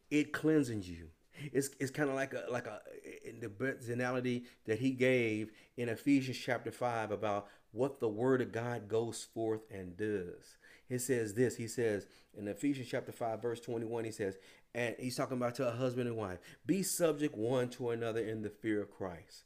It 0.10 0.34
cleanses 0.34 0.90
you. 0.90 1.10
It's, 1.52 1.70
it's 1.80 1.92
kind 1.92 2.10
of 2.10 2.16
like 2.16 2.34
a 2.34 2.46
like 2.50 2.68
a 2.68 2.82
in 3.24 3.40
the 3.40 3.94
analogy 3.94 4.46
that 4.66 4.80
he 4.80 4.92
gave 4.92 5.52
in 5.78 5.90
Ephesians 5.90 6.38
chapter 6.38 6.72
five 6.72 7.12
about 7.12 7.48
what 7.72 8.00
the 8.00 8.08
word 8.08 8.42
of 8.42 8.52
God 8.52 8.88
goes 8.88 9.28
forth 9.34 9.62
and 9.70 9.98
does. 9.98 10.58
He 10.88 10.98
says 10.98 11.34
this. 11.34 11.58
He 11.58 11.68
says 11.68 12.08
in 12.38 12.48
Ephesians 12.48 12.88
chapter 12.90 13.12
five 13.12 13.42
verse 13.42 13.60
twenty 13.60 13.86
one. 13.86 14.06
He 14.06 14.12
says, 14.12 14.38
and 14.74 14.96
he's 15.00 15.16
talking 15.16 15.38
about 15.38 15.56
to 15.56 15.68
a 15.68 15.72
husband 15.72 16.08
and 16.08 16.18
wife, 16.18 16.40
be 16.66 16.84
subject 16.84 17.36
one 17.36 17.70
to 17.72 17.90
another 17.90 18.22
in 18.22 18.42
the 18.42 18.50
fear 18.50 18.82
of 18.82 18.92
Christ. 18.92 19.44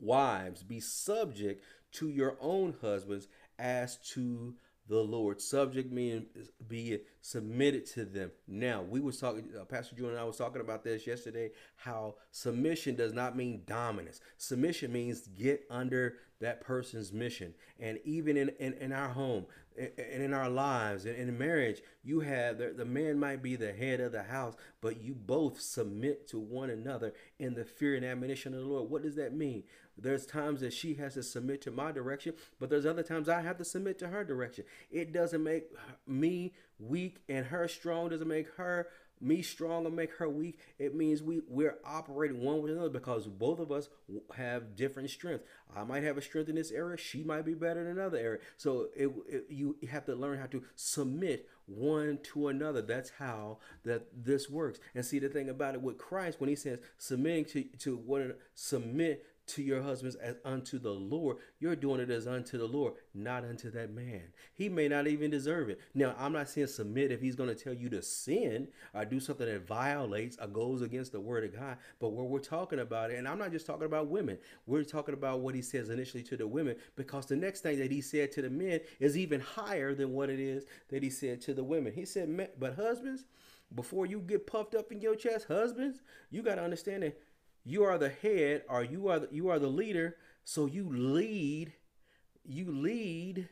Wives, 0.00 0.62
be 0.62 0.80
subject 0.80 1.64
to 1.92 2.08
your 2.08 2.36
own 2.40 2.76
husbands 2.80 3.28
as 3.58 3.96
to 4.14 4.54
the 4.88 5.02
Lord. 5.02 5.40
Subject 5.40 5.92
meaning 5.92 6.26
be 6.66 7.00
submitted 7.20 7.86
to 7.86 8.04
them. 8.04 8.30
Now 8.46 8.82
we 8.82 9.00
was 9.00 9.18
talking, 9.18 9.50
uh, 9.58 9.64
Pastor 9.64 9.94
Drew 9.94 10.08
and 10.08 10.18
I 10.18 10.24
was 10.24 10.36
talking 10.36 10.60
about 10.60 10.82
this 10.82 11.06
yesterday. 11.06 11.50
How 11.76 12.16
submission 12.30 12.96
does 12.96 13.12
not 13.12 13.36
mean 13.36 13.62
dominance. 13.66 14.20
Submission 14.38 14.92
means 14.92 15.28
get 15.28 15.64
under 15.70 16.16
that 16.40 16.60
person's 16.60 17.12
mission. 17.12 17.54
And 17.78 17.98
even 18.04 18.36
in 18.36 18.48
in, 18.60 18.74
in 18.74 18.92
our 18.92 19.08
home, 19.08 19.46
and 19.78 20.22
in 20.22 20.34
our 20.34 20.48
lives 20.48 21.04
and 21.04 21.16
in 21.16 21.38
marriage 21.38 21.80
you 22.02 22.20
have 22.20 22.58
the, 22.58 22.84
man 22.84 23.18
might 23.18 23.42
be 23.42 23.56
the 23.56 23.72
head 23.72 24.00
of 24.00 24.12
the 24.12 24.24
house 24.24 24.54
but 24.80 25.00
you 25.00 25.14
both 25.14 25.60
submit 25.60 26.26
to 26.28 26.38
one 26.38 26.70
another 26.70 27.12
in 27.38 27.54
the 27.54 27.64
fear 27.64 27.94
and 27.94 28.04
admonition 28.04 28.54
of 28.54 28.60
the 28.60 28.66
lord. 28.66 28.90
What 28.90 29.02
does 29.02 29.16
that 29.16 29.34
mean? 29.34 29.64
There's 29.96 30.26
times 30.26 30.60
that 30.60 30.72
she 30.72 30.94
has 30.94 31.14
to 31.14 31.22
submit 31.22 31.62
to 31.62 31.70
my 31.70 31.92
direction 31.92 32.34
but 32.58 32.70
there's 32.70 32.86
other 32.86 33.02
times 33.02 33.28
i 33.28 33.40
have 33.40 33.58
to 33.58 33.64
submit 33.64 33.98
to 34.00 34.08
her 34.08 34.24
direction. 34.24 34.64
It 34.90 35.12
doesn't 35.12 35.42
make 35.42 35.64
me 36.06 36.54
weak 36.78 37.18
and 37.28 37.46
her 37.46 37.68
strong 37.68 38.10
doesn't 38.10 38.28
make 38.28 38.48
her 38.56 38.88
me 39.20 39.42
strong 39.42 39.86
and 39.86 39.94
make 39.96 40.12
her 40.14 40.28
weak 40.28 40.58
it 40.78 40.94
means 40.94 41.22
we 41.22 41.40
we're 41.48 41.76
operating 41.84 42.40
one 42.40 42.62
with 42.62 42.72
another 42.72 42.88
because 42.88 43.26
both 43.26 43.58
of 43.58 43.72
us 43.72 43.88
have 44.34 44.76
different 44.76 45.10
strengths. 45.10 45.44
I 45.74 45.84
might 45.84 46.02
have 46.02 46.16
a 46.16 46.22
strength 46.22 46.48
in 46.48 46.54
this 46.54 46.70
area 46.70 46.96
she 46.96 47.22
might 47.22 47.44
be 47.44 47.54
better 47.54 47.80
in 47.80 47.86
another 47.86 48.18
area. 48.18 48.38
So 48.56 48.88
it, 48.96 49.10
it, 49.28 49.46
you 49.48 49.76
have 49.90 50.06
to 50.06 50.14
learn 50.14 50.38
how 50.38 50.46
to 50.46 50.62
submit 50.74 51.48
one 51.66 52.18
to 52.32 52.48
another. 52.48 52.82
That's 52.82 53.10
how 53.18 53.58
that 53.84 54.06
this 54.24 54.48
works. 54.48 54.78
And 54.94 55.04
see 55.04 55.18
the 55.18 55.28
thing 55.28 55.48
about 55.48 55.74
it 55.74 55.82
with 55.82 55.98
christ 55.98 56.40
when 56.40 56.48
he 56.48 56.56
says 56.56 56.78
submitting 56.96 57.44
to 57.46 57.64
to 57.80 57.96
one 57.96 58.34
submit 58.54 59.24
to 59.48 59.62
your 59.62 59.82
husbands 59.82 60.16
as 60.16 60.36
unto 60.44 60.78
the 60.78 60.92
Lord, 60.92 61.38
you're 61.58 61.76
doing 61.76 62.00
it 62.00 62.10
as 62.10 62.26
unto 62.26 62.58
the 62.58 62.66
Lord, 62.66 62.94
not 63.14 63.44
unto 63.44 63.70
that 63.70 63.92
man. 63.92 64.22
He 64.54 64.68
may 64.68 64.88
not 64.88 65.06
even 65.06 65.30
deserve 65.30 65.68
it. 65.70 65.80
Now, 65.94 66.14
I'm 66.18 66.32
not 66.32 66.48
saying 66.48 66.68
submit 66.68 67.10
if 67.10 67.20
he's 67.20 67.36
going 67.36 67.48
to 67.48 67.54
tell 67.54 67.72
you 67.72 67.88
to 67.90 68.02
sin 68.02 68.68
or 68.94 69.04
do 69.04 69.20
something 69.20 69.46
that 69.46 69.66
violates 69.66 70.36
or 70.40 70.46
goes 70.46 70.82
against 70.82 71.12
the 71.12 71.20
word 71.20 71.44
of 71.44 71.58
God. 71.58 71.78
But 71.98 72.10
what 72.10 72.28
we're 72.28 72.38
talking 72.38 72.80
about, 72.80 73.10
and 73.10 73.26
I'm 73.26 73.38
not 73.38 73.52
just 73.52 73.66
talking 73.66 73.86
about 73.86 74.08
women, 74.08 74.38
we're 74.66 74.84
talking 74.84 75.14
about 75.14 75.40
what 75.40 75.54
he 75.54 75.62
says 75.62 75.88
initially 75.88 76.22
to 76.24 76.36
the 76.36 76.46
women, 76.46 76.76
because 76.96 77.26
the 77.26 77.36
next 77.36 77.62
thing 77.62 77.78
that 77.78 77.90
he 77.90 78.00
said 78.00 78.32
to 78.32 78.42
the 78.42 78.50
men 78.50 78.80
is 79.00 79.16
even 79.16 79.40
higher 79.40 79.94
than 79.94 80.12
what 80.12 80.30
it 80.30 80.40
is 80.40 80.64
that 80.88 81.02
he 81.02 81.10
said 81.10 81.40
to 81.42 81.54
the 81.54 81.64
women. 81.64 81.92
He 81.92 82.04
said, 82.04 82.50
but 82.58 82.74
husbands, 82.74 83.24
before 83.74 84.06
you 84.06 84.20
get 84.20 84.46
puffed 84.46 84.74
up 84.74 84.92
in 84.92 85.00
your 85.00 85.14
chest, 85.14 85.46
husbands, 85.46 86.00
you 86.30 86.42
got 86.42 86.54
to 86.54 86.62
understand 86.62 87.02
that 87.02 87.20
you 87.68 87.84
are 87.84 87.98
the 87.98 88.08
head 88.08 88.62
or 88.68 88.82
you 88.82 89.08
are 89.08 89.20
the, 89.20 89.28
you 89.30 89.48
are 89.48 89.58
the 89.58 89.68
leader. 89.68 90.16
So 90.44 90.66
you 90.66 90.88
lead 90.90 91.72
you 92.44 92.72
lead 92.72 93.48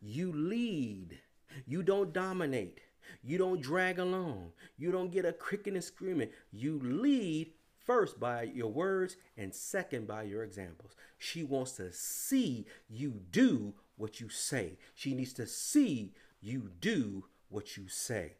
you 0.00 0.32
lead. 0.32 1.18
You 1.66 1.82
don't 1.82 2.12
dominate. 2.12 2.80
You 3.22 3.38
don't 3.38 3.60
drag 3.60 3.98
along. 3.98 4.52
You 4.76 4.92
don't 4.92 5.12
get 5.12 5.24
a 5.24 5.32
cricking 5.32 5.74
and 5.74 5.84
screaming. 5.84 6.30
You 6.52 6.80
lead 6.82 7.52
first 7.84 8.18
by 8.18 8.42
your 8.42 8.70
words 8.70 9.16
and 9.36 9.54
second 9.54 10.06
by 10.06 10.24
your 10.24 10.42
examples. 10.42 10.92
She 11.18 11.42
wants 11.42 11.72
to 11.72 11.92
see 11.92 12.66
you 12.88 13.20
do 13.30 13.74
what 13.96 14.20
you 14.20 14.28
say. 14.28 14.78
She 14.94 15.14
needs 15.14 15.32
to 15.34 15.46
see 15.46 16.14
you 16.40 16.70
do 16.80 17.24
what 17.48 17.76
you 17.76 17.88
say. 17.88 18.34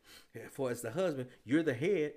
For 0.51 0.71
as 0.71 0.83
the 0.83 0.91
husband 0.91 1.29
you're 1.45 1.62
the 1.62 1.75
head 1.75 2.12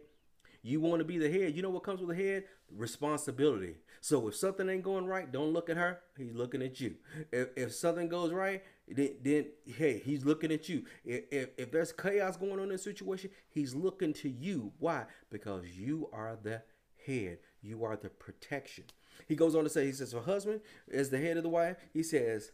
You 0.61 0.81
want 0.81 0.99
to 0.99 1.05
be 1.05 1.17
the 1.17 1.29
head. 1.29 1.55
You 1.55 1.61
know 1.61 1.69
what 1.69 1.83
comes 1.83 2.01
with 2.01 2.15
the 2.15 2.23
head? 2.23 2.43
Responsibility. 2.75 3.75
So 4.01 4.27
if 4.27 4.35
something 4.35 4.69
ain't 4.69 4.83
going 4.83 5.05
right, 5.05 5.31
don't 5.31 5.53
look 5.53 5.69
at 5.69 5.77
her. 5.77 5.99
He's 6.17 6.33
looking 6.33 6.61
at 6.61 6.79
you. 6.79 6.95
If, 7.31 7.49
if 7.55 7.73
something 7.73 8.07
goes 8.07 8.31
right, 8.31 8.63
then, 8.87 9.15
then 9.21 9.47
hey, 9.65 9.99
he's 9.99 10.25
looking 10.25 10.51
at 10.51 10.69
you. 10.69 10.83
If, 11.03 11.23
if, 11.31 11.49
if 11.57 11.71
there's 11.71 11.91
chaos 11.91 12.37
going 12.37 12.59
on 12.59 12.69
in 12.69 12.71
a 12.71 12.77
situation, 12.77 13.29
he's 13.49 13.75
looking 13.75 14.13
to 14.13 14.29
you. 14.29 14.71
Why? 14.79 15.05
Because 15.29 15.65
you 15.67 16.09
are 16.13 16.37
the 16.41 16.61
head. 17.05 17.39
You 17.61 17.83
are 17.83 17.97
the 17.97 18.09
protection. 18.09 18.85
He 19.27 19.35
goes 19.35 19.55
on 19.55 19.63
to 19.63 19.69
say, 19.69 19.85
he 19.85 19.91
says, 19.91 20.13
for 20.13 20.21
husband 20.21 20.61
is 20.87 21.09
the 21.09 21.17
head 21.19 21.37
of 21.37 21.43
the 21.43 21.49
wife. 21.49 21.77
He 21.93 22.03
says, 22.03 22.51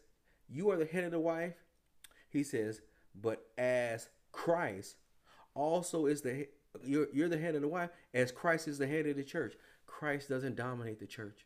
you 0.50 0.70
are 0.72 0.78
the 0.78 0.86
head 0.86 1.04
of 1.04 1.12
the 1.12 1.20
wife. 1.20 1.54
He 2.30 2.44
says, 2.44 2.82
but 3.20 3.46
as 3.58 4.10
Christ 4.32 4.98
also 5.54 6.06
is 6.06 6.22
the 6.22 6.48
you're, 6.84 7.08
you're 7.14 7.30
the 7.30 7.38
head 7.38 7.56
of 7.56 7.62
the 7.62 7.68
wife 7.68 7.90
as 8.14 8.32
Christ 8.32 8.68
is 8.68 8.78
the 8.78 8.88
head 8.88 9.06
of 9.06 9.16
the 9.16 9.24
church. 9.24 9.56
Christ 9.86 10.30
doesn't 10.30 10.56
dominate 10.56 11.00
the 11.00 11.08
church. 11.08 11.46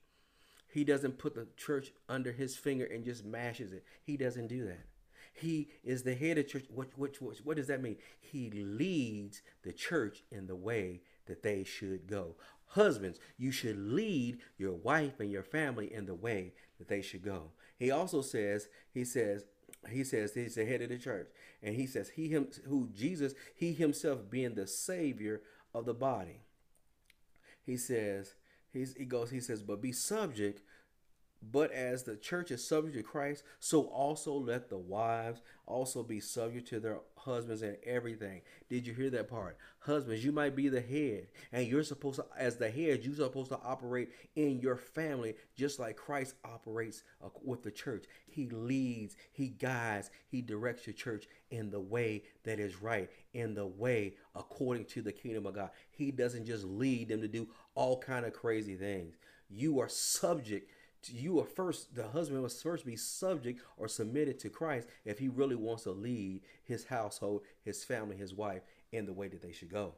He 0.72 0.84
doesn't 0.84 1.18
put 1.18 1.36
the 1.36 1.48
church 1.58 1.92
under 2.08 2.32
his 2.32 2.56
finger 2.56 2.86
and 2.86 3.04
just 3.04 3.26
mashes 3.26 3.74
it. 3.74 3.84
He 4.04 4.18
doesn't 4.18 4.48
do 4.48 4.66
that. 4.66 4.86
He 5.34 5.70
is 5.84 6.04
the 6.04 6.16
head 6.16 6.38
of 6.38 6.48
church. 6.48 6.66
What, 6.70 6.90
what, 6.96 7.22
what, 7.22 7.38
what 7.44 7.58
does 7.58 7.68
that 7.68 7.82
mean? 7.82 7.98
He 8.20 8.50
leads 8.52 9.42
the 9.64 9.74
church 9.74 10.24
in 10.32 10.48
the 10.48 10.56
way 10.56 11.02
that 11.28 11.44
they 11.44 11.64
should 11.64 12.08
go. 12.08 12.36
Husbands, 12.66 13.20
you 13.38 13.52
should 13.52 13.78
lead 13.78 14.40
your 14.58 14.74
wife 14.74 15.20
and 15.20 15.32
your 15.32 15.44
family 15.44 15.92
in 15.92 16.06
the 16.06 16.16
way 16.16 16.54
that 16.78 16.88
they 16.88 17.02
should 17.02 17.24
go. 17.24 17.52
He 17.78 17.90
also 17.90 18.22
says, 18.22 18.68
he 18.94 19.04
says, 19.06 19.46
he 19.88 20.04
says 20.04 20.34
he's 20.34 20.56
the 20.56 20.66
head 20.66 20.82
of 20.82 20.90
the 20.90 20.98
church. 20.98 21.30
And 21.64 21.76
he 21.76 21.88
says 21.88 22.10
he 22.10 22.28
him 22.28 22.48
who 22.68 22.90
Jesus, 22.94 23.34
he 23.56 23.74
himself 23.74 24.30
being 24.30 24.56
the 24.56 24.68
savior 24.68 25.42
of 25.74 25.86
the 25.86 25.94
body. 25.94 26.42
He 27.66 27.78
says, 27.78 28.34
he 28.72 28.86
goes, 29.06 29.30
he 29.30 29.40
says, 29.40 29.64
but 29.64 29.82
be 29.82 29.92
subject 29.92 30.62
but 31.42 31.72
as 31.72 32.04
the 32.04 32.18
church 32.18 32.52
is 32.52 32.68
subject 32.68 32.96
to 32.98 33.04
Christ, 33.04 33.44
so 33.60 33.84
also 33.84 34.34
let 34.34 34.70
the 34.70 34.78
wives 34.78 35.42
also 35.66 36.04
be 36.04 36.20
subject 36.20 36.68
to 36.70 36.80
their 36.80 37.00
husbands 37.16 37.62
and 37.62 37.78
everything. 37.86 38.42
Did 38.70 38.86
you 38.86 38.94
hear 38.94 39.10
that 39.12 39.30
part? 39.30 39.58
Husbands, 39.80 40.26
you 40.26 40.32
might 40.32 40.56
be 40.56 40.68
the 40.68 40.82
head, 40.82 41.28
and 41.52 41.66
you're 41.66 41.84
supposed 41.84 42.18
to, 42.18 42.26
as 42.38 42.58
the 42.58 42.70
head, 42.70 43.04
you're 43.04 43.16
supposed 43.16 43.52
to 43.52 43.60
operate 43.64 44.10
in 44.36 44.60
your 44.60 44.76
family 44.76 45.36
just 45.56 45.80
like 45.80 45.96
Christ 45.96 46.36
operates 46.44 47.04
uh, 47.24 47.30
with 47.44 47.64
the 47.64 47.72
church. 47.72 48.06
He 48.28 48.50
leads, 48.50 49.16
he 49.32 49.48
guides, 49.48 50.10
he 50.28 50.42
directs 50.42 50.88
your 50.88 50.94
church 50.94 51.28
in 51.52 51.70
the 51.70 51.80
way 51.80 52.24
that 52.44 52.60
is 52.60 52.82
right, 52.82 53.10
in 53.34 53.54
the 53.54 53.68
way 53.68 54.16
according 54.36 54.86
to 54.86 55.02
the 55.02 55.14
kingdom 55.14 55.46
of 55.46 55.56
God. 55.56 55.70
He 55.90 56.12
doesn't 56.12 56.46
just 56.46 56.66
lead 56.66 57.08
them 57.10 57.22
to 57.22 57.28
do 57.28 57.48
all 57.76 57.98
kind 57.98 58.26
of 58.26 58.34
crazy 58.34 58.76
things. 58.76 59.16
You 59.50 59.80
are 59.80 59.90
subject 59.90 60.70
you 61.08 61.40
are 61.40 61.46
first 61.46 61.96
the 61.96 62.08
husband 62.08 62.42
must 62.42 62.62
first 62.62 62.86
be 62.86 62.96
subject 62.96 63.62
or 63.78 63.88
submitted 63.88 64.40
to 64.40 64.50
Christ 64.50 64.88
if 65.06 65.20
he 65.20 65.30
really 65.30 65.56
wants 65.56 65.84
to 65.84 65.92
lead 65.92 66.42
his 66.64 66.86
household, 66.86 67.42
his 67.64 67.84
family, 67.84 68.18
his 68.18 68.34
wife 68.34 68.64
in 68.92 69.06
the 69.06 69.14
way 69.14 69.28
that 69.28 69.42
they 69.42 69.52
should 69.52 69.72
go. 69.72 69.94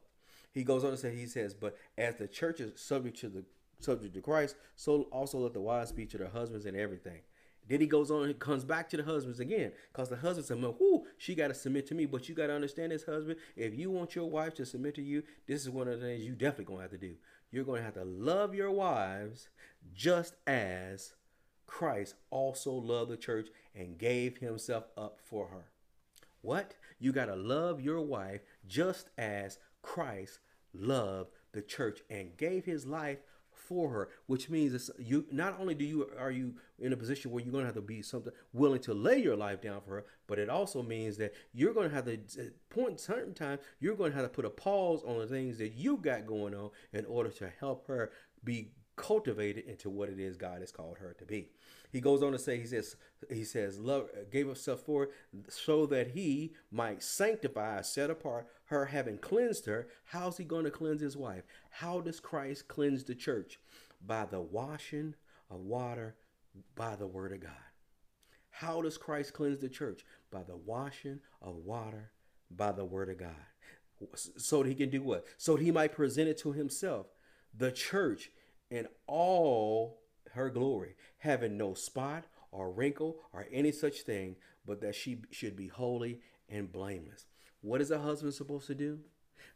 He 0.54 0.64
goes 0.64 0.84
on 0.84 0.92
to 0.92 0.98
say, 0.98 1.16
he 1.16 1.28
says, 1.28 1.54
but 1.54 1.78
as 1.98 2.16
the 2.16 2.28
church 2.28 2.60
is 2.60 2.80
subject 2.80 3.18
to 3.22 3.30
the 3.30 3.46
subject 3.80 4.14
to 4.14 4.22
Christ, 4.22 4.56
so 4.76 5.04
also 5.12 5.40
let 5.40 5.54
the 5.54 5.62
wives 5.62 5.92
be 5.92 6.06
to 6.08 6.18
their 6.18 6.30
husbands 6.30 6.66
in 6.66 6.76
everything. 6.76 7.22
Then 7.68 7.80
he 7.80 7.88
goes 7.88 8.12
on 8.12 8.24
and 8.24 8.40
comes 8.40 8.66
back 8.66 8.90
to 8.90 8.98
the 8.98 9.04
husbands 9.04 9.40
again. 9.40 9.72
Because 9.92 10.10
the 10.10 10.18
husband 10.18 10.46
said, 10.46 10.62
well, 10.62 10.76
whoo, 10.80 11.06
she 11.18 11.36
got 11.36 11.48
to 11.48 11.54
submit 11.54 11.88
to 11.88 11.96
me. 11.96 12.06
But 12.06 12.28
you 12.28 12.36
got 12.36 12.48
to 12.48 12.54
understand 12.54 12.92
this, 12.92 13.06
husband. 13.06 13.38
If 13.56 13.74
you 13.78 13.90
want 13.90 14.16
your 14.16 14.30
wife 14.30 14.54
to 14.56 14.66
submit 14.66 14.96
to 14.96 15.02
you, 15.02 15.24
this 15.48 15.62
is 15.62 15.70
one 15.70 15.88
of 15.88 16.00
the 16.00 16.06
things 16.06 16.26
you 16.26 16.34
definitely 16.34 16.66
going 16.66 16.80
to 16.80 16.84
have 16.84 16.92
to 16.92 16.98
do. 16.98 17.16
You're 17.52 17.64
going 17.64 17.80
to 17.80 17.86
have 17.86 17.94
to 17.96 18.04
love 18.04 18.56
your 18.56 18.72
wives 18.72 19.50
just 19.94 20.36
as 20.48 21.14
Christ 21.68 22.16
also 22.30 22.72
loved 22.72 23.12
the 23.12 23.18
church 23.18 23.48
and 23.74 23.98
gave 23.98 24.38
himself 24.38 24.86
up 24.98 25.20
for 25.24 25.48
her. 25.48 25.66
What? 26.42 26.76
You 27.00 27.12
got 27.12 27.26
to 27.26 27.36
love 27.36 27.82
your 27.82 28.02
wife 28.02 28.42
just 28.68 29.10
as 29.18 29.58
Christ 29.82 30.40
loved 30.74 31.32
the 31.52 31.62
church 31.62 32.02
and 32.10 32.38
gave 32.38 32.66
his 32.66 32.86
life 32.86 33.20
for 33.72 33.90
her, 33.90 34.10
which 34.26 34.50
means 34.50 34.74
it's, 34.74 34.92
you 35.00 35.26
not 35.32 35.58
only 35.58 35.74
do 35.74 35.86
you 35.86 36.10
are 36.20 36.30
you 36.30 36.56
in 36.78 36.92
a 36.92 36.98
position 36.98 37.32
where 37.32 37.42
you're 37.42 37.54
going 37.54 37.62
to 37.62 37.68
have 37.68 37.76
to 37.76 37.82
be 37.82 38.02
something 38.02 38.34
willing 38.52 38.82
to 38.82 38.94
lay 38.94 39.18
your 39.18 39.38
life 39.38 39.62
down 39.62 39.80
for 39.80 39.92
her, 39.92 40.06
but 40.28 40.38
it 40.38 40.50
also 40.50 40.84
means 40.84 41.16
that 41.16 41.34
you're 41.54 41.74
going 41.74 41.88
to 41.88 41.96
have 41.96 42.04
to 42.04 42.16
at 42.16 42.70
point 42.70 43.00
certain 43.00 43.34
times 43.34 43.62
you're 43.80 43.96
going 43.96 44.12
to 44.12 44.18
have 44.18 44.26
to 44.26 44.30
put 44.30 44.44
a 44.44 44.50
pause 44.50 45.04
on 45.08 45.20
the 45.20 45.26
things 45.26 45.58
that 45.58 45.72
you 45.72 45.96
got 45.96 46.28
going 46.28 46.54
on 46.54 46.70
in 46.92 47.06
order 47.06 47.30
to 47.30 47.50
help 47.62 47.88
her 47.88 48.12
be 48.44 48.74
cultivated 48.98 49.64
into 49.68 49.90
what 49.90 50.10
it 50.10 50.20
is 50.20 50.36
God 50.36 50.60
has 50.60 50.74
called 50.74 50.98
her 50.98 51.16
to 51.18 51.26
be. 51.26 51.48
He 51.92 52.02
goes 52.02 52.22
on 52.24 52.32
to 52.34 52.40
say, 52.40 52.60
he 52.60 52.66
says, 52.66 52.96
he 53.30 53.44
says, 53.44 53.80
love 53.80 54.10
gave 54.32 54.48
himself 54.48 54.82
for 54.82 55.10
so 55.50 55.86
that 55.88 56.12
he 56.12 56.54
might 56.72 57.04
sanctify, 57.04 57.82
set 57.82 58.10
apart 58.10 58.48
her, 58.66 58.86
having 58.86 59.18
cleansed 59.18 59.66
her. 59.66 59.88
How's 60.06 60.38
he 60.38 60.44
going 60.44 60.64
to 60.66 60.72
cleanse 60.72 61.02
his 61.02 61.18
wife? 61.18 61.44
How 61.70 62.00
does 62.00 62.20
Christ 62.20 62.68
cleanse 62.68 63.04
the 63.04 63.16
church? 63.16 63.60
By 64.06 64.26
the 64.26 64.42
washing 64.42 65.16
of 65.50 65.60
water 65.60 66.16
by 66.76 66.96
the 66.96 67.08
word 67.08 67.32
of 67.32 67.42
God. 67.42 67.52
How 68.50 68.82
does 68.82 68.98
Christ 68.98 69.34
cleanse 69.34 69.60
the 69.60 69.70
church? 69.70 70.04
By 70.32 70.44
the 70.44 70.58
washing 70.58 71.20
of 71.42 71.56
water 71.56 72.12
by 72.50 72.72
the 72.72 72.86
word 72.86 73.10
of 73.10 73.18
God. 73.18 73.36
So 74.18 74.64
that 74.64 74.70
he 74.70 74.76
can 74.76 74.90
do 74.90 75.02
what? 75.02 75.26
So 75.38 75.56
that 75.56 75.64
he 75.64 75.72
might 75.72 75.94
present 75.94 76.28
it 76.28 76.38
to 76.40 76.52
himself, 76.52 77.08
the 77.56 77.72
church, 77.72 78.32
in 78.70 78.88
all 79.06 80.00
her 80.34 80.50
glory, 80.50 80.96
having 81.20 81.58
no 81.58 81.74
spot 81.74 82.26
or 82.52 82.72
wrinkle 82.72 83.18
or 83.34 83.48
any 83.52 83.72
such 83.72 84.02
thing, 84.02 84.36
but 84.66 84.82
that 84.82 84.96
she 84.96 85.22
should 85.32 85.56
be 85.56 85.68
holy 85.68 86.22
and 86.50 86.72
blameless. 86.72 87.26
What 87.62 87.82
is 87.82 87.92
a 87.92 88.00
husband 88.00 88.34
supposed 88.34 88.68
to 88.68 88.76
do? 88.76 89.00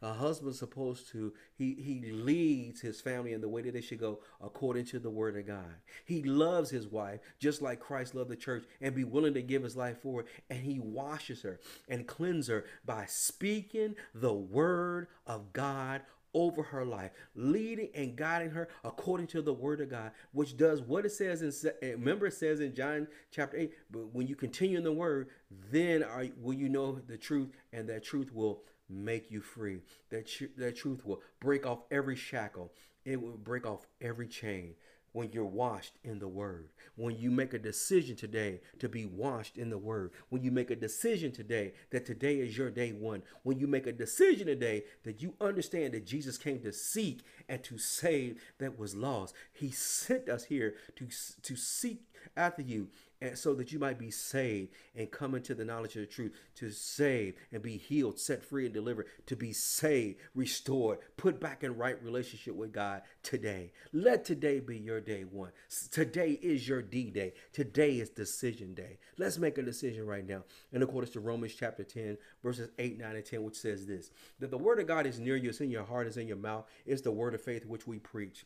A 0.02 0.14
husband's 0.14 0.60
supposed 0.60 1.10
to 1.12 1.34
he 1.56 1.74
he 1.76 2.12
leads 2.12 2.82
his 2.82 3.02
family 3.02 3.34
in 3.34 3.42
the 3.42 3.50
way 3.50 3.62
that 3.62 3.74
they 3.74 3.82
should 3.82 4.00
go 4.00 4.20
according 4.42 4.86
to 4.86 5.00
the 5.00 5.10
word 5.10 5.38
of 5.38 5.48
God. 5.48 5.76
He 6.06 6.24
loves 6.24 6.70
his 6.70 6.88
wife 6.88 7.20
just 7.40 7.62
like 7.62 7.80
Christ 7.80 8.16
loved 8.16 8.30
the 8.30 8.36
church 8.36 8.66
and 8.82 8.96
be 8.96 9.04
willing 9.04 9.34
to 9.34 9.42
give 9.42 9.64
his 9.64 9.76
life 9.76 10.02
for 10.02 10.22
her. 10.22 10.28
And 10.50 10.60
he 10.60 10.80
washes 10.80 11.42
her 11.44 11.60
and 11.88 12.08
cleanses 12.08 12.48
her 12.48 12.66
by 12.86 13.06
speaking 13.08 13.96
the 14.14 14.34
word 14.34 15.08
of 15.26 15.54
God 15.54 16.02
over 16.36 16.62
her 16.62 16.86
life, 16.86 17.12
leading 17.34 17.90
and 17.96 18.16
guiding 18.16 18.52
her 18.52 18.68
according 18.84 19.26
to 19.26 19.42
the 19.42 19.54
word 19.54 19.80
of 19.80 19.90
God, 19.90 20.12
which 20.34 20.58
does 20.58 20.82
what 20.82 21.06
it 21.06 21.12
says 21.12 21.42
in 21.42 21.72
eh, 21.82 21.92
remember 21.92 22.28
it 22.28 22.34
says 22.34 22.60
in 22.60 22.76
John 22.76 23.08
chapter 23.32 23.58
8, 23.58 23.74
but 23.90 24.14
when 24.14 24.28
you 24.28 24.36
continue 24.36 24.78
in 24.78 24.84
the 24.84 24.92
word, 24.92 25.30
then 25.72 26.04
are 26.04 26.28
will 26.40 26.54
you 26.54 26.70
know 26.70 27.00
the 27.08 27.18
truth 27.18 27.50
and 27.72 27.88
that 27.90 28.04
truth 28.04 28.34
will 28.34 28.64
make 28.90 29.32
you 29.32 29.42
free. 29.42 29.82
That 30.10 30.30
that 30.58 30.76
truth 30.76 31.06
will 31.06 31.22
break 31.40 31.66
off 31.66 31.84
every 31.92 32.16
shackle. 32.16 32.72
It 33.04 33.22
will 33.22 33.38
break 33.38 33.66
off 33.66 33.88
every 34.02 34.28
chain 34.28 34.76
when 35.16 35.32
you're 35.32 35.46
washed 35.46 35.94
in 36.04 36.20
the 36.20 36.28
word. 36.28 36.68
When 36.98 37.18
you 37.18 37.32
make 37.32 37.54
a 37.54 37.60
decision 37.60 38.18
today 38.18 38.60
to 38.80 38.90
be 38.90 39.06
washed 39.06 39.58
in 39.58 39.70
the 39.70 39.78
word. 39.78 40.12
When 40.28 40.44
you 40.44 40.52
make 40.52 40.72
a 40.72 40.76
decision 40.76 41.32
today 41.32 41.72
that 41.92 42.06
today 42.06 42.40
is 42.40 42.58
your 42.58 42.70
day 42.70 42.92
one. 42.92 43.24
When 43.44 43.58
you 43.58 43.66
make 43.66 43.88
a 43.88 43.94
decision 43.94 44.48
today 44.48 44.84
that 45.04 45.22
you 45.22 45.36
understand 45.40 45.94
that 45.94 46.06
Jesus 46.06 46.38
came 46.38 46.60
to 46.60 46.74
seek 46.74 47.24
and 47.48 47.64
to 47.64 47.78
save 47.78 48.42
that 48.60 48.78
was 48.78 48.94
lost. 48.94 49.34
He 49.54 49.72
sent 49.72 50.28
us 50.28 50.44
here 50.44 50.76
to, 50.98 51.08
to 51.44 51.56
seek 51.56 52.02
after 52.36 52.62
you 52.62 52.90
and 53.26 53.38
so 53.38 53.54
that 53.56 53.72
you 53.72 53.80
might 53.80 53.98
be 53.98 54.12
saved 54.12 54.72
and 54.96 55.10
come 55.12 55.36
into 55.36 55.56
the 55.56 55.66
knowledge 55.66 55.96
of 55.96 56.02
the 56.02 56.08
truth, 56.08 56.34
to 56.56 56.72
save 56.72 57.36
and 57.52 57.62
be 57.62 57.78
healed, 57.78 58.20
set 58.20 58.44
free 58.44 58.66
and 58.66 58.74
delivered, 58.74 59.08
to 59.26 59.36
be 59.36 59.52
saved, 59.52 60.20
restored, 60.34 61.00
put 61.18 61.40
back 61.40 61.64
in 61.64 61.76
right 61.78 62.02
relationship 62.04 62.56
with 62.56 62.72
God 62.72 63.02
today. 63.24 63.72
Let 63.94 64.26
today 64.26 64.60
be 64.60 64.78
your 64.78 65.02
day 65.02 65.24
one. 65.24 65.52
Today 65.92 66.40
is 66.42 66.68
your 66.68 66.82
D 66.82 67.10
day. 67.10 67.34
Today 67.54 68.00
is 68.00 68.10
decision 68.10 68.74
day. 68.74 69.00
Let's 69.18 69.38
make 69.38 69.58
a 69.58 69.64
decision 69.64 70.06
right 70.06 70.28
now. 70.28 70.44
And 70.72 70.84
according 70.84 71.12
to 71.14 71.20
Romans 71.20 71.56
chapter 71.56 71.84
10, 71.84 72.18
verses 72.44 72.70
8, 72.78 73.00
9, 73.00 73.16
and 73.16 73.26
10, 73.26 73.44
which 73.44 73.56
says 73.56 73.86
this 73.86 74.12
that 74.40 74.52
the 74.52 74.58
word 74.58 74.80
of 74.80 74.88
God 74.88 75.06
is 75.06 75.20
near 75.20 75.36
you, 75.36 75.50
it's 75.50 75.62
in 75.62 75.72
your 75.72 75.84
heart, 75.84 76.08
it's 76.08 76.18
in 76.18 76.28
your 76.28 76.38
mouth, 76.38 76.66
it's 76.86 77.02
the 77.02 77.12
word 77.12 77.34
of 77.34 77.42
faith 77.42 77.66
which 77.66 77.88
we 77.88 77.98
preach 77.98 78.46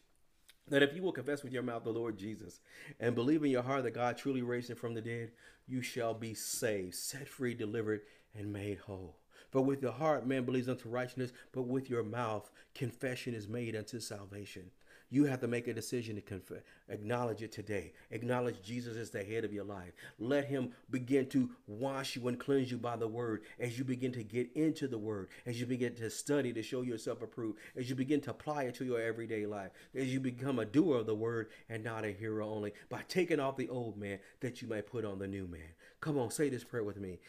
that 0.69 0.83
if 0.83 0.95
you 0.95 1.01
will 1.01 1.11
confess 1.11 1.43
with 1.43 1.53
your 1.53 1.63
mouth 1.63 1.83
the 1.83 1.91
Lord 1.91 2.17
Jesus 2.17 2.59
and 2.99 3.15
believe 3.15 3.43
in 3.43 3.51
your 3.51 3.63
heart 3.63 3.83
that 3.83 3.91
God 3.91 4.17
truly 4.17 4.41
raised 4.41 4.69
him 4.69 4.77
from 4.77 4.93
the 4.93 5.01
dead, 5.01 5.31
you 5.67 5.81
shall 5.81 6.13
be 6.13 6.33
saved, 6.33 6.95
set 6.95 7.27
free, 7.27 7.53
delivered, 7.53 8.01
and 8.35 8.51
made 8.51 8.79
whole. 8.79 9.17
For 9.51 9.61
with 9.61 9.81
your 9.81 9.91
heart 9.91 10.27
man 10.27 10.45
believes 10.45 10.69
unto 10.69 10.89
righteousness, 10.89 11.31
but 11.51 11.63
with 11.63 11.89
your 11.89 12.03
mouth 12.03 12.49
confession 12.75 13.33
is 13.33 13.47
made 13.47 13.75
unto 13.75 13.99
salvation. 13.99 14.71
You 15.11 15.25
have 15.25 15.41
to 15.41 15.47
make 15.47 15.67
a 15.67 15.73
decision 15.73 16.15
to 16.15 16.21
confess, 16.21 16.61
acknowledge 16.87 17.41
it 17.41 17.51
today. 17.51 17.93
Acknowledge 18.11 18.61
Jesus 18.61 18.95
is 18.95 19.09
the 19.09 19.23
head 19.23 19.43
of 19.43 19.51
your 19.51 19.63
life. 19.63 19.93
Let 20.19 20.45
him 20.45 20.71
begin 20.91 21.27
to 21.29 21.49
wash 21.65 22.15
you 22.15 22.27
and 22.27 22.39
cleanse 22.39 22.69
you 22.69 22.77
by 22.77 22.95
the 22.95 23.07
word 23.07 23.41
as 23.59 23.79
you 23.79 23.83
begin 23.83 24.11
to 24.11 24.23
get 24.23 24.51
into 24.53 24.87
the 24.87 24.99
word, 24.99 25.29
as 25.47 25.59
you 25.59 25.65
begin 25.65 25.95
to 25.95 26.11
study 26.11 26.53
to 26.53 26.61
show 26.61 26.81
yourself 26.81 27.23
approved, 27.23 27.57
as 27.75 27.89
you 27.89 27.95
begin 27.95 28.21
to 28.21 28.31
apply 28.31 28.63
it 28.63 28.75
to 28.75 28.85
your 28.85 29.01
everyday 29.01 29.47
life, 29.47 29.71
as 29.95 30.13
you 30.13 30.19
become 30.19 30.59
a 30.59 30.65
doer 30.65 30.97
of 30.97 31.07
the 31.07 31.15
word 31.15 31.49
and 31.69 31.83
not 31.83 32.05
a 32.05 32.11
hearer 32.11 32.43
only, 32.43 32.73
by 32.89 33.01
taking 33.07 33.39
off 33.39 33.57
the 33.57 33.69
old 33.69 33.97
man 33.97 34.19
that 34.41 34.61
you 34.61 34.67
may 34.67 34.83
put 34.83 35.05
on 35.05 35.17
the 35.17 35.27
new 35.27 35.47
man. 35.47 35.73
Come 36.01 36.19
on, 36.19 36.29
say 36.29 36.49
this 36.49 36.63
prayer 36.63 36.83
with 36.83 36.97
me. 36.97 37.19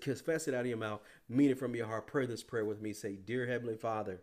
Confess 0.00 0.48
it 0.48 0.54
out 0.54 0.62
of 0.62 0.66
your 0.66 0.78
mouth, 0.78 1.00
mean 1.28 1.50
it 1.50 1.58
from 1.58 1.76
your 1.76 1.86
heart. 1.86 2.06
Pray 2.06 2.24
this 2.24 2.42
prayer 2.42 2.64
with 2.64 2.80
me. 2.80 2.94
Say, 2.94 3.16
Dear 3.16 3.46
Heavenly 3.46 3.76
Father, 3.76 4.22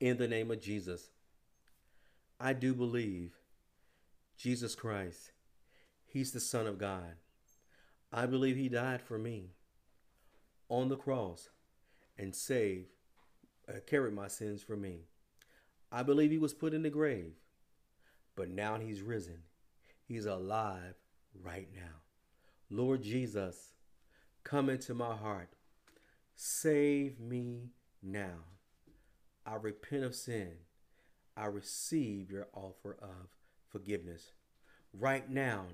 in 0.00 0.16
the 0.16 0.26
name 0.26 0.50
of 0.50 0.60
Jesus, 0.60 1.10
I 2.40 2.52
do 2.52 2.74
believe 2.74 3.32
Jesus 4.36 4.74
Christ, 4.74 5.32
He's 6.06 6.32
the 6.32 6.40
Son 6.40 6.66
of 6.66 6.78
God. 6.78 7.16
I 8.12 8.26
believe 8.26 8.56
He 8.56 8.68
died 8.68 9.02
for 9.02 9.18
me 9.18 9.50
on 10.68 10.88
the 10.88 10.96
cross 10.96 11.48
and 12.18 12.34
saved, 12.34 12.88
uh, 13.68 13.80
carried 13.86 14.14
my 14.14 14.28
sins 14.28 14.62
for 14.62 14.76
me. 14.76 15.00
I 15.90 16.02
believe 16.02 16.30
He 16.30 16.38
was 16.38 16.54
put 16.54 16.74
in 16.74 16.82
the 16.82 16.90
grave, 16.90 17.34
but 18.36 18.50
now 18.50 18.78
He's 18.78 19.02
risen. 19.02 19.38
He's 20.06 20.26
alive 20.26 20.94
right 21.42 21.68
now. 21.74 22.02
Lord 22.70 23.02
Jesus, 23.02 23.72
come 24.42 24.68
into 24.68 24.94
my 24.94 25.14
heart. 25.14 25.50
Save 26.34 27.20
me 27.20 27.70
now. 28.02 28.44
I 29.46 29.54
repent 29.54 30.04
of 30.04 30.14
sin. 30.14 30.52
I 31.36 31.46
receive 31.46 32.30
your 32.30 32.48
offer 32.52 32.96
of 33.02 33.34
forgiveness. 33.68 34.32
Right 34.92 35.28
now, 35.28 35.66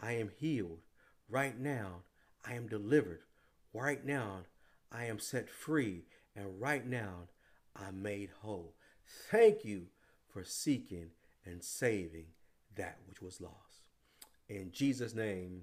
I 0.00 0.12
am 0.12 0.30
healed. 0.36 0.80
Right 1.28 1.58
now, 1.58 2.02
I 2.44 2.54
am 2.54 2.68
delivered. 2.68 3.20
Right 3.72 4.04
now, 4.04 4.40
I 4.90 5.06
am 5.06 5.18
set 5.18 5.48
free. 5.50 6.04
And 6.36 6.60
right 6.60 6.86
now, 6.86 7.28
I'm 7.76 8.02
made 8.02 8.30
whole. 8.42 8.74
Thank 9.30 9.64
you 9.64 9.86
for 10.32 10.44
seeking 10.44 11.10
and 11.44 11.62
saving 11.62 12.26
that 12.76 12.98
which 13.06 13.20
was 13.20 13.40
lost. 13.40 13.84
In 14.48 14.70
Jesus' 14.72 15.14
name, 15.14 15.62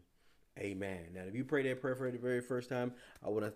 amen. 0.58 1.08
Now, 1.14 1.22
if 1.28 1.36
you 1.36 1.44
pray 1.44 1.64
that 1.64 1.82
prayer 1.82 1.96
for 1.96 2.10
the 2.12 2.18
very 2.18 2.42
first 2.42 2.70
time, 2.70 2.94
I 3.26 3.30
want 3.30 3.46
to 3.46 3.54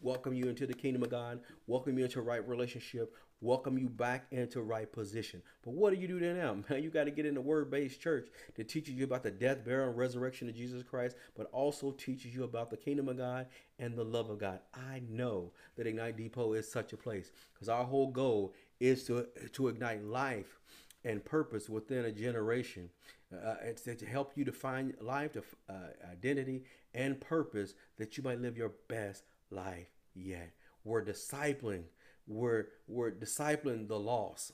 welcome 0.00 0.32
you 0.32 0.48
into 0.48 0.66
the 0.66 0.74
kingdom 0.74 1.02
of 1.02 1.10
God, 1.10 1.40
welcome 1.66 1.98
you 1.98 2.04
into 2.04 2.20
a 2.20 2.22
right 2.22 2.46
relationship, 2.46 3.14
welcome 3.40 3.78
you 3.78 3.88
back 3.88 4.26
into 4.30 4.62
right 4.62 4.90
position. 4.90 5.42
But 5.62 5.74
what 5.74 5.94
do 5.94 6.00
you 6.00 6.08
do 6.08 6.18
then 6.18 6.38
now? 6.38 6.56
Man, 6.68 6.82
you 6.82 6.90
got 6.90 7.04
to 7.04 7.10
get 7.10 7.26
in 7.26 7.34
the 7.34 7.40
word-based 7.40 8.00
church 8.00 8.28
that 8.56 8.68
teaches 8.68 8.94
you 8.94 9.04
about 9.04 9.22
the 9.22 9.30
death, 9.30 9.64
burial, 9.64 9.90
and 9.90 9.98
resurrection 9.98 10.48
of 10.48 10.56
Jesus 10.56 10.82
Christ, 10.82 11.16
but 11.36 11.48
also 11.52 11.92
teaches 11.92 12.34
you 12.34 12.44
about 12.44 12.70
the 12.70 12.76
kingdom 12.76 13.08
of 13.08 13.16
God 13.16 13.46
and 13.78 13.96
the 13.96 14.04
love 14.04 14.30
of 14.30 14.38
God. 14.38 14.60
I 14.74 15.02
know 15.08 15.52
that 15.76 15.86
Ignite 15.86 16.16
Depot 16.16 16.52
is 16.54 16.70
such 16.70 16.92
a 16.92 16.96
place 16.96 17.30
because 17.54 17.68
our 17.68 17.84
whole 17.84 18.10
goal 18.10 18.54
is 18.80 19.04
to 19.04 19.26
to 19.52 19.68
ignite 19.68 20.04
life 20.04 20.60
and 21.04 21.24
purpose 21.24 21.68
within 21.68 22.04
a 22.04 22.12
generation. 22.12 22.90
Uh, 23.32 23.54
it's 23.62 23.82
to 23.82 24.06
help 24.06 24.32
you 24.36 24.44
to 24.44 24.52
find 24.52 24.94
life, 25.00 25.32
to, 25.32 25.42
uh, 25.68 25.72
identity, 26.10 26.64
and 26.94 27.20
purpose 27.20 27.74
that 27.98 28.16
you 28.16 28.22
might 28.22 28.40
live 28.40 28.56
your 28.56 28.72
best 28.88 29.24
life 29.50 29.88
yet. 30.14 30.50
We're 30.84 31.04
discipling. 31.04 31.84
We're 32.28 32.66
we're 32.86 33.10
discipling 33.10 33.88
the 33.88 33.98
lost. 33.98 34.52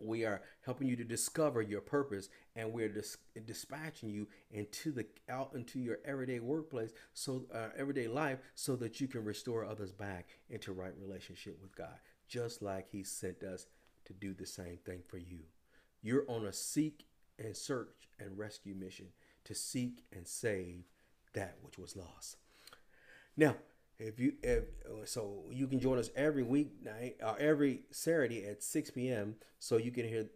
We 0.00 0.24
are 0.24 0.42
helping 0.62 0.88
you 0.88 0.96
to 0.96 1.04
discover 1.04 1.62
your 1.62 1.80
purpose, 1.80 2.28
and 2.54 2.72
we're 2.72 2.88
dis- 2.90 3.16
dispatching 3.46 4.10
you 4.10 4.28
into 4.50 4.92
the 4.92 5.06
out 5.30 5.52
into 5.54 5.78
your 5.78 5.98
everyday 6.04 6.40
workplace, 6.40 6.92
so 7.14 7.46
uh, 7.54 7.68
everyday 7.76 8.06
life, 8.06 8.38
so 8.54 8.76
that 8.76 9.00
you 9.00 9.08
can 9.08 9.24
restore 9.24 9.64
others 9.64 9.92
back 9.92 10.28
into 10.50 10.72
right 10.72 10.92
relationship 11.00 11.58
with 11.62 11.74
God, 11.74 11.96
just 12.28 12.60
like 12.60 12.88
He 12.90 13.02
sent 13.02 13.42
us 13.42 13.66
to 14.04 14.12
do 14.12 14.34
the 14.34 14.46
same 14.46 14.78
thing 14.84 15.00
for 15.06 15.18
you. 15.18 15.40
You're 16.02 16.28
on 16.28 16.44
a 16.44 16.52
seek 16.52 17.06
and 17.38 17.56
search 17.56 18.08
and 18.20 18.36
rescue 18.36 18.74
mission 18.74 19.06
to 19.44 19.54
seek 19.54 20.04
and 20.12 20.26
save 20.26 20.84
that 21.32 21.56
which 21.62 21.78
was 21.78 21.96
lost. 21.96 22.36
Now, 23.36 23.56
if 23.98 24.18
you 24.18 24.34
if 24.42 24.64
so, 25.04 25.44
you 25.50 25.66
can 25.66 25.80
join 25.80 25.98
us 25.98 26.10
every 26.16 26.42
weeknight 26.42 27.14
or 27.22 27.28
uh, 27.28 27.34
every 27.38 27.82
Saturday 27.90 28.44
at 28.46 28.62
6 28.62 28.90
p.m. 28.90 29.36
So 29.58 29.76
you 29.76 29.90
can 29.90 30.06
hear 30.06 30.26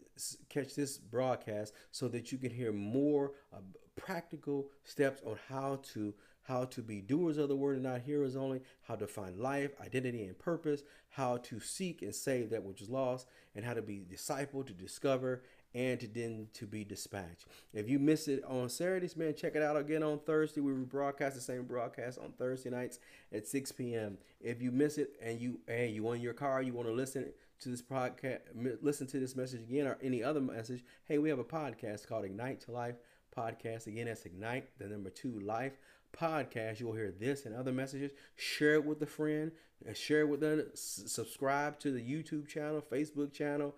catch 0.49 0.75
this 0.75 0.99
broadcast 0.99 1.73
so 1.91 2.09
that 2.09 2.33
you 2.33 2.39
can 2.39 2.51
hear 2.51 2.73
more 2.73 3.33
uh, 3.53 3.59
practical 3.97 4.71
steps 4.85 5.21
on 5.27 5.37
how 5.49 5.81
to 5.95 6.15
how 6.43 6.65
to 6.65 6.81
be 6.81 7.03
doers 7.03 7.37
of 7.37 7.49
the 7.49 7.57
word 7.57 7.75
and 7.75 7.85
not 7.85 8.01
hearers 8.01 8.35
only, 8.35 8.63
how 8.87 8.97
to 8.97 9.07
find 9.07 9.39
life, 9.39 9.73
identity, 9.85 10.25
and 10.25 10.39
purpose, 10.39 10.83
how 11.11 11.37
to 11.37 11.61
seek 11.61 12.01
and 12.01 12.15
save 12.15 12.49
that 12.49 12.65
which 12.65 12.81
is 12.81 12.89
lost, 12.89 13.27
and 13.55 13.67
how 13.67 13.75
to 13.75 13.83
be 13.83 14.07
disciple 14.09 14.65
to 14.65 14.73
discover 14.73 15.43
and 15.75 16.01
to 16.01 16.07
then 16.09 16.49
to 16.55 16.67
be 16.67 16.85
dispatched. 16.85 17.47
If 17.73 17.89
you 17.89 17.99
miss 17.99 18.29
it 18.29 18.43
on 18.45 18.69
Saturdays, 18.69 19.17
man, 19.17 19.35
check 19.35 19.55
it 19.55 19.63
out 19.63 19.77
again 19.77 20.03
on 20.03 20.19
Thursday. 20.21 20.61
We 20.61 20.73
broadcast 20.73 21.35
the 21.35 21.41
same 21.41 21.65
broadcast 21.65 22.19
on 22.19 22.33
Thursday 22.33 22.71
nights 22.71 22.99
at 23.33 23.47
6 23.47 23.73
p.m. 23.73 24.19
If 24.41 24.63
you 24.63 24.71
miss 24.71 24.99
it 24.99 25.11
and 25.23 25.41
you 25.41 25.61
hey 25.67 25.89
you 25.89 26.09
on 26.09 26.21
your 26.21 26.35
car, 26.35 26.63
you 26.63 26.73
want 26.73 26.89
to 26.89 26.95
listen 26.95 27.33
to 27.61 27.69
this 27.69 27.83
podcast, 27.83 28.41
listen 28.83 29.07
to 29.09 29.19
this 29.19 29.35
message 29.35 29.63
again 29.63 29.87
or 29.87 29.99
any 30.01 30.23
other 30.23 30.41
message, 30.41 30.85
hey, 31.07 31.19
we 31.19 31.29
have 31.29 31.41
a 31.41 31.45
podcast 31.45 32.07
called 32.07 32.25
Ignite 32.25 32.61
2 32.61 32.73
Life 32.73 32.95
podcast. 33.39 33.87
Again, 33.87 34.07
that's 34.07 34.25
Ignite, 34.25 34.79
the 34.79 34.87
number 34.87 35.11
two 35.11 35.39
life 35.41 35.79
podcast. 36.17 36.81
You'll 36.81 36.95
hear 36.95 37.13
this 37.19 37.47
and 37.47 37.55
other 37.55 37.73
messages. 37.73 38.13
Share 38.37 38.75
it 38.75 38.85
with 38.85 39.03
a 39.03 39.07
friend. 39.07 39.53
Uh, 39.89 39.93
share 39.93 40.21
it 40.21 40.29
with 40.29 40.41
them. 40.41 40.65
Subscribe 40.75 41.79
to 41.81 41.93
the 41.93 42.01
YouTube 42.01 42.49
channel, 42.49 42.83
Facebook 42.83 43.33
channel, 43.33 43.75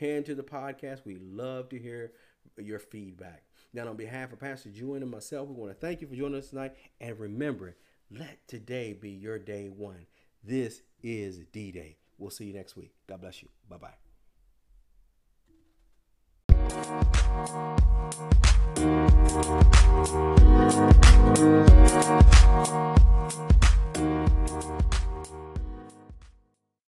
and 0.00 0.24
to 0.26 0.34
the 0.34 0.42
podcast. 0.42 1.04
We 1.04 1.16
love 1.16 1.68
to 1.70 1.78
hear 1.78 2.12
your 2.58 2.78
feedback. 2.78 3.44
Now, 3.72 3.88
on 3.88 3.96
behalf 3.96 4.32
of 4.32 4.40
Pastor 4.40 4.70
Julian 4.70 5.02
and 5.02 5.10
myself, 5.10 5.48
we 5.48 5.54
want 5.54 5.72
to 5.72 5.86
thank 5.86 6.00
you 6.00 6.06
for 6.06 6.14
joining 6.14 6.38
us 6.38 6.50
tonight. 6.50 6.74
And 7.00 7.18
remember, 7.18 7.76
let 8.10 8.46
today 8.46 8.92
be 8.92 9.10
your 9.10 9.38
day 9.38 9.68
one. 9.68 10.06
This 10.44 10.82
is 11.02 11.40
D 11.52 11.72
Day. 11.72 11.96
We'll 12.18 12.30
see 12.30 12.46
you 12.46 12.52
next 12.52 12.76
week. 12.76 12.94
God 13.06 13.20
bless 13.20 13.42
you. 13.42 13.48
Bye 13.68 13.78
bye. 13.78 13.94